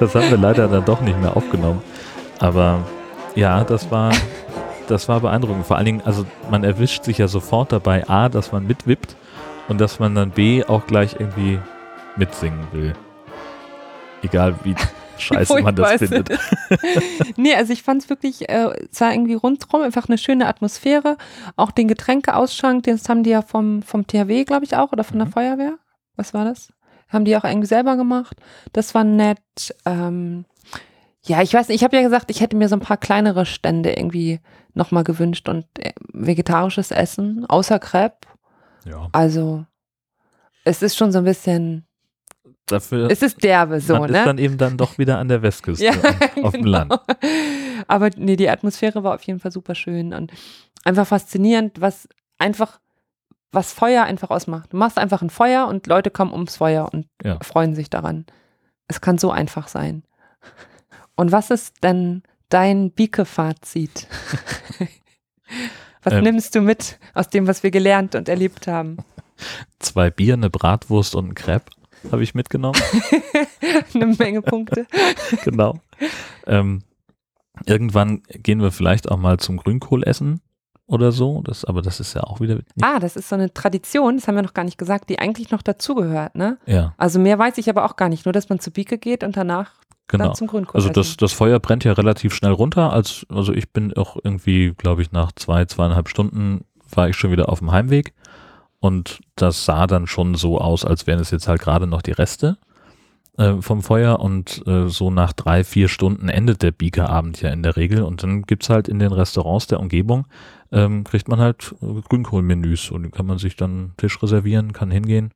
Das 0.00 0.14
haben 0.14 0.30
wir 0.30 0.38
leider 0.38 0.68
dann 0.68 0.84
doch 0.84 1.00
nicht 1.00 1.20
mehr 1.20 1.36
aufgenommen. 1.36 1.82
Aber 2.38 2.80
ja, 3.34 3.64
das 3.64 3.90
war, 3.90 4.12
das 4.86 5.08
war 5.08 5.20
beeindruckend. 5.20 5.66
Vor 5.66 5.76
allen 5.76 5.86
Dingen, 5.86 6.02
also 6.04 6.24
man 6.50 6.64
erwischt 6.64 7.04
sich 7.04 7.18
ja 7.18 7.28
sofort 7.28 7.72
dabei, 7.72 8.08
A, 8.08 8.28
dass 8.28 8.52
man 8.52 8.66
mitwippt 8.66 9.16
und 9.68 9.80
dass 9.80 9.98
man 9.98 10.14
dann 10.14 10.30
B 10.30 10.64
auch 10.64 10.86
gleich 10.86 11.16
irgendwie 11.18 11.58
mitsingen 12.16 12.66
will. 12.72 12.92
Egal 14.22 14.54
wie 14.62 14.74
scheiße 15.18 15.62
man 15.62 15.74
das 15.76 15.94
findet. 15.94 16.28
nee, 17.36 17.54
also 17.54 17.72
ich 17.72 17.82
fand 17.82 18.02
es 18.02 18.08
wirklich, 18.10 18.48
äh, 18.48 18.70
es 18.90 19.00
war 19.00 19.12
irgendwie 19.12 19.34
rundherum 19.34 19.82
einfach 19.82 20.08
eine 20.08 20.18
schöne 20.18 20.46
Atmosphäre. 20.46 21.16
Auch 21.56 21.70
den 21.70 21.88
Getränkeausschank, 21.88 22.84
das 22.84 23.08
haben 23.08 23.22
die 23.22 23.30
ja 23.30 23.42
vom, 23.42 23.82
vom 23.82 24.06
THW, 24.06 24.44
glaube 24.44 24.64
ich, 24.64 24.76
auch, 24.76 24.92
oder 24.92 25.04
von 25.04 25.18
der 25.18 25.28
Mhm. 25.28 25.32
Feuerwehr. 25.32 25.78
Was 26.16 26.34
war 26.34 26.44
das? 26.44 26.72
Haben 27.08 27.24
die 27.24 27.36
auch 27.36 27.44
irgendwie 27.44 27.66
selber 27.66 27.96
gemacht. 27.96 28.36
Das 28.72 28.94
war 28.94 29.04
nett. 29.04 29.38
Ähm, 29.84 30.44
ja, 31.26 31.42
ich 31.42 31.54
weiß 31.54 31.68
nicht, 31.68 31.76
ich 31.76 31.84
habe 31.84 31.96
ja 31.96 32.02
gesagt, 32.02 32.30
ich 32.30 32.40
hätte 32.40 32.56
mir 32.56 32.68
so 32.68 32.76
ein 32.76 32.80
paar 32.80 32.96
kleinere 32.98 33.46
Stände 33.46 33.92
irgendwie 33.92 34.40
nochmal 34.74 35.04
gewünscht 35.04 35.48
und 35.48 35.66
äh, 35.78 35.92
vegetarisches 36.12 36.90
Essen, 36.90 37.46
außer 37.46 37.78
Crepe. 37.78 38.26
Ja, 38.84 39.08
Also, 39.12 39.64
es 40.64 40.82
ist 40.82 40.96
schon 40.96 41.12
so 41.12 41.18
ein 41.18 41.24
bisschen, 41.24 41.86
dafür 42.66 43.10
es 43.10 43.22
ist 43.22 43.42
derbe 43.42 43.80
so, 43.80 43.98
man 43.98 44.10
ne? 44.10 44.18
ist 44.18 44.26
dann 44.26 44.38
eben 44.38 44.58
dann 44.58 44.76
doch 44.76 44.98
wieder 44.98 45.18
an 45.18 45.28
der 45.28 45.42
Westküste 45.42 45.90
auf 46.42 46.52
dem 46.52 46.64
genau. 46.64 46.78
Land. 46.78 46.94
Aber 47.88 48.10
nee, 48.16 48.36
die 48.36 48.48
Atmosphäre 48.48 49.04
war 49.04 49.14
auf 49.14 49.22
jeden 49.22 49.40
Fall 49.40 49.50
super 49.52 49.74
schön 49.74 50.14
und 50.14 50.32
einfach 50.84 51.06
faszinierend, 51.06 51.80
was 51.80 52.08
einfach, 52.38 52.80
was 53.52 53.72
Feuer 53.72 54.04
einfach 54.04 54.30
ausmacht. 54.30 54.72
Du 54.72 54.76
machst 54.76 54.98
einfach 54.98 55.22
ein 55.22 55.30
Feuer 55.30 55.66
und 55.68 55.86
Leute 55.86 56.10
kommen 56.10 56.32
ums 56.32 56.56
Feuer 56.56 56.88
und 56.92 57.06
Ja. 57.22 57.38
freuen 57.42 57.74
sich 57.74 57.90
daran. 57.90 58.26
Es 58.88 59.00
kann 59.00 59.18
so 59.18 59.30
einfach 59.30 59.68
sein. 59.68 60.02
Und 61.16 61.32
was 61.32 61.50
ist 61.50 61.82
denn 61.82 62.22
dein 62.48 62.90
Bieke-Fazit? 62.90 64.06
was 66.02 66.12
Ähm. 66.14 66.24
nimmst 66.24 66.54
du 66.54 66.60
mit 66.60 66.98
aus 67.14 67.28
dem, 67.28 67.46
was 67.46 67.62
wir 67.62 67.70
gelernt 67.70 68.14
und 68.14 68.28
erlebt 68.28 68.66
haben? 68.66 68.98
Zwei 69.78 70.10
Bier, 70.10 70.34
eine 70.34 70.50
Bratwurst 70.50 71.14
und 71.14 71.28
ein 71.30 71.34
Crepe 71.34 71.70
habe 72.10 72.22
ich 72.22 72.34
mitgenommen. 72.34 72.80
Eine 73.94 74.06
Menge 74.06 74.42
Punkte. 74.42 74.86
genau. 75.44 75.80
Ähm, 76.46 76.82
irgendwann 77.66 78.22
gehen 78.28 78.60
wir 78.60 78.70
vielleicht 78.70 79.10
auch 79.10 79.16
mal 79.16 79.38
zum 79.38 79.56
Grünkohl 79.56 80.02
essen 80.04 80.40
oder 80.86 81.12
so. 81.12 81.42
Das, 81.42 81.64
aber 81.64 81.82
das 81.82 82.00
ist 82.00 82.14
ja 82.14 82.22
auch 82.22 82.40
wieder. 82.40 82.60
Ah, 82.82 82.98
das 82.98 83.16
ist 83.16 83.28
so 83.28 83.36
eine 83.36 83.52
Tradition, 83.52 84.16
das 84.16 84.28
haben 84.28 84.36
wir 84.36 84.42
noch 84.42 84.54
gar 84.54 84.64
nicht 84.64 84.78
gesagt, 84.78 85.08
die 85.08 85.18
eigentlich 85.18 85.50
noch 85.50 85.62
dazugehört, 85.62 86.34
ne? 86.34 86.58
Ja, 86.66 86.94
Also 86.98 87.18
mehr 87.18 87.38
weiß 87.38 87.58
ich 87.58 87.68
aber 87.68 87.84
auch 87.84 87.96
gar 87.96 88.08
nicht, 88.08 88.26
nur 88.26 88.32
dass 88.32 88.48
man 88.48 88.58
zur 88.60 88.72
Bieke 88.72 88.98
geht 88.98 89.24
und 89.24 89.36
danach 89.36 89.72
genau. 90.08 90.26
dann 90.26 90.34
zum 90.34 90.46
Grünkohl 90.46 90.76
Also 90.76 90.90
das, 90.90 91.08
essen. 91.08 91.16
das 91.20 91.32
Feuer 91.32 91.58
brennt 91.60 91.84
ja 91.84 91.92
relativ 91.92 92.34
schnell 92.34 92.52
runter. 92.52 92.92
Als, 92.92 93.26
also 93.28 93.52
ich 93.52 93.72
bin 93.72 93.94
auch 93.96 94.16
irgendwie, 94.22 94.74
glaube 94.76 95.02
ich, 95.02 95.12
nach 95.12 95.32
zwei, 95.32 95.64
zweieinhalb 95.64 96.08
Stunden 96.08 96.64
war 96.90 97.08
ich 97.08 97.16
schon 97.16 97.30
wieder 97.30 97.48
auf 97.48 97.60
dem 97.60 97.72
Heimweg. 97.72 98.12
Und 98.84 99.20
das 99.34 99.64
sah 99.64 99.86
dann 99.86 100.06
schon 100.06 100.34
so 100.34 100.60
aus, 100.60 100.84
als 100.84 101.06
wären 101.06 101.18
es 101.18 101.30
jetzt 101.30 101.48
halt 101.48 101.62
gerade 101.62 101.86
noch 101.86 102.02
die 102.02 102.12
Reste 102.12 102.58
äh, 103.38 103.54
vom 103.62 103.82
Feuer. 103.82 104.20
Und 104.20 104.62
äh, 104.66 104.90
so 104.90 105.10
nach 105.10 105.32
drei, 105.32 105.64
vier 105.64 105.88
Stunden 105.88 106.28
endet 106.28 106.62
der 106.62 106.70
Biekerabend 106.70 107.40
ja 107.40 107.48
in 107.48 107.62
der 107.62 107.78
Regel. 107.78 108.02
Und 108.02 108.22
dann 108.22 108.42
gibt's 108.42 108.68
halt 108.68 108.88
in 108.88 108.98
den 108.98 109.10
Restaurants 109.10 109.68
der 109.68 109.80
Umgebung, 109.80 110.26
ähm, 110.70 111.02
kriegt 111.02 111.28
man 111.28 111.40
halt 111.40 111.74
äh, 111.80 112.02
Grünkohlmenüs. 112.06 112.90
Und 112.90 113.10
kann 113.12 113.24
man 113.24 113.38
sich 113.38 113.56
dann 113.56 113.94
Tisch 113.96 114.22
reservieren, 114.22 114.74
kann 114.74 114.90
hingehen. 114.90 115.32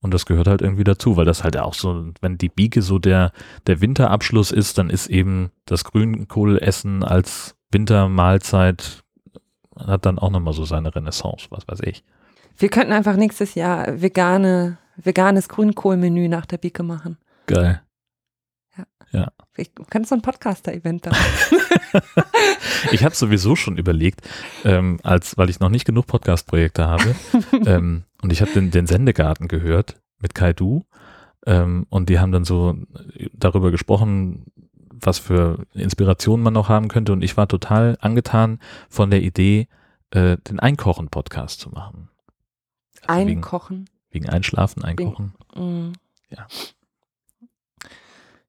Und 0.00 0.14
das 0.14 0.24
gehört 0.24 0.46
halt 0.46 0.62
irgendwie 0.62 0.84
dazu, 0.84 1.18
weil 1.18 1.26
das 1.26 1.44
halt 1.44 1.58
auch 1.58 1.74
so, 1.74 2.06
wenn 2.22 2.38
die 2.38 2.48
Bieke 2.48 2.80
so 2.80 2.98
der, 2.98 3.32
der 3.66 3.82
Winterabschluss 3.82 4.52
ist, 4.52 4.78
dann 4.78 4.88
ist 4.88 5.08
eben 5.08 5.50
das 5.66 5.84
Grünkohlessen 5.84 7.04
als 7.04 7.56
Wintermahlzeit 7.70 9.04
hat 9.76 10.06
dann 10.06 10.18
auch 10.18 10.30
nochmal 10.30 10.54
so 10.54 10.64
seine 10.64 10.94
Renaissance, 10.94 11.46
was 11.50 11.68
weiß 11.68 11.80
ich. 11.82 12.04
Wir 12.60 12.68
könnten 12.68 12.92
einfach 12.92 13.16
nächstes 13.16 13.54
Jahr 13.54 14.00
vegane, 14.00 14.78
veganes 14.96 15.48
Grünkohlmenü 15.48 16.28
nach 16.28 16.46
der 16.46 16.58
Bieke 16.58 16.82
machen. 16.82 17.18
Geil. 17.46 17.80
Ich 19.56 19.72
kann 19.90 20.04
so 20.04 20.14
ein 20.14 20.22
Podcaster-Event 20.22 21.06
da. 21.06 21.12
Ich 22.92 23.04
habe 23.04 23.14
sowieso 23.14 23.56
schon 23.56 23.76
überlegt, 23.76 24.26
ähm, 24.64 25.00
als 25.02 25.36
weil 25.36 25.50
ich 25.50 25.60
noch 25.60 25.68
nicht 25.68 25.84
genug 25.84 26.06
Podcast-Projekte 26.06 26.86
habe, 26.86 27.14
ähm, 27.66 28.04
und 28.22 28.32
ich 28.32 28.40
habe 28.40 28.52
den, 28.52 28.70
den 28.70 28.86
Sendegarten 28.86 29.48
gehört 29.48 30.00
mit 30.18 30.34
Kai 30.34 30.54
Du, 30.54 30.86
ähm, 31.46 31.86
und 31.90 32.08
die 32.08 32.18
haben 32.20 32.32
dann 32.32 32.44
so 32.44 32.74
darüber 33.34 33.70
gesprochen, 33.70 34.46
was 34.88 35.18
für 35.18 35.66
Inspirationen 35.74 36.42
man 36.42 36.54
noch 36.54 36.70
haben 36.70 36.88
könnte, 36.88 37.12
und 37.12 37.22
ich 37.22 37.36
war 37.36 37.48
total 37.48 37.98
angetan 38.00 38.60
von 38.88 39.10
der 39.10 39.20
Idee, 39.20 39.68
äh, 40.10 40.38
den 40.38 40.58
Einkochen-Podcast 40.58 41.60
zu 41.60 41.68
machen. 41.68 42.08
Also 43.10 43.26
wegen, 43.26 43.38
Einkochen. 43.40 43.90
wegen 44.10 44.28
Einschlafen, 44.28 44.84
Einkochen. 44.84 45.34
Mm. 45.54 45.92
Ja. 46.30 46.46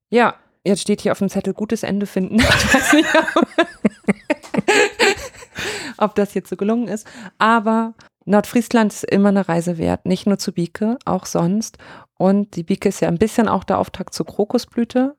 Ja, 0.09 0.35
jetzt 0.63 0.81
steht 0.81 1.01
hier 1.01 1.11
auf 1.13 1.19
dem 1.19 1.29
Zettel 1.29 1.53
gutes 1.53 1.83
Ende 1.83 2.05
finden. 2.05 2.37
Ich 2.39 2.73
weiß 2.73 2.93
nicht, 2.93 3.07
ob, 3.35 3.47
ob 5.97 6.15
das 6.15 6.33
jetzt 6.33 6.49
so 6.49 6.55
gelungen 6.57 6.87
ist. 6.87 7.07
Aber 7.37 7.93
Nordfriesland 8.25 8.93
ist 8.93 9.03
immer 9.05 9.29
eine 9.29 9.47
Reise 9.47 9.77
wert. 9.77 10.05
Nicht 10.05 10.27
nur 10.27 10.37
zu 10.37 10.51
Bieke, 10.53 10.97
auch 11.05 11.25
sonst. 11.25 11.77
Und 12.17 12.55
die 12.55 12.63
Bieke 12.63 12.89
ist 12.89 12.99
ja 13.01 13.07
ein 13.07 13.17
bisschen 13.17 13.47
auch 13.47 13.63
der 13.63 13.79
Auftakt 13.79 14.13
zur 14.13 14.25
Krokusblüte, 14.25 15.15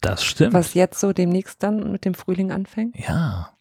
Das 0.00 0.24
stimmt. 0.24 0.52
was 0.52 0.74
jetzt 0.74 1.00
so 1.00 1.12
demnächst 1.12 1.62
dann 1.62 1.90
mit 1.90 2.04
dem 2.04 2.14
Frühling 2.14 2.52
anfängt. 2.52 2.96
Ja, 2.98 3.52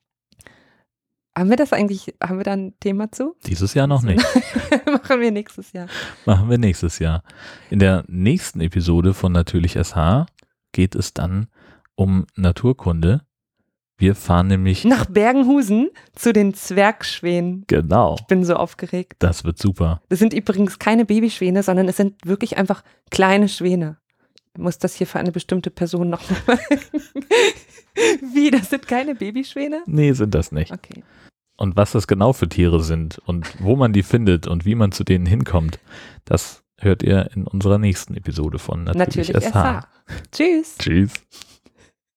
Haben 1.38 1.50
wir 1.50 1.56
das 1.58 1.72
eigentlich, 1.72 2.14
haben 2.22 2.38
wir 2.38 2.44
da 2.44 2.54
ein 2.54 2.74
Thema 2.80 3.12
zu? 3.12 3.36
dieses 3.46 3.74
Jahr 3.74 3.88
noch 3.88 4.02
nicht. 4.02 4.22
Machen 4.86 5.22
wir 5.22 5.32
nächstes 5.32 5.72
Jahr. 5.72 5.88
Machen 6.26 6.50
wir 6.50 6.58
nächstes 6.58 7.00
Jahr. 7.00 7.24
In 7.70 7.80
der 7.80 8.04
nächsten 8.08 8.60
Episode 8.60 9.14
von 9.14 9.32
Natürlich 9.32 9.74
SH 9.74 10.26
geht 10.74 10.94
es 10.96 11.14
dann 11.14 11.48
um 11.96 12.26
Naturkunde. 12.36 13.22
Wir 13.98 14.16
fahren 14.16 14.48
nämlich. 14.48 14.84
Nach 14.84 15.06
Bergenhusen 15.06 15.90
zu 16.16 16.34
den 16.34 16.54
Zwergschwänen. 16.54 17.64
Genau. 17.68 18.16
Ich 18.20 18.26
bin 18.26 18.44
so 18.44 18.56
aufgeregt. 18.56 19.18
Das 19.20 19.44
wird 19.46 19.58
super. 19.58 20.02
Das 20.10 20.20
sind 20.20 20.34
übrigens 20.34 20.80
keine 20.80 21.06
Babyschwäne, 21.06 21.64
sondern 21.64 21.88
es 21.88 21.98
sind 21.98 22.26
wirklich 22.26 22.58
einfach 22.58 22.84
kleine 23.12 23.48
Schwäne. 23.48 23.98
Muss 24.58 24.78
das 24.78 24.96
hier 24.96 25.08
für 25.08 25.20
eine 25.20 25.32
bestimmte 25.32 25.72
Person 25.72 26.10
noch 26.10 26.22
Wie, 28.34 28.52
das 28.52 28.70
sind 28.70 28.88
keine 28.88 29.16
Babyschwäne? 29.16 29.84
Nee, 29.86 30.14
sind 30.14 30.36
das 30.36 30.52
nicht. 30.52 30.72
Okay. 30.72 31.04
Und 31.58 31.76
was 31.76 31.92
das 31.92 32.08
genau 32.08 32.34
für 32.34 32.50
Tiere 32.50 32.84
sind 32.84 33.20
und 33.26 33.62
wo 33.62 33.76
man 33.76 33.94
die 33.94 34.04
findet 34.04 34.48
und 34.48 34.66
wie 34.66 34.76
man 34.76 34.92
zu 34.92 35.04
denen 35.04 35.26
hinkommt, 35.26 35.80
das 36.26 36.64
hört 36.80 37.04
ihr 37.04 37.30
in 37.36 37.46
unserer 37.46 37.78
nächsten 37.78 38.16
Episode 38.16 38.60
von 38.60 38.86
Natürlich, 38.86 39.32
Natürlich 39.32 39.54
SH. 39.54 39.54
SH. 39.54 39.88
Tschüss. 40.32 40.76
Tschüss. 40.80 41.12